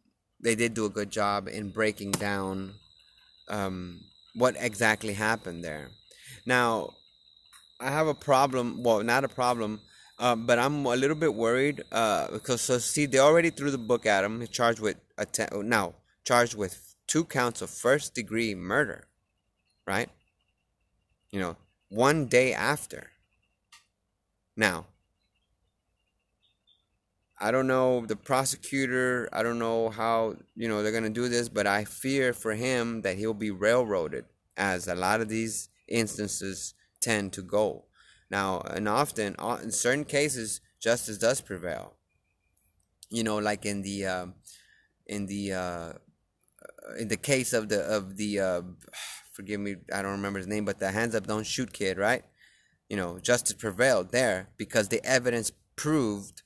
they 0.41 0.55
did 0.55 0.73
do 0.75 0.87
a 0.87 0.91
good 0.91 1.11
job 1.11 1.49
in 1.49 1.71
breaking 1.71 2.13
down 2.13 2.75
um, 3.49 4.01
what 4.35 4.57
exactly 4.59 5.15
happened 5.15 5.65
there. 5.65 5.91
Now, 6.47 6.95
I 7.81 7.91
have 7.91 8.07
a 8.07 8.15
problem. 8.15 8.83
Well, 8.83 9.03
not 9.03 9.25
a 9.25 9.29
problem. 9.29 9.81
Um, 10.19 10.45
but 10.45 10.59
I'm 10.59 10.85
a 10.85 10.97
little 10.97 11.17
bit 11.17 11.35
worried 11.35 11.83
uh, 11.91 12.29
because 12.31 12.61
so 12.61 12.77
see 12.77 13.07
they 13.07 13.19
already 13.19 13.49
threw 13.49 13.71
the 13.71 13.79
book 13.79 14.05
at 14.05 14.23
him. 14.23 14.47
Charged 14.49 14.79
with 14.79 14.97
atten- 15.17 15.67
now 15.67 15.95
charged 16.25 16.55
with 16.55 16.95
two 17.07 17.25
counts 17.25 17.63
of 17.63 17.71
first 17.71 18.15
degree 18.15 18.55
murder, 18.55 19.07
right? 19.87 20.11
You 21.31 21.41
know, 21.41 21.57
one 21.89 22.27
day 22.27 22.53
after. 22.53 23.11
Now, 24.57 24.87
I 27.41 27.51
don't 27.51 27.67
know 27.67 28.05
the 28.05 28.17
prosecutor. 28.17 29.29
I 29.33 29.43
don't 29.43 29.59
know 29.59 29.89
how 29.89 30.37
you 30.55 30.69
know 30.69 30.83
they're 30.83 30.93
gonna 30.93 31.09
do 31.09 31.29
this, 31.29 31.49
but 31.49 31.67
I 31.67 31.85
fear 31.85 32.33
for 32.33 32.55
him 32.55 33.01
that 33.03 33.17
he'll 33.17 33.35
be 33.35 33.51
railroaded, 33.51 34.27
as 34.57 34.87
a 34.87 34.95
lot 34.95 35.23
of 35.23 35.29
these 35.29 35.71
instances 35.89 36.75
tend 37.01 37.33
to 37.33 37.43
go. 37.43 37.87
Now, 38.31 38.61
and 38.61 38.89
often, 38.89 39.37
in 39.63 39.71
certain 39.73 40.05
cases, 40.05 40.61
justice 40.79 41.17
does 41.17 41.41
prevail. 41.41 41.95
You 43.09 43.25
know, 43.25 43.39
like 43.39 43.65
in 43.65 43.83
the 43.83 44.07
um, 44.07 44.35
in 45.07 45.27
the 45.27 45.53
uh, 45.53 45.93
in 46.99 47.09
the 47.09 47.17
case 47.17 47.55
of 47.55 47.71
the 47.71 47.81
of 47.81 48.17
the 48.19 48.39
uh, 48.39 48.63
forgive 49.33 49.61
me, 49.61 49.77
I 49.93 50.03
don't 50.03 50.13
remember 50.13 50.39
his 50.39 50.47
name, 50.47 50.67
but 50.67 50.79
the 50.79 50.91
hands 50.91 51.15
up, 51.15 51.27
don't 51.27 51.47
shoot 51.47 51.73
kid, 51.73 51.97
right? 51.97 52.23
You 52.91 52.97
know, 52.97 53.19
justice 53.19 53.55
prevailed 53.55 54.13
there 54.13 54.51
because 54.59 54.89
the 54.89 55.05
evidence 55.05 55.53
proved 55.75 56.43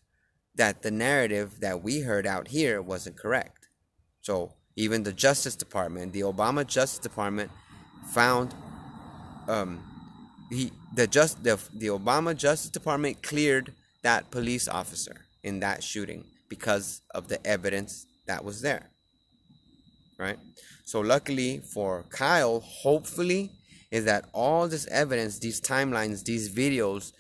that 0.57 0.83
the 0.83 0.91
narrative 0.91 1.61
that 1.61 1.83
we 1.83 2.01
heard 2.01 2.27
out 2.27 2.49
here 2.49 2.81
wasn't 2.81 3.17
correct. 3.17 3.69
So 4.21 4.55
even 4.77 5.03
the 5.03 5.13
Justice 5.13 5.57
Department, 5.57 6.13
the 6.13 6.21
Obama 6.21 6.67
Justice 6.67 6.99
Department, 6.99 7.51
found 8.13 8.55
um, 9.49 9.83
he 10.51 10.71
the 10.95 11.07
just 11.07 11.43
the 11.43 11.59
the 11.75 11.89
Obama 11.89 12.37
Justice 12.37 12.71
Department 12.71 13.23
cleared 13.23 13.73
that 14.03 14.31
police 14.31 14.69
officer 14.69 15.27
in 15.43 15.61
that 15.61 15.83
shooting 15.83 16.25
because 16.49 17.03
of 17.15 17.29
the 17.29 17.45
evidence 17.47 18.07
that 18.27 18.45
was 18.45 18.61
there. 18.61 18.91
Right? 20.19 20.39
So 20.85 21.01
luckily 21.01 21.61
for 21.73 22.05
Kyle, 22.11 22.61
hopefully 22.61 23.51
is 23.91 24.05
that 24.05 24.27
all 24.33 24.69
this 24.69 24.87
evidence, 24.89 25.39
these 25.39 25.61
timelines, 25.61 26.25
these 26.25 26.53
videos 26.53 27.13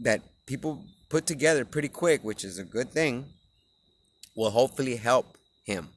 that 0.00 0.20
people 0.46 0.84
put 1.08 1.26
together 1.26 1.64
pretty 1.64 1.88
quick, 1.88 2.22
which 2.24 2.44
is 2.44 2.58
a 2.58 2.64
good 2.64 2.90
thing, 2.90 3.26
will 4.34 4.50
hopefully 4.50 4.96
help 4.96 5.36
him 5.64 5.88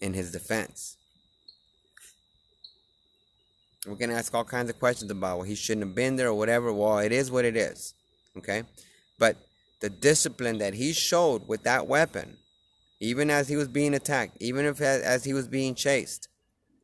in 0.00 0.14
his 0.14 0.32
defense. 0.32 0.96
We're 3.86 3.94
gonna 3.94 4.14
ask 4.14 4.34
all 4.34 4.44
kinds 4.44 4.68
of 4.68 4.78
questions 4.78 5.10
about 5.10 5.38
well, 5.38 5.46
he 5.46 5.54
shouldn't 5.54 5.86
have 5.86 5.94
been 5.94 6.16
there 6.16 6.28
or 6.28 6.34
whatever. 6.34 6.72
Well, 6.72 6.98
it 6.98 7.12
is 7.12 7.30
what 7.30 7.44
it 7.44 7.56
is, 7.56 7.94
okay. 8.36 8.64
But 9.18 9.36
the 9.80 9.90
discipline 9.90 10.58
that 10.58 10.74
he 10.74 10.92
showed 10.92 11.46
with 11.46 11.62
that 11.62 11.86
weapon, 11.86 12.36
even 13.00 13.30
as 13.30 13.48
he 13.48 13.56
was 13.56 13.68
being 13.68 13.94
attacked, 13.94 14.36
even 14.40 14.64
if 14.64 14.80
as 14.80 15.24
he 15.24 15.32
was 15.32 15.46
being 15.46 15.74
chased, 15.74 16.28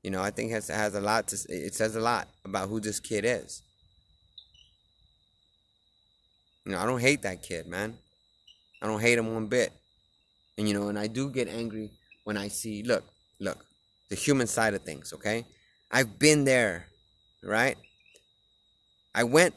you 0.02 0.10
know, 0.10 0.22
I 0.22 0.30
think 0.30 0.52
has 0.52 0.68
has 0.68 0.94
a 0.94 1.00
lot 1.00 1.28
to. 1.28 1.36
It 1.48 1.74
says 1.74 1.96
a 1.96 2.00
lot 2.00 2.28
about 2.44 2.68
who 2.68 2.80
this 2.80 3.00
kid 3.00 3.24
is. 3.24 3.62
You 6.64 6.72
know, 6.72 6.78
I 6.78 6.86
don't 6.86 7.00
hate 7.00 7.22
that 7.22 7.42
kid, 7.42 7.66
man. 7.66 7.96
I 8.80 8.86
don't 8.86 9.00
hate 9.00 9.18
him 9.18 9.32
one 9.34 9.46
bit. 9.46 9.72
And 10.58 10.68
you 10.68 10.74
know, 10.74 10.88
and 10.88 10.98
I 10.98 11.06
do 11.06 11.30
get 11.30 11.48
angry 11.48 11.90
when 12.24 12.36
I 12.36 12.48
see. 12.48 12.82
Look, 12.82 13.04
look, 13.40 13.64
the 14.10 14.16
human 14.16 14.46
side 14.46 14.74
of 14.74 14.82
things. 14.82 15.12
Okay, 15.12 15.44
I've 15.90 16.18
been 16.18 16.44
there 16.44 16.86
right? 17.42 17.76
I 19.14 19.24
went, 19.24 19.54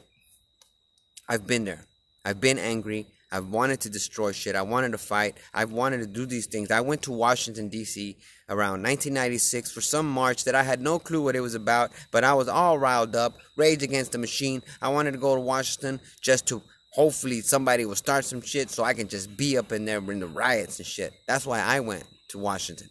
I've 1.28 1.46
been 1.46 1.64
there. 1.64 1.84
I've 2.24 2.40
been 2.40 2.58
angry. 2.58 3.06
I've 3.32 3.48
wanted 3.48 3.80
to 3.80 3.90
destroy 3.90 4.32
shit. 4.32 4.54
I 4.54 4.62
wanted 4.62 4.92
to 4.92 4.98
fight. 4.98 5.36
I've 5.52 5.72
wanted 5.72 5.98
to 5.98 6.06
do 6.06 6.26
these 6.26 6.46
things. 6.46 6.70
I 6.70 6.80
went 6.80 7.02
to 7.02 7.12
Washington, 7.12 7.68
D.C. 7.68 8.16
around 8.48 8.82
1996 8.82 9.72
for 9.72 9.80
some 9.80 10.08
march 10.08 10.44
that 10.44 10.54
I 10.54 10.62
had 10.62 10.80
no 10.80 10.98
clue 10.98 11.22
what 11.22 11.36
it 11.36 11.40
was 11.40 11.54
about, 11.54 11.90
but 12.12 12.24
I 12.24 12.34
was 12.34 12.48
all 12.48 12.78
riled 12.78 13.16
up, 13.16 13.34
rage 13.56 13.82
against 13.82 14.12
the 14.12 14.18
machine. 14.18 14.62
I 14.80 14.88
wanted 14.90 15.12
to 15.12 15.18
go 15.18 15.34
to 15.34 15.40
Washington 15.40 16.00
just 16.20 16.46
to 16.48 16.62
hopefully 16.96 17.42
somebody 17.42 17.84
will 17.84 17.94
start 17.94 18.24
some 18.24 18.40
shit 18.40 18.70
so 18.70 18.82
I 18.82 18.94
can 18.94 19.06
just 19.06 19.36
be 19.36 19.58
up 19.58 19.70
in 19.70 19.84
there 19.84 19.98
in 19.98 20.18
the 20.18 20.26
riots 20.26 20.78
and 20.78 20.86
shit. 20.86 21.12
That's 21.28 21.46
why 21.46 21.60
I 21.60 21.80
went 21.80 22.04
to 22.28 22.38
Washington. 22.38 22.88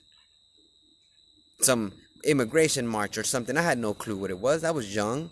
Some 1.61 1.91
immigration 2.23 2.85
march 2.85 3.17
or 3.17 3.23
something. 3.23 3.57
I 3.57 3.63
had 3.63 3.79
no 3.79 3.95
clue 3.95 4.15
what 4.15 4.29
it 4.29 4.37
was. 4.37 4.63
I 4.63 4.69
was 4.69 4.93
young. 4.93 5.31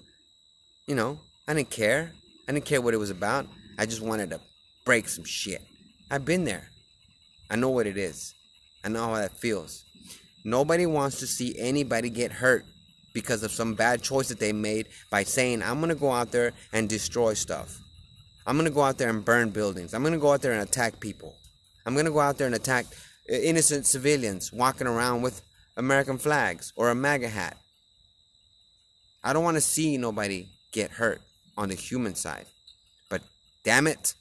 You 0.87 0.95
know, 0.95 1.19
I 1.47 1.53
didn't 1.53 1.69
care. 1.69 2.13
I 2.49 2.51
didn't 2.51 2.65
care 2.65 2.81
what 2.81 2.95
it 2.95 2.97
was 2.97 3.11
about. 3.11 3.45
I 3.77 3.85
just 3.85 4.01
wanted 4.01 4.31
to 4.31 4.39
break 4.85 5.07
some 5.07 5.23
shit. 5.23 5.61
I've 6.09 6.25
been 6.25 6.43
there. 6.43 6.69
I 7.51 7.55
know 7.55 7.69
what 7.69 7.85
it 7.85 7.97
is. 7.97 8.33
I 8.83 8.89
know 8.89 9.05
how 9.05 9.15
that 9.15 9.37
feels. 9.37 9.85
Nobody 10.43 10.87
wants 10.87 11.19
to 11.19 11.27
see 11.27 11.55
anybody 11.59 12.09
get 12.09 12.31
hurt 12.31 12.65
because 13.13 13.43
of 13.43 13.51
some 13.51 13.75
bad 13.75 14.01
choice 14.01 14.29
that 14.29 14.39
they 14.39 14.51
made 14.51 14.87
by 15.11 15.23
saying, 15.23 15.61
I'm 15.61 15.77
going 15.77 15.89
to 15.89 15.95
go 15.95 16.11
out 16.11 16.31
there 16.31 16.53
and 16.73 16.89
destroy 16.89 17.35
stuff. 17.35 17.82
I'm 18.45 18.55
going 18.55 18.67
to 18.67 18.73
go 18.73 18.81
out 18.81 18.97
there 18.97 19.09
and 19.09 19.23
burn 19.23 19.49
buildings. 19.49 19.93
I'm 19.93 20.01
going 20.01 20.13
to 20.13 20.19
go 20.19 20.33
out 20.33 20.41
there 20.41 20.51
and 20.51 20.61
attack 20.61 20.99
people. 20.99 21.35
I'm 21.85 21.93
going 21.93 22.05
to 22.05 22.11
go 22.11 22.19
out 22.19 22.37
there 22.37 22.47
and 22.47 22.55
attack 22.55 22.85
innocent 23.29 23.85
civilians 23.85 24.51
walking 24.51 24.87
around 24.87 25.21
with 25.21 25.41
American 25.77 26.17
flags 26.17 26.73
or 26.75 26.89
a 26.89 26.95
MAGA 26.95 27.29
hat. 27.29 27.57
I 29.23 29.33
don't 29.33 29.43
want 29.43 29.55
to 29.55 29.61
see 29.61 29.97
nobody 29.97 30.47
get 30.71 30.91
hurt 30.91 31.21
on 31.57 31.69
the 31.69 31.75
human 31.75 32.15
side. 32.15 32.45
But 33.09 33.21
damn 33.63 33.87
it, 33.87 34.13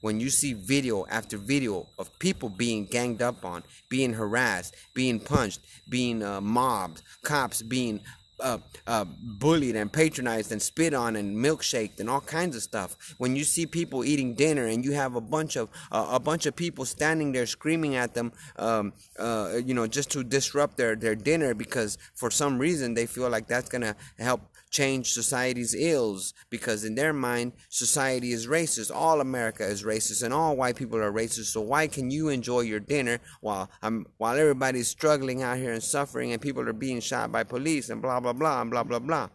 when 0.00 0.18
you 0.18 0.30
see 0.30 0.54
video 0.54 1.06
after 1.06 1.36
video 1.36 1.86
of 1.98 2.18
people 2.18 2.48
being 2.48 2.86
ganged 2.86 3.22
up 3.22 3.44
on, 3.44 3.62
being 3.88 4.14
harassed, 4.14 4.74
being 4.94 5.20
punched, 5.20 5.60
being 5.88 6.22
uh, 6.22 6.40
mobbed, 6.40 7.02
cops 7.22 7.62
being 7.62 8.00
uh, 8.42 8.58
uh, 8.86 9.04
bullied 9.04 9.76
and 9.76 9.92
patronized 9.92 10.52
and 10.52 10.60
spit 10.60 10.94
on 10.94 11.16
and 11.16 11.36
milkshaked 11.36 12.00
and 12.00 12.10
all 12.10 12.20
kinds 12.20 12.56
of 12.56 12.62
stuff. 12.62 12.96
When 13.18 13.36
you 13.36 13.44
see 13.44 13.66
people 13.66 14.04
eating 14.04 14.34
dinner 14.34 14.66
and 14.66 14.84
you 14.84 14.92
have 14.92 15.14
a 15.14 15.20
bunch 15.20 15.56
of 15.56 15.68
uh, 15.92 16.08
a 16.10 16.20
bunch 16.20 16.46
of 16.46 16.56
people 16.56 16.84
standing 16.84 17.32
there 17.32 17.46
screaming 17.46 17.96
at 17.96 18.14
them, 18.14 18.32
um, 18.56 18.92
uh, 19.18 19.58
you 19.64 19.74
know, 19.74 19.86
just 19.86 20.10
to 20.12 20.24
disrupt 20.24 20.76
their 20.76 20.96
their 20.96 21.14
dinner 21.14 21.54
because 21.54 21.98
for 22.14 22.30
some 22.30 22.58
reason 22.58 22.94
they 22.94 23.06
feel 23.06 23.28
like 23.28 23.46
that's 23.46 23.68
gonna 23.68 23.94
help 24.18 24.40
change 24.70 25.12
society's 25.12 25.74
ills 25.74 26.32
because 26.48 26.84
in 26.84 26.94
their 26.94 27.12
mind 27.12 27.52
society 27.68 28.32
is 28.32 28.46
racist. 28.46 28.90
All 28.94 29.20
america 29.20 29.64
is 29.64 29.82
racist 29.82 30.22
and 30.22 30.32
all 30.32 30.56
white 30.56 30.76
people 30.76 30.98
are 30.98 31.12
racist. 31.12 31.52
So 31.52 31.60
why 31.60 31.88
can 31.88 32.10
you 32.10 32.28
enjoy 32.28 32.60
your 32.60 32.80
dinner 32.80 33.18
while 33.40 33.70
um, 33.82 34.06
while 34.16 34.38
everybody's 34.38 34.88
struggling 34.88 35.42
out 35.42 35.58
here 35.58 35.72
and 35.72 35.82
suffering 35.82 36.32
and 36.32 36.40
people 36.40 36.66
are 36.68 36.72
being 36.72 37.00
shot 37.00 37.32
by 37.32 37.44
police 37.44 37.90
and 37.90 38.00
blah 38.00 38.20
blah 38.20 38.32
blah 38.32 38.60
and 38.60 38.70
blah 38.70 38.84
blah 38.84 39.00
blah? 39.00 39.28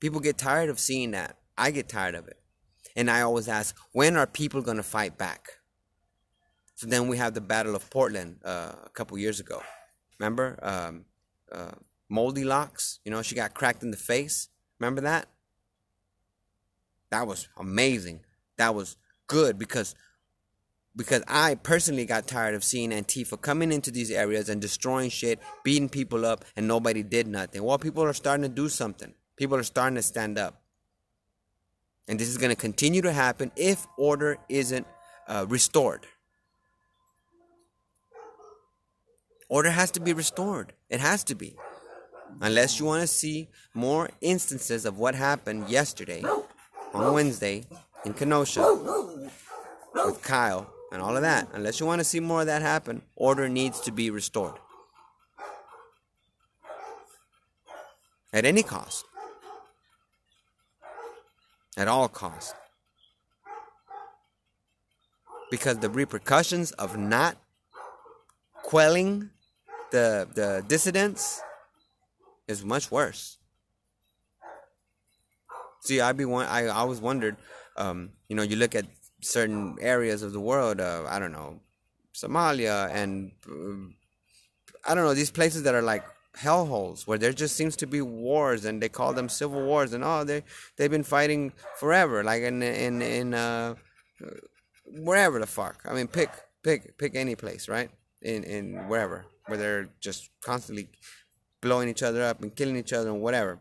People 0.00 0.20
get 0.20 0.38
tired 0.38 0.70
of 0.70 0.80
seeing 0.80 1.10
that. 1.12 1.36
I 1.56 1.70
get 1.70 1.88
tired 1.88 2.14
of 2.14 2.26
it. 2.26 2.38
And 2.96 3.10
i 3.10 3.20
always 3.22 3.48
ask 3.48 3.76
when 3.92 4.16
are 4.16 4.26
people 4.26 4.62
going 4.62 4.76
to 4.76 4.82
fight 4.82 5.18
back? 5.18 5.48
So 6.74 6.86
then 6.86 7.08
we 7.08 7.16
have 7.18 7.34
the 7.34 7.40
battle 7.40 7.76
of 7.76 7.88
portland 7.90 8.38
uh, 8.44 8.72
a 8.84 8.90
couple 8.92 9.16
years 9.18 9.40
ago. 9.40 9.62
Remember? 10.18 10.58
Um, 10.62 11.04
uh, 11.50 11.72
moldy 12.12 12.44
locks. 12.44 13.00
You 13.04 13.10
know, 13.10 13.22
she 13.22 13.34
got 13.34 13.54
cracked 13.54 13.82
in 13.82 13.90
the 13.90 13.96
face. 13.96 14.48
Remember 14.78 15.00
that? 15.00 15.26
That 17.10 17.26
was 17.26 17.48
amazing. 17.56 18.20
That 18.58 18.74
was 18.74 18.96
good 19.26 19.58
because 19.58 19.94
because 20.94 21.22
I 21.26 21.54
personally 21.54 22.04
got 22.04 22.26
tired 22.26 22.54
of 22.54 22.62
seeing 22.62 22.90
Antifa 22.90 23.40
coming 23.40 23.72
into 23.72 23.90
these 23.90 24.10
areas 24.10 24.50
and 24.50 24.60
destroying 24.60 25.08
shit, 25.08 25.40
beating 25.64 25.88
people 25.88 26.26
up, 26.26 26.44
and 26.54 26.68
nobody 26.68 27.02
did 27.02 27.26
nothing. 27.26 27.62
Well, 27.62 27.78
people 27.78 28.02
are 28.04 28.12
starting 28.12 28.42
to 28.42 28.50
do 28.50 28.68
something. 28.68 29.14
People 29.36 29.56
are 29.56 29.62
starting 29.62 29.96
to 29.96 30.02
stand 30.02 30.38
up. 30.38 30.60
And 32.08 32.20
this 32.20 32.28
is 32.28 32.36
going 32.36 32.50
to 32.50 32.56
continue 32.56 33.00
to 33.00 33.12
happen 33.12 33.52
if 33.56 33.86
order 33.96 34.36
isn't 34.50 34.86
uh, 35.26 35.46
restored. 35.48 36.06
Order 39.48 39.70
has 39.70 39.90
to 39.92 40.00
be 40.00 40.12
restored. 40.12 40.74
It 40.90 41.00
has 41.00 41.24
to 41.24 41.34
be. 41.34 41.56
Unless 42.40 42.80
you 42.80 42.86
want 42.86 43.02
to 43.02 43.06
see 43.06 43.48
more 43.74 44.10
instances 44.20 44.84
of 44.84 44.98
what 44.98 45.14
happened 45.14 45.68
yesterday 45.68 46.22
on 46.92 47.12
Wednesday 47.12 47.64
in 48.04 48.14
Kenosha 48.14 48.62
with 49.94 50.22
Kyle 50.22 50.72
and 50.92 51.00
all 51.00 51.16
of 51.16 51.22
that, 51.22 51.48
unless 51.52 51.80
you 51.80 51.86
want 51.86 52.00
to 52.00 52.04
see 52.04 52.20
more 52.20 52.40
of 52.40 52.46
that 52.46 52.62
happen, 52.62 53.02
order 53.16 53.48
needs 53.48 53.80
to 53.80 53.92
be 53.92 54.10
restored. 54.10 54.54
At 58.32 58.44
any 58.44 58.62
cost. 58.62 59.04
At 61.76 61.88
all 61.88 62.08
costs. 62.08 62.54
Because 65.50 65.78
the 65.78 65.90
repercussions 65.90 66.72
of 66.72 66.96
not 66.96 67.36
quelling 68.62 69.30
the, 69.90 70.26
the 70.34 70.64
dissidents 70.66 71.42
is 72.48 72.64
much 72.64 72.90
worse. 72.90 73.38
See, 75.80 76.00
I 76.00 76.12
be 76.12 76.24
one. 76.24 76.46
I 76.46 76.66
always 76.68 77.00
wondered 77.00 77.36
um, 77.76 78.10
you 78.28 78.36
know, 78.36 78.42
you 78.42 78.56
look 78.56 78.74
at 78.74 78.86
certain 79.20 79.76
areas 79.80 80.22
of 80.22 80.32
the 80.32 80.40
world. 80.40 80.80
Uh, 80.80 81.04
I 81.08 81.18
don't 81.18 81.32
know, 81.32 81.60
Somalia 82.14 82.90
and 82.92 83.32
uh, 83.48 83.90
I 84.86 84.94
don't 84.94 85.04
know 85.04 85.14
these 85.14 85.30
places 85.30 85.62
that 85.62 85.74
are 85.74 85.82
like 85.82 86.04
hellholes 86.36 87.06
where 87.06 87.18
there 87.18 87.32
just 87.32 87.56
seems 87.56 87.76
to 87.76 87.86
be 87.86 88.00
wars 88.00 88.64
and 88.64 88.82
they 88.82 88.88
call 88.88 89.12
them 89.12 89.28
civil 89.28 89.62
wars 89.66 89.92
and 89.92 90.02
oh 90.02 90.24
they 90.24 90.42
they've 90.78 90.90
been 90.90 91.02
fighting 91.02 91.52
forever 91.76 92.24
like 92.24 92.42
in 92.42 92.62
in 92.62 93.02
in 93.02 93.34
uh 93.34 93.74
wherever 94.86 95.38
the 95.38 95.46
fuck 95.46 95.82
i 95.84 95.92
mean 95.92 96.08
pick 96.08 96.30
pick 96.62 96.96
pick 96.96 97.14
any 97.14 97.34
place 97.34 97.68
right 97.68 97.90
in 98.22 98.44
in 98.44 98.88
wherever 98.88 99.26
where 99.44 99.58
they're 99.58 99.90
just 100.00 100.30
constantly 100.40 100.88
blowing 101.62 101.88
each 101.88 102.02
other 102.02 102.22
up 102.22 102.42
and 102.42 102.54
killing 102.54 102.76
each 102.76 102.92
other 102.92 103.08
and 103.08 103.22
whatever 103.22 103.58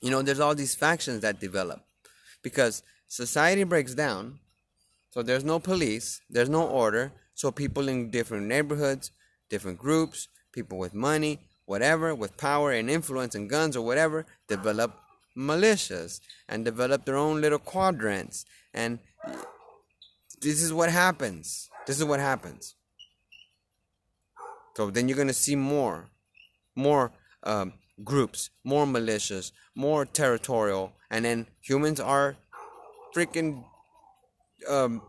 you 0.00 0.10
know 0.10 0.22
there's 0.22 0.40
all 0.40 0.54
these 0.54 0.74
factions 0.74 1.20
that 1.20 1.38
develop 1.38 1.80
because 2.42 2.82
society 3.06 3.62
breaks 3.62 3.94
down 3.94 4.40
so 5.10 5.22
there's 5.22 5.44
no 5.44 5.60
police 5.60 6.20
there's 6.28 6.48
no 6.48 6.66
order 6.66 7.12
so 7.34 7.52
people 7.52 7.88
in 7.88 8.10
different 8.10 8.46
neighborhoods 8.46 9.12
different 9.48 9.78
groups 9.78 10.28
people 10.52 10.78
with 10.78 10.94
money 10.94 11.38
whatever, 11.66 12.14
with 12.14 12.36
power 12.36 12.72
and 12.72 12.90
influence 12.90 13.34
and 13.34 13.48
guns 13.48 13.76
or 13.76 13.84
whatever, 13.84 14.26
develop 14.48 14.98
militias 15.36 16.20
and 16.48 16.64
develop 16.64 17.04
their 17.04 17.16
own 17.16 17.40
little 17.40 17.58
quadrants. 17.58 18.44
And 18.72 18.98
this 20.40 20.62
is 20.62 20.72
what 20.72 20.90
happens. 20.90 21.70
This 21.86 21.98
is 21.98 22.04
what 22.04 22.20
happens. 22.20 22.74
So 24.76 24.90
then 24.90 25.08
you're 25.08 25.16
going 25.16 25.28
to 25.28 25.34
see 25.34 25.56
more, 25.56 26.10
more 26.76 27.12
um, 27.42 27.74
groups, 28.02 28.50
more 28.64 28.86
militias, 28.86 29.52
more 29.74 30.04
territorial, 30.04 30.92
and 31.10 31.24
then 31.24 31.46
humans 31.60 32.00
are 32.00 32.36
freaking 33.14 33.64
um, 34.68 35.02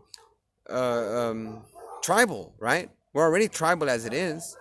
uh, 0.70 1.30
um, 1.30 1.62
tribal, 2.02 2.54
right? 2.58 2.90
We're 3.12 3.24
already 3.24 3.48
tribal 3.48 3.88
as 3.88 4.04
it 4.04 4.12
is. 4.12 4.56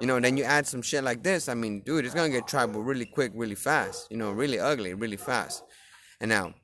You 0.00 0.06
know, 0.06 0.20
then 0.20 0.36
you 0.36 0.44
add 0.44 0.66
some 0.66 0.82
shit 0.82 1.02
like 1.02 1.22
this. 1.22 1.48
I 1.48 1.54
mean, 1.54 1.80
dude, 1.80 2.04
it's 2.04 2.14
gonna 2.14 2.28
get 2.28 2.46
tribal 2.46 2.82
really 2.82 3.06
quick, 3.06 3.32
really 3.34 3.54
fast. 3.54 4.10
You 4.10 4.16
know, 4.18 4.30
really 4.30 4.58
ugly, 4.58 4.94
really 4.94 5.16
fast. 5.16 5.64
And 6.20 6.28
now, 6.28 6.54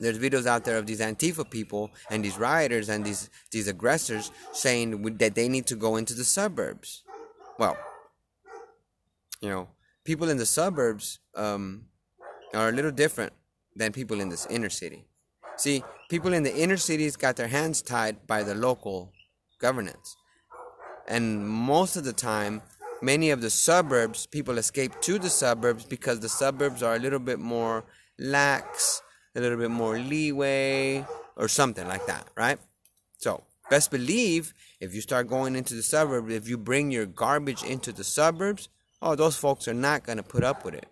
there's 0.00 0.18
videos 0.18 0.46
out 0.46 0.64
there 0.64 0.78
of 0.78 0.86
these 0.86 1.00
Antifa 1.00 1.48
people 1.48 1.90
and 2.10 2.24
these 2.24 2.38
rioters 2.38 2.88
and 2.88 3.04
these 3.04 3.30
these 3.52 3.68
aggressors 3.68 4.32
saying 4.52 5.02
that 5.18 5.34
they 5.34 5.48
need 5.48 5.66
to 5.66 5.76
go 5.76 5.96
into 5.96 6.14
the 6.14 6.24
suburbs. 6.24 7.02
Well, 7.58 7.76
you 9.40 9.48
know, 9.48 9.68
people 10.04 10.28
in 10.28 10.36
the 10.36 10.46
suburbs 10.46 11.18
um, 11.34 11.86
are 12.54 12.68
a 12.68 12.72
little 12.72 12.90
different 12.90 13.32
than 13.74 13.92
people 13.92 14.20
in 14.20 14.28
this 14.28 14.46
inner 14.46 14.70
city. 14.70 15.04
See, 15.56 15.82
people 16.08 16.32
in 16.32 16.42
the 16.42 16.56
inner 16.56 16.76
cities 16.76 17.16
got 17.16 17.36
their 17.36 17.48
hands 17.48 17.82
tied 17.82 18.26
by 18.26 18.42
the 18.42 18.54
local 18.54 19.12
governance. 19.58 20.16
And 21.06 21.46
most 21.48 21.96
of 21.96 22.04
the 22.04 22.12
time, 22.12 22.62
many 23.02 23.30
of 23.30 23.40
the 23.40 23.50
suburbs, 23.50 24.26
people 24.26 24.58
escape 24.58 24.92
to 25.02 25.18
the 25.18 25.30
suburbs 25.30 25.84
because 25.84 26.20
the 26.20 26.28
suburbs 26.28 26.82
are 26.82 26.94
a 26.94 26.98
little 26.98 27.18
bit 27.18 27.38
more 27.38 27.84
lax, 28.18 29.02
a 29.34 29.40
little 29.40 29.58
bit 29.58 29.70
more 29.70 29.98
leeway, 29.98 31.04
or 31.36 31.48
something 31.48 31.86
like 31.88 32.06
that, 32.06 32.26
right? 32.36 32.58
So, 33.18 33.42
best 33.70 33.90
believe 33.90 34.54
if 34.80 34.94
you 34.94 35.00
start 35.00 35.28
going 35.28 35.56
into 35.56 35.74
the 35.74 35.82
suburbs, 35.82 36.32
if 36.32 36.48
you 36.48 36.58
bring 36.58 36.90
your 36.90 37.06
garbage 37.06 37.62
into 37.62 37.92
the 37.92 38.04
suburbs, 38.04 38.68
oh, 39.02 39.14
those 39.14 39.36
folks 39.36 39.68
are 39.68 39.74
not 39.74 40.04
going 40.04 40.18
to 40.18 40.22
put 40.22 40.44
up 40.44 40.64
with 40.64 40.74
it. 40.74 40.86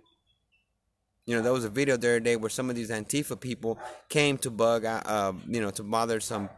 You 1.27 1.37
know, 1.37 1.43
there 1.43 1.53
was 1.53 1.65
a 1.65 1.71
video 1.71 1.97
the 1.97 2.09
other 2.09 2.21
day 2.21 2.37
where 2.37 2.51
some 2.51 2.71
of 2.71 2.77
these 2.77 2.91
Antifa 2.91 3.39
people 3.39 3.79
came 4.09 4.39
to 4.39 4.51
bug, 4.51 4.85
uh, 4.85 5.33
you 5.47 5.61
know, 5.61 5.71
to 5.71 5.83
bother 5.83 6.21
some 6.21 6.49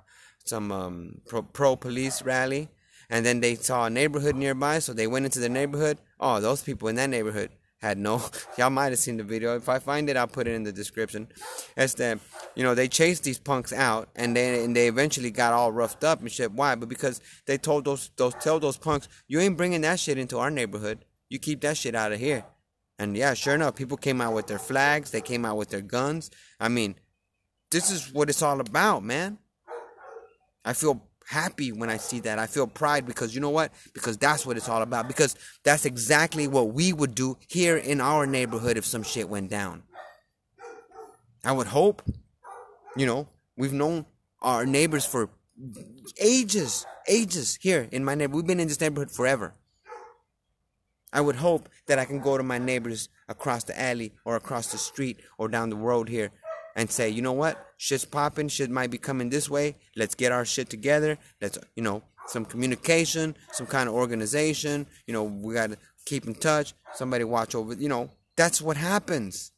some 0.45 0.73
um, 0.73 1.21
pro, 1.53 1.77
police 1.77 2.23
rally 2.23 2.69
and 3.11 3.27
then 3.27 3.41
they 3.41 3.57
saw 3.57 3.87
a 3.87 3.91
neighborhood 3.91 4.37
nearby, 4.37 4.79
so 4.79 4.93
they 4.93 5.09
went 5.09 5.25
into 5.25 5.41
the 5.41 5.49
neighborhood. 5.49 5.99
Oh, 6.21 6.41
those 6.41 6.63
people 6.63 6.89
in 6.89 6.95
that 6.95 7.11
neighborhood 7.11 7.51
had 7.83 7.99
no. 7.99 8.23
Y'all 8.59 8.71
might 8.71 8.93
have 8.93 9.01
seen 9.01 9.17
the 9.17 9.25
video. 9.25 9.57
If 9.57 9.69
I 9.69 9.81
find 9.81 10.09
it, 10.09 10.17
I'll 10.17 10.29
put 10.29 10.47
it 10.47 10.55
in 10.55 10.63
the 10.63 10.73
description. 10.73 11.27
It's 11.77 11.95
that 11.95 12.21
you 12.55 12.63
know 12.63 12.75
they 12.75 12.87
chased 12.87 13.25
these 13.25 13.41
punks 13.41 13.73
out, 13.73 14.09
and 14.15 14.37
then 14.37 14.65
and 14.65 14.77
they 14.77 14.87
eventually 14.87 15.33
got 15.33 15.53
all 15.53 15.73
roughed 15.73 16.05
up 16.05 16.21
and 16.21 16.31
shit. 16.31 16.53
Why? 16.53 16.77
But 16.77 16.89
because 16.89 17.21
they 17.47 17.59
told 17.59 17.85
those 17.85 18.11
those 18.17 18.35
tell 18.35 18.61
those 18.61 18.79
punks, 18.79 19.09
you 19.27 19.41
ain't 19.41 19.57
bringing 19.57 19.81
that 19.81 19.99
shit 19.99 20.17
into 20.17 20.39
our 20.39 20.51
neighborhood. 20.51 21.05
You 21.31 21.39
keep 21.39 21.63
that 21.63 21.79
shit 21.79 21.95
out 21.95 22.13
of 22.13 22.21
here. 22.21 22.45
And 22.99 23.17
yeah, 23.17 23.33
sure 23.33 23.55
enough, 23.55 23.77
people 23.77 23.97
came 23.97 24.21
out 24.21 24.35
with 24.35 24.47
their 24.47 24.59
flags. 24.59 25.11
They 25.11 25.23
came 25.23 25.47
out 25.47 25.57
with 25.57 25.71
their 25.71 25.81
guns. 25.81 26.31
I 26.61 26.69
mean, 26.69 26.97
this 27.71 27.91
is 27.91 28.13
what 28.13 28.29
it's 28.29 28.43
all 28.43 28.61
about, 28.61 29.03
man. 29.03 29.39
I 30.65 30.75
feel 30.75 31.07
happy 31.27 31.73
when 31.73 31.89
I 31.89 31.97
see 31.97 32.21
that. 32.21 32.39
I 32.39 32.47
feel 32.47 32.67
pride 32.67 33.07
because 33.07 33.35
you 33.35 33.41
know 33.41 33.51
what? 33.51 33.73
Because 33.95 34.19
that's 34.19 34.45
what 34.45 34.57
it's 34.57 34.69
all 34.69 34.83
about. 34.83 35.09
Because 35.09 35.37
that's 35.63 35.87
exactly 35.87 36.49
what 36.49 36.75
we 36.75 36.93
would 36.93 37.15
do 37.15 37.39
here 37.49 37.77
in 37.77 38.01
our 38.01 38.27
neighborhood 38.27 38.77
if 38.77 38.85
some 38.85 39.05
shit 39.05 39.29
went 39.29 39.49
down. 39.49 39.85
I 41.45 41.53
would 41.53 41.69
hope, 41.69 42.03
you 42.97 43.07
know, 43.07 43.29
we've 43.57 43.73
known 43.73 44.05
our 44.43 44.67
neighbors 44.67 45.07
for 45.07 45.31
ages, 46.21 46.85
ages 47.07 47.57
here 47.63 47.89
in 47.93 48.05
my 48.05 48.15
neighborhood. 48.15 48.37
We've 48.37 48.47
been 48.47 48.61
in 48.61 48.69
this 48.69 48.81
neighborhood 48.81 49.11
forever. 49.11 49.55
I 51.13 51.21
would 51.21 51.37
hope 51.37 51.69
that 51.87 51.99
I 51.99 52.05
can 52.05 52.21
go 52.21 52.37
to 52.37 52.43
my 52.43 52.59
neighbors 52.59 53.09
across 53.29 53.65
the 53.65 53.81
alley 53.81 54.13
or 54.25 54.37
across 54.37 54.71
the 54.71 54.79
street 54.79 55.21
or 55.39 55.49
down 55.49 55.71
the 55.71 55.77
road 55.77 56.09
here 56.09 56.31
and 56.77 56.91
say, 56.91 57.09
you 57.09 57.23
know 57.23 57.33
what, 57.33 57.67
shit's 57.77 58.05
popping, 58.05 58.49
shit 58.49 58.71
might 58.71 58.91
be 58.91 58.99
coming 58.99 59.29
this 59.29 59.51
way. 59.51 59.77
Let's 59.97 60.15
get 60.15 60.33
our 60.33 60.45
shit 60.45 60.71
together. 60.71 61.19
Let's, 61.41 61.59
you 61.75 61.83
know, 61.83 62.03
some 62.27 62.45
communication, 62.45 63.37
some 63.53 63.67
kind 63.67 63.89
of 63.89 63.95
organization. 63.95 64.87
You 65.07 65.15
know, 65.15 65.25
we 65.25 65.55
got 65.55 65.71
to 65.71 65.79
keep 66.05 66.27
in 66.27 66.35
touch. 66.35 66.75
Somebody 66.95 67.25
watch 67.25 67.55
over, 67.55 67.75
you 67.75 67.89
know, 67.89 68.11
that's 68.37 68.63
what 68.63 68.77
happens. 68.77 69.53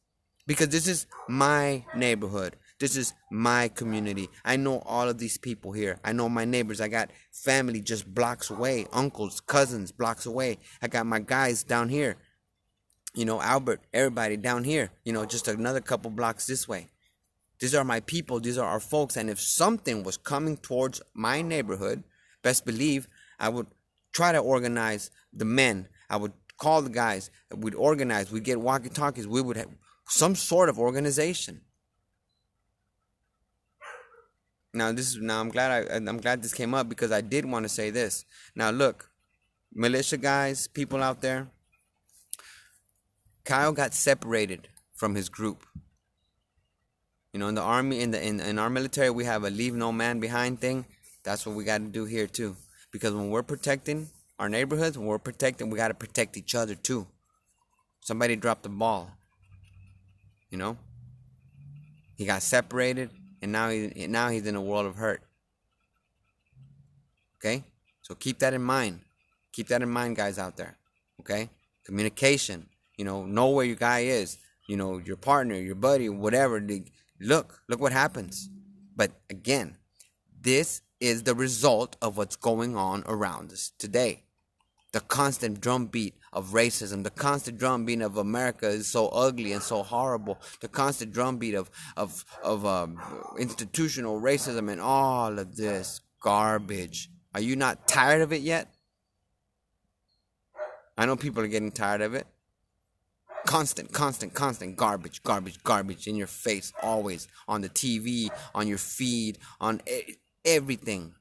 Because 0.47 0.71
this 0.71 0.89
is 0.89 1.07
my 1.29 1.85
neighborhood. 1.95 2.57
This 2.83 2.97
is 2.97 3.14
my 3.30 3.68
community. 3.68 4.28
I 4.45 4.57
know 4.57 4.80
all 4.80 5.09
of 5.09 5.16
these 5.16 5.39
people 5.39 5.70
here. 5.70 6.01
I 6.03 6.11
know 6.12 6.28
my 6.28 6.45
neighbors. 6.45 6.80
I 6.80 6.89
got 6.89 7.12
family 7.30 7.80
just 7.80 8.12
blocks 8.12 8.51
away, 8.51 8.89
uncles, 8.93 9.39
cousins 9.39 9.93
blocks 9.93 10.26
away. 10.26 10.59
I 10.83 10.89
got 10.89 11.07
my 11.07 11.20
guys 11.20 11.62
down 11.62 11.91
here. 11.91 12.16
You 13.14 13.24
know, 13.24 13.41
Albert, 13.41 13.83
everybody 13.93 14.37
down 14.37 14.64
here. 14.64 14.91
You 15.05 15.12
know, 15.12 15.24
just 15.24 15.47
another 15.47 15.80
couple 15.80 16.11
blocks 16.11 16.47
this 16.47 16.66
way. 16.66 16.89
These 17.61 17.76
are 17.76 17.85
my 17.85 18.01
people, 18.01 18.41
these 18.41 18.59
are 18.59 18.68
our 18.68 18.80
folks. 18.80 19.16
And 19.16 19.30
if 19.30 19.39
something 19.39 20.03
was 20.03 20.16
coming 20.16 20.57
towards 20.57 21.01
my 21.14 21.41
neighborhood, 21.41 22.03
best 22.43 22.66
believe 22.66 23.07
I 23.39 23.49
would 23.49 23.68
try 24.12 24.33
to 24.33 24.39
organize 24.39 25.12
the 25.33 25.45
men. 25.45 25.87
I 26.11 26.16
would 26.16 26.33
call 26.59 26.83
the 26.83 26.91
guys. 26.91 27.30
We'd 27.55 27.76
organize. 27.76 28.33
We'd 28.33 28.43
get 28.43 28.61
walkie 28.61 28.89
talkies. 28.89 29.28
We 29.28 29.41
would 29.41 29.57
have 29.57 29.70
some 30.09 30.35
sort 30.35 30.68
of 30.68 30.80
organization. 30.80 31.61
Now 34.75 34.91
this 34.93 35.14
is 35.14 35.18
now 35.20 35.41
I'm 35.41 35.51
glad 35.51 35.70
I 35.70 35.97
I'm 35.97 36.18
glad 36.18 36.43
this 36.43 36.55
came 36.55 36.75
up 36.75 36.89
because 36.89 37.12
I 37.12 37.20
did 37.20 37.45
want 37.45 37.64
to 37.64 37.68
say 37.68 37.91
this. 37.91 38.25
Now 38.55 38.70
look, 38.70 39.11
militia 39.73 40.16
guys, 40.16 40.66
people 40.66 41.03
out 41.03 41.20
there. 41.20 41.49
Kyle 43.45 43.73
got 43.73 43.93
separated 43.93 44.68
from 44.95 45.14
his 45.14 45.29
group. 45.29 45.66
You 47.33 47.41
know, 47.41 47.49
in 47.49 47.55
the 47.55 47.62
army, 47.62 48.01
in 48.01 48.11
the 48.12 48.25
in, 48.25 48.41
in 48.41 48.59
our 48.59 48.70
military, 48.70 49.11
we 49.11 49.25
have 49.25 49.45
a 49.45 49.51
leave 49.51 49.75
no 49.75 49.93
man 49.93 50.20
behind 50.20 50.61
thing. 50.61 50.87
That's 51.25 51.47
what 51.47 51.55
we 51.55 51.64
got 51.64 51.79
to 51.79 51.85
do 51.85 52.05
here 52.05 52.27
too. 52.27 52.57
Because 52.93 53.12
when 53.12 53.31
we're 53.31 53.43
protecting 53.43 54.11
our 54.39 54.49
neighborhoods, 54.49 54.99
when 54.99 55.07
we're 55.07 55.18
protecting, 55.18 55.70
we 55.70 55.77
got 55.77 55.89
to 55.89 55.95
protect 55.95 56.37
each 56.37 56.55
other 56.55 56.75
too. 56.75 57.07
Somebody 58.01 58.37
dropped 58.37 58.64
the 58.64 58.68
ball. 58.68 59.11
You 60.51 60.59
know, 60.59 60.77
he 62.16 62.27
got 62.27 62.43
separated, 62.43 63.11
and 63.43 63.53
now 63.53 63.68
he 63.68 64.07
now 64.09 64.28
he's 64.28 64.47
in 64.47 64.55
a 64.55 64.62
world 64.62 64.86
of 64.86 64.97
hurt. 64.97 65.22
Okay, 67.36 67.64
so 68.01 68.14
keep 68.14 68.38
that 68.38 68.55
in 68.55 68.62
mind. 68.62 69.01
Keep 69.53 69.68
that 69.68 69.82
in 69.82 69.90
mind, 69.90 70.16
guys 70.16 70.38
out 70.38 70.57
there. 70.57 70.76
Okay, 71.20 71.51
communication. 71.84 72.68
You 72.97 73.05
know, 73.05 73.26
know 73.26 73.51
where 73.51 73.66
your 73.66 73.76
guy 73.76 74.01
is. 74.01 74.38
You 74.68 74.76
know, 74.76 74.99
your 74.99 75.16
partner, 75.16 75.57
your 75.57 75.74
buddy, 75.74 76.09
whatever. 76.09 76.64
Look, 77.20 77.61
look 77.68 77.80
what 77.80 77.93
happens. 77.93 78.49
But 78.95 79.11
again, 79.28 79.76
this 80.40 80.82
is 81.01 81.24
the 81.24 81.34
result 81.34 81.97
of 82.01 82.16
what's 82.16 82.36
going 82.36 82.76
on 82.76 83.03
around 83.07 83.51
us 83.51 83.72
today. 83.78 84.22
The 84.93 85.01
constant 85.01 85.61
drumbeat 85.61 86.14
of 86.34 86.51
racism, 86.51 87.03
the 87.03 87.11
constant 87.11 87.59
drumbeat 87.59 88.03
of 88.03 88.18
America 88.18 88.68
is 88.68 88.86
so 88.86 89.09
ugly 89.09 89.53
and 89.53 89.62
so 89.62 89.82
horrible. 89.82 90.38
The 90.61 90.68
constant 90.68 91.12
drumbeat 91.12 91.55
of 91.55 91.70
of 91.97 92.24
of 92.43 92.66
um, 92.66 93.01
institutional 93.38 94.20
racism 94.20 94.70
and 94.70 94.80
all 94.80 95.38
of 95.38 95.57
this 95.57 96.03
garbage. 96.20 97.11
Are 97.34 97.40
you 97.40 97.57
not 97.57 97.88
tired 97.88 98.20
of 98.20 98.32
it 98.32 98.43
yet? 98.43 98.74
I 100.97 101.07
know 101.07 101.16
people 101.16 101.43
are 101.43 101.49
getting 101.49 101.72
tired 101.72 102.03
of 102.03 102.14
it. 102.14 102.26
Constant, 103.47 103.93
constant, 103.93 104.34
constant 104.34 104.76
garbage, 104.76 105.22
garbage, 105.22 105.62
garbage 105.64 106.07
in 106.07 106.16
your 106.16 106.26
face, 106.26 106.72
always 106.82 107.26
on 107.49 107.62
the 107.62 107.68
TV, 107.68 108.28
on 108.55 108.68
your 108.68 108.78
feed, 108.78 109.38
on 109.61 109.80
everything. 110.45 111.14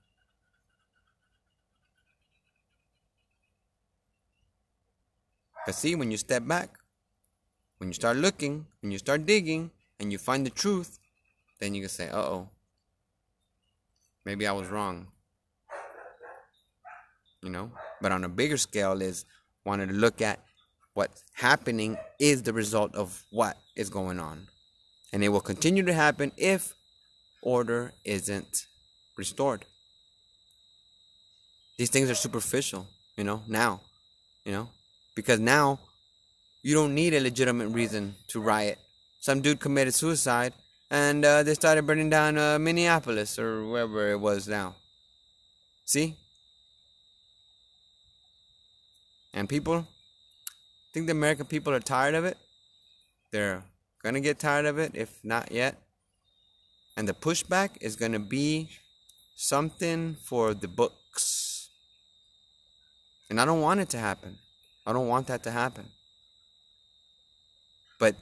But 5.66 5.76
see, 5.76 5.96
when 5.96 6.12
you 6.12 6.18
step 6.18 6.48
back, 6.48 6.70
when 7.78 7.90
you 7.90 7.94
start 7.94 8.18
looking, 8.18 8.66
when 8.82 8.92
you 8.92 8.98
start 8.98 9.26
digging, 9.26 9.72
and 10.00 10.12
you 10.12 10.18
find 10.18 10.46
the 10.46 10.50
truth, 10.50 11.00
then 11.60 11.76
you 11.76 11.82
can 11.82 11.90
say, 11.90 12.10
uh 12.10 12.18
oh, 12.18 12.50
maybe 14.26 14.48
I 14.48 14.52
was 14.52 14.68
wrong. 14.68 15.08
You 17.44 17.50
know? 17.50 17.72
But 18.02 18.12
on 18.12 18.24
a 18.24 18.30
bigger 18.30 18.58
scale, 18.58 19.02
is 19.02 19.26
wanted 19.64 19.90
to 19.90 19.96
look 19.96 20.22
at 20.22 20.40
what's 20.94 21.24
happening 21.34 21.98
is 22.20 22.44
the 22.44 22.54
result 22.54 22.96
of 22.96 23.24
what 23.30 23.58
is 23.76 23.90
going 23.90 24.20
on. 24.20 24.48
And 25.14 25.24
it 25.24 25.30
will 25.30 25.42
continue 25.42 25.84
to 25.84 25.94
happen 25.94 26.32
if 26.38 26.74
order 27.42 27.94
isn't 28.06 28.68
restored. 29.18 29.66
These 31.78 31.90
things 31.90 32.10
are 32.10 32.16
superficial, 32.16 32.88
you 33.18 33.24
know, 33.24 33.42
now, 33.48 33.82
you 34.46 34.52
know, 34.52 34.70
because 35.16 35.40
now 35.40 35.80
you 36.64 36.74
don't 36.74 36.94
need 36.94 37.14
a 37.14 37.20
legitimate 37.20 37.68
reason 37.70 38.16
to 38.28 38.40
riot. 38.40 38.80
Some 39.20 39.42
dude 39.42 39.60
committed 39.60 39.94
suicide 39.94 40.54
and 40.90 41.24
uh, 41.24 41.44
they 41.44 41.54
started 41.54 41.88
burning 41.88 42.10
down 42.10 42.38
uh, 42.38 42.60
Minneapolis 42.60 43.40
or 43.40 43.66
wherever 43.66 44.12
it 44.12 44.20
was 44.20 44.48
now. 44.48 44.76
See? 45.86 46.16
And 49.34 49.48
people 49.48 49.88
think 50.94 51.08
the 51.08 51.14
American 51.14 51.46
people 51.46 51.74
are 51.74 51.80
tired 51.80 52.16
of 52.16 52.26
it. 52.26 52.38
They're 53.32 53.64
going 54.04 54.16
to 54.16 54.22
get 54.22 54.40
tired 54.40 54.66
of 54.66 54.78
it, 54.78 54.92
if 54.94 55.24
not 55.24 55.52
yet. 55.52 55.78
And 56.98 57.08
the 57.08 57.14
pushback 57.14 57.72
is 57.80 57.96
going 57.96 58.12
to 58.12 58.20
be 58.20 58.70
something 59.36 60.18
for 60.22 60.54
the 60.54 60.68
books. 60.68 61.70
And 63.30 63.40
I 63.40 63.46
don't 63.46 63.62
want 63.62 63.80
it 63.80 63.90
to 63.90 63.98
happen. 63.98 64.38
I 64.86 64.94
don't 64.94 65.08
want 65.08 65.28
that 65.28 65.44
to 65.44 65.52
happen. 65.52 65.86
But 68.00 68.16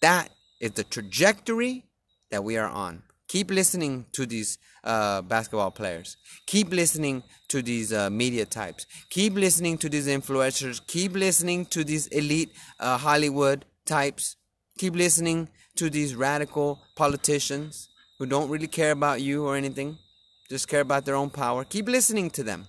that 0.00 0.30
is 0.60 0.72
the 0.72 0.84
trajectory 0.84 1.84
that 2.30 2.42
we 2.42 2.56
are 2.56 2.68
on. 2.68 3.02
Keep 3.28 3.50
listening 3.50 4.06
to 4.12 4.24
these 4.24 4.58
uh, 4.84 5.20
basketball 5.22 5.70
players. 5.70 6.16
Keep 6.46 6.70
listening 6.70 7.22
to 7.48 7.60
these 7.60 7.92
uh, 7.92 8.08
media 8.08 8.46
types. 8.46 8.86
Keep 9.10 9.34
listening 9.34 9.78
to 9.78 9.88
these 9.88 10.06
influencers. 10.06 10.80
Keep 10.86 11.14
listening 11.14 11.66
to 11.66 11.84
these 11.84 12.06
elite 12.08 12.52
uh, 12.78 12.96
Hollywood 12.96 13.64
types. 13.84 14.36
Keep 14.78 14.94
listening 14.94 15.48
to 15.76 15.90
these 15.90 16.14
radical 16.14 16.82
politicians 16.94 17.88
who 18.18 18.26
don't 18.26 18.48
really 18.48 18.66
care 18.66 18.92
about 18.92 19.20
you 19.20 19.46
or 19.46 19.56
anything, 19.56 19.98
just 20.48 20.68
care 20.68 20.80
about 20.80 21.04
their 21.04 21.14
own 21.14 21.30
power. 21.30 21.64
Keep 21.64 21.88
listening 21.88 22.30
to 22.30 22.42
them. 22.42 22.66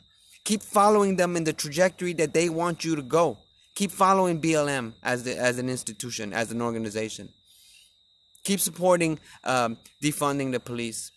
Keep 0.48 0.64
following 0.64 1.18
them 1.18 1.36
in 1.36 1.43
the 1.43 1.52
trajectory 1.52 2.14
that 2.14 2.34
they 2.34 2.48
want 2.48 2.86
you 2.86 2.95
to 2.95 3.02
go. 3.02 3.38
Keep 3.76 3.91
following 3.91 4.39
BLM 4.39 4.93
as, 5.04 5.24
the, 5.24 5.38
as 5.38 5.58
an 5.58 5.68
institution, 5.68 6.32
as 6.32 6.54
an 6.54 6.62
organization. 6.62 7.28
Keep 8.45 8.62
supporting 8.62 9.20
um, 9.43 9.76
defunding 10.02 10.54
the 10.54 10.62
police. 10.62 11.12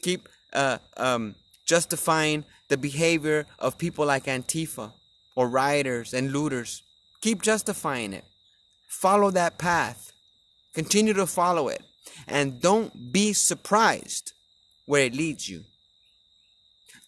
Keep 0.00 0.30
uh, 0.54 0.78
um, 0.96 1.34
justifying 1.66 2.42
the 2.68 2.78
behavior 2.78 3.44
of 3.58 3.76
people 3.76 4.06
like 4.06 4.24
Antifa 4.24 4.90
or 5.36 5.46
rioters 5.46 6.14
and 6.14 6.32
looters. 6.32 6.82
Keep 7.20 7.42
justifying 7.42 8.14
it. 8.14 8.24
Follow 8.88 9.30
that 9.30 9.58
path. 9.58 10.10
Continue 10.72 11.12
to 11.12 11.26
follow 11.26 11.68
it. 11.68 11.82
And 12.26 12.62
don't 12.62 13.12
be 13.12 13.34
surprised 13.34 14.32
where 14.86 15.04
it 15.04 15.14
leads 15.14 15.50
you. 15.50 15.64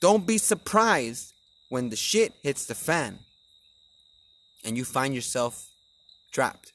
Don't 0.03 0.27
be 0.27 0.37
surprised 0.37 1.33
when 1.69 1.89
the 1.89 1.95
shit 1.95 2.35
hits 2.43 2.67
the 2.67 2.75
fan 2.75 3.21
and 4.65 4.77
you 4.77 4.85
find 4.85 5.15
yourself 5.15 5.69
trapped 6.33 6.73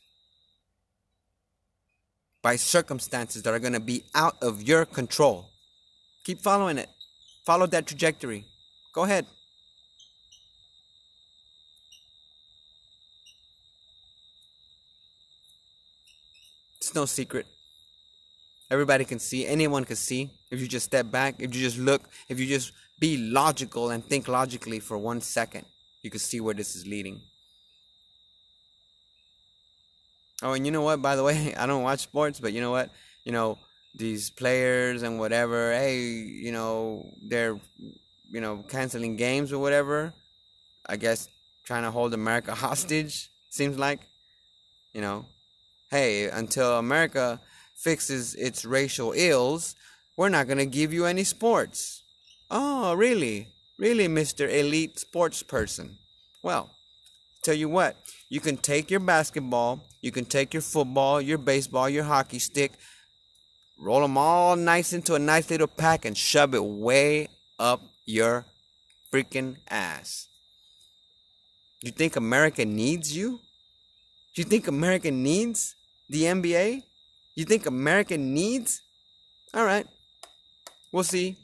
by 2.41 2.55
circumstances 2.55 3.43
that 3.43 3.53
are 3.53 3.59
going 3.59 3.73
to 3.73 3.81
be 3.81 4.05
out 4.15 4.41
of 4.41 4.63
your 4.63 4.85
control. 4.85 5.49
Keep 6.23 6.39
following 6.39 6.77
it. 6.77 6.87
Follow 7.45 7.65
that 7.65 7.85
trajectory. 7.85 8.45
Go 8.93 9.03
ahead. 9.03 9.25
It's 16.77 16.95
no 16.95 17.03
secret. 17.03 17.45
Everybody 18.71 19.03
can 19.03 19.19
see, 19.19 19.45
anyone 19.45 19.83
can 19.83 19.97
see. 19.97 20.29
If 20.49 20.61
you 20.61 20.67
just 20.67 20.85
step 20.85 21.11
back, 21.11 21.35
if 21.39 21.53
you 21.53 21.61
just 21.61 21.77
look, 21.77 22.03
if 22.29 22.39
you 22.39 22.47
just 22.47 22.71
be 22.99 23.17
logical 23.17 23.89
and 23.89 24.03
think 24.03 24.27
logically 24.27 24.79
for 24.79 24.97
one 24.97 25.21
second, 25.21 25.65
you 26.01 26.09
can 26.09 26.19
see 26.19 26.39
where 26.39 26.53
this 26.53 26.75
is 26.75 26.87
leading. 26.87 27.21
Oh, 30.43 30.53
and 30.53 30.65
you 30.65 30.71
know 30.71 30.81
what? 30.81 31.01
By 31.01 31.15
the 31.15 31.23
way, 31.29 31.53
I 31.55 31.65
don't 31.65 31.83
watch 31.83 32.01
sports, 32.01 32.39
but 32.39 32.53
you 32.53 32.61
know 32.61 32.71
what? 32.71 32.89
You 33.23 33.31
know 33.31 33.57
these 33.95 34.29
players 34.29 35.03
and 35.03 35.19
whatever. 35.19 35.73
Hey, 35.73 36.01
you 36.01 36.51
know 36.51 37.05
they're 37.21 37.59
you 38.29 38.41
know 38.41 38.63
canceling 38.69 39.15
games 39.15 39.51
or 39.51 39.59
whatever. 39.59 40.13
I 40.87 40.95
guess 40.95 41.27
trying 41.65 41.83
to 41.83 41.91
hold 41.91 42.13
America 42.13 42.55
hostage. 42.65 43.29
Seems 43.49 43.77
like, 43.77 43.99
you 44.93 45.01
know, 45.01 45.25
hey, 45.89 46.29
until 46.29 46.77
America 46.77 47.39
fixes 47.75 48.35
its 48.35 48.65
racial 48.65 49.13
ills, 49.15 49.75
we're 50.15 50.29
not 50.29 50.47
gonna 50.47 50.65
give 50.65 50.93
you 50.93 51.05
any 51.05 51.23
sports. 51.23 52.03
Oh, 52.49 52.93
really? 52.93 53.47
Really, 53.77 54.07
Mr. 54.07 54.49
Elite 54.49 54.97
Sports 54.99 55.43
Person? 55.43 55.97
Well, 56.41 56.69
tell 57.43 57.53
you 57.53 57.69
what, 57.69 57.97
you 58.29 58.39
can 58.39 58.57
take 58.57 58.89
your 58.89 58.99
basketball, 58.99 59.81
you 60.01 60.11
can 60.11 60.25
take 60.25 60.53
your 60.53 60.61
football, 60.61 61.21
your 61.21 61.37
baseball, 61.37 61.89
your 61.89 62.05
hockey 62.05 62.39
stick, 62.39 62.71
roll 63.79 64.01
them 64.01 64.17
all 64.17 64.55
nice 64.55 64.93
into 64.93 65.15
a 65.15 65.19
nice 65.19 65.49
little 65.49 65.67
pack 65.67 66.05
and 66.05 66.17
shove 66.17 66.55
it 66.55 66.63
way 66.63 67.27
up 67.59 67.81
your 68.05 68.45
freaking 69.11 69.57
ass. 69.69 70.27
You 71.81 71.91
think 71.91 72.15
America 72.15 72.65
needs 72.65 73.15
you? 73.15 73.39
You 74.35 74.43
think 74.43 74.67
America 74.67 75.11
needs 75.11 75.75
the 76.09 76.23
NBA? 76.23 76.83
You 77.35 77.45
think 77.45 77.65
America 77.65 78.17
needs? 78.17 78.81
All 79.53 79.65
right. 79.65 79.85
We'll 80.91 81.03
see. 81.03 81.37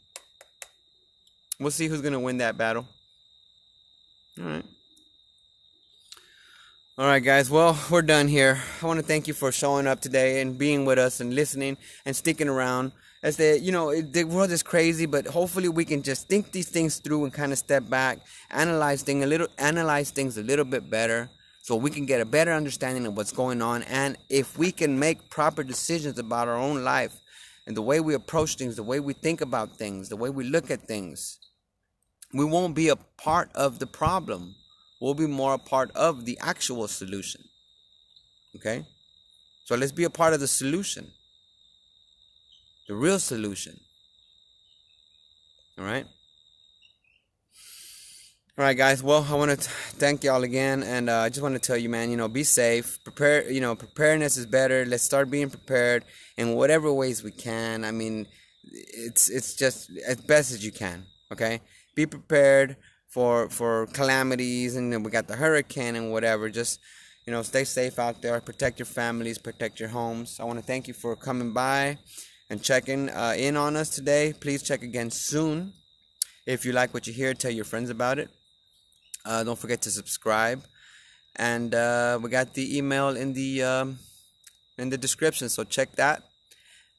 We'll 1.64 1.72
see 1.72 1.88
who's 1.88 2.02
going 2.02 2.14
to 2.14 2.20
win 2.20 2.38
that 2.38 2.58
battle. 2.58 2.86
All 4.40 4.46
right. 4.46 4.66
All 6.96 7.08
right, 7.08 7.24
guys. 7.24 7.50
Well, 7.50 7.80
we're 7.90 8.04
done 8.04 8.28
here. 8.28 8.62
I 8.82 8.86
want 8.86 9.00
to 9.00 9.06
thank 9.06 9.28
you 9.28 9.34
for 9.34 9.52
showing 9.52 9.88
up 9.88 10.00
today 10.00 10.42
and 10.42 10.58
being 10.58 10.86
with 10.86 11.00
us 11.00 11.22
and 11.22 11.34
listening 11.34 11.78
and 12.06 12.16
sticking 12.16 12.48
around. 12.48 12.92
As 13.24 13.38
the 13.38 13.60
you 13.60 13.72
know, 13.72 14.00
the 14.00 14.26
world 14.26 14.52
is 14.52 14.62
crazy, 14.62 15.06
but 15.06 15.26
hopefully 15.26 15.70
we 15.70 15.86
can 15.86 16.04
just 16.04 16.28
think 16.28 16.52
these 16.52 16.70
things 16.70 16.98
through 16.98 17.24
and 17.24 17.34
kind 17.34 17.52
of 17.52 17.58
step 17.58 17.90
back, 17.90 18.20
analyze 18.52 19.02
things 19.02 19.24
a 19.24 19.28
little, 19.28 19.48
analyze 19.58 20.12
things 20.12 20.38
a 20.38 20.44
little 20.44 20.66
bit 20.66 20.90
better, 20.90 21.30
so 21.62 21.76
we 21.76 21.90
can 21.90 22.06
get 22.06 22.20
a 22.20 22.26
better 22.26 22.52
understanding 22.52 23.08
of 23.08 23.16
what's 23.16 23.32
going 23.32 23.62
on. 23.62 23.84
And 23.84 24.18
if 24.30 24.58
we 24.58 24.72
can 24.72 25.00
make 25.00 25.30
proper 25.30 25.64
decisions 25.64 26.20
about 26.20 26.48
our 26.48 26.58
own 26.58 26.84
life 26.84 27.22
and 27.66 27.78
the 27.78 27.82
way 27.82 28.02
we 28.02 28.14
approach 28.14 28.58
things, 28.58 28.76
the 28.76 28.84
way 28.84 29.00
we 29.00 29.14
think 29.14 29.40
about 29.40 29.78
things, 29.78 30.10
the 30.10 30.18
way 30.18 30.30
we 30.30 30.44
look 30.44 30.70
at 30.70 30.82
things, 30.82 31.40
we 32.34 32.46
won't 32.46 32.76
be 32.76 32.90
a 32.90 32.96
part 32.96 33.50
of 33.54 33.80
the 33.80 33.88
problem 33.88 34.56
We'll 35.04 35.14
be 35.14 35.28
more 35.28 35.56
a 35.56 35.58
part 35.58 35.92
of 35.96 36.24
the 36.24 36.40
actual 36.42 36.88
solution. 36.88 37.44
Okay? 38.56 38.86
So 39.66 39.76
let's 39.76 39.92
be 39.92 40.06
a 40.06 40.10
part 40.10 40.34
of 40.34 40.40
the 40.40 40.48
solution. 40.48 41.12
The 42.88 42.96
real 42.96 43.20
solution. 43.20 43.82
All 45.78 45.84
right? 45.84 46.06
All 48.58 48.64
right, 48.64 48.78
guys. 48.78 49.04
Well, 49.04 49.28
I 49.30 49.36
want 49.36 49.52
to 49.52 49.58
thank 49.58 50.24
y'all 50.24 50.44
again, 50.44 50.84
and 50.84 51.10
uh, 51.10 51.18
I 51.20 51.28
just 51.28 51.42
want 51.42 51.56
to 51.56 51.60
tell 51.60 51.76
you, 51.76 51.90
man. 51.90 52.10
You 52.10 52.16
know, 52.16 52.30
be 52.30 52.46
safe. 52.46 53.04
Prepare. 53.04 53.52
You 53.52 53.60
know, 53.60 53.76
preparedness 53.76 54.38
is 54.38 54.46
better. 54.46 54.86
Let's 54.86 55.04
start 55.04 55.30
being 55.30 55.50
prepared 55.50 56.06
in 56.38 56.56
whatever 56.56 56.94
ways 56.94 57.24
we 57.24 57.32
can. 57.32 57.84
I 57.84 57.92
mean, 57.92 58.26
it's 58.72 59.28
it's 59.28 59.54
just 59.54 59.92
as 60.08 60.22
best 60.22 60.54
as 60.54 60.64
you 60.64 60.72
can. 60.72 61.08
Okay, 61.30 61.60
be 61.96 62.06
prepared 62.06 62.76
for 63.08 63.50
for 63.50 63.88
calamities 63.88 64.76
and 64.76 64.92
then 64.92 65.04
we 65.04 65.12
got 65.12 65.28
the 65.28 65.36
hurricane 65.36 65.96
and 65.96 66.12
whatever 66.12 66.50
just 66.50 66.80
you 67.26 67.32
know 67.32 67.42
stay 67.42 67.64
safe 67.64 68.00
out 68.00 68.22
there 68.22 68.40
protect 68.42 68.80
your 68.80 68.86
families 68.86 69.38
protect 69.38 69.80
your 69.80 69.90
homes 69.90 70.40
i 70.40 70.44
want 70.44 70.58
to 70.58 70.66
thank 70.66 70.88
you 70.88 70.94
for 70.94 71.16
coming 71.16 71.54
by 71.54 71.98
and 72.50 72.62
checking 72.62 73.10
uh, 73.10 73.34
in 73.38 73.56
on 73.56 73.76
us 73.76 73.90
today 73.90 74.34
please 74.40 74.64
check 74.64 74.82
again 74.82 75.10
soon 75.12 75.74
if 76.46 76.66
you 76.66 76.72
like 76.72 76.94
what 76.94 77.06
you 77.08 77.14
hear 77.14 77.34
tell 77.34 77.52
your 77.52 77.66
friends 77.66 77.90
about 77.90 78.18
it 78.20 78.30
uh, 79.26 79.44
don't 79.44 79.60
forget 79.60 79.82
to 79.82 79.92
subscribe 79.92 80.64
and 81.36 81.74
uh, 81.74 82.20
we 82.22 82.30
got 82.30 82.54
the 82.54 82.78
email 82.78 83.10
in 83.10 83.34
the 83.34 83.64
um, 83.64 84.00
in 84.78 84.90
the 84.90 84.98
description. 84.98 85.50
So 85.50 85.64
check 85.64 85.94
that, 85.94 86.24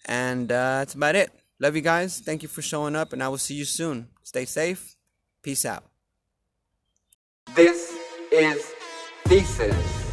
and 0.06 0.50
uh, 0.50 0.78
that's 0.78 0.94
about 0.94 1.14
it. 1.14 1.30
Love 1.60 1.76
you 1.76 1.82
guys. 1.82 2.20
Thank 2.20 2.42
you 2.42 2.48
for 2.48 2.62
showing 2.62 2.96
up, 2.96 3.12
and 3.12 3.22
I 3.22 3.28
will 3.28 3.38
see 3.38 3.54
you 3.54 3.64
soon. 3.64 4.08
Stay 4.24 4.46
safe. 4.46 4.96
Peace 5.42 5.64
out. 5.64 5.84
This 7.54 7.92
is 8.32 8.72
Thesis. 9.26 10.03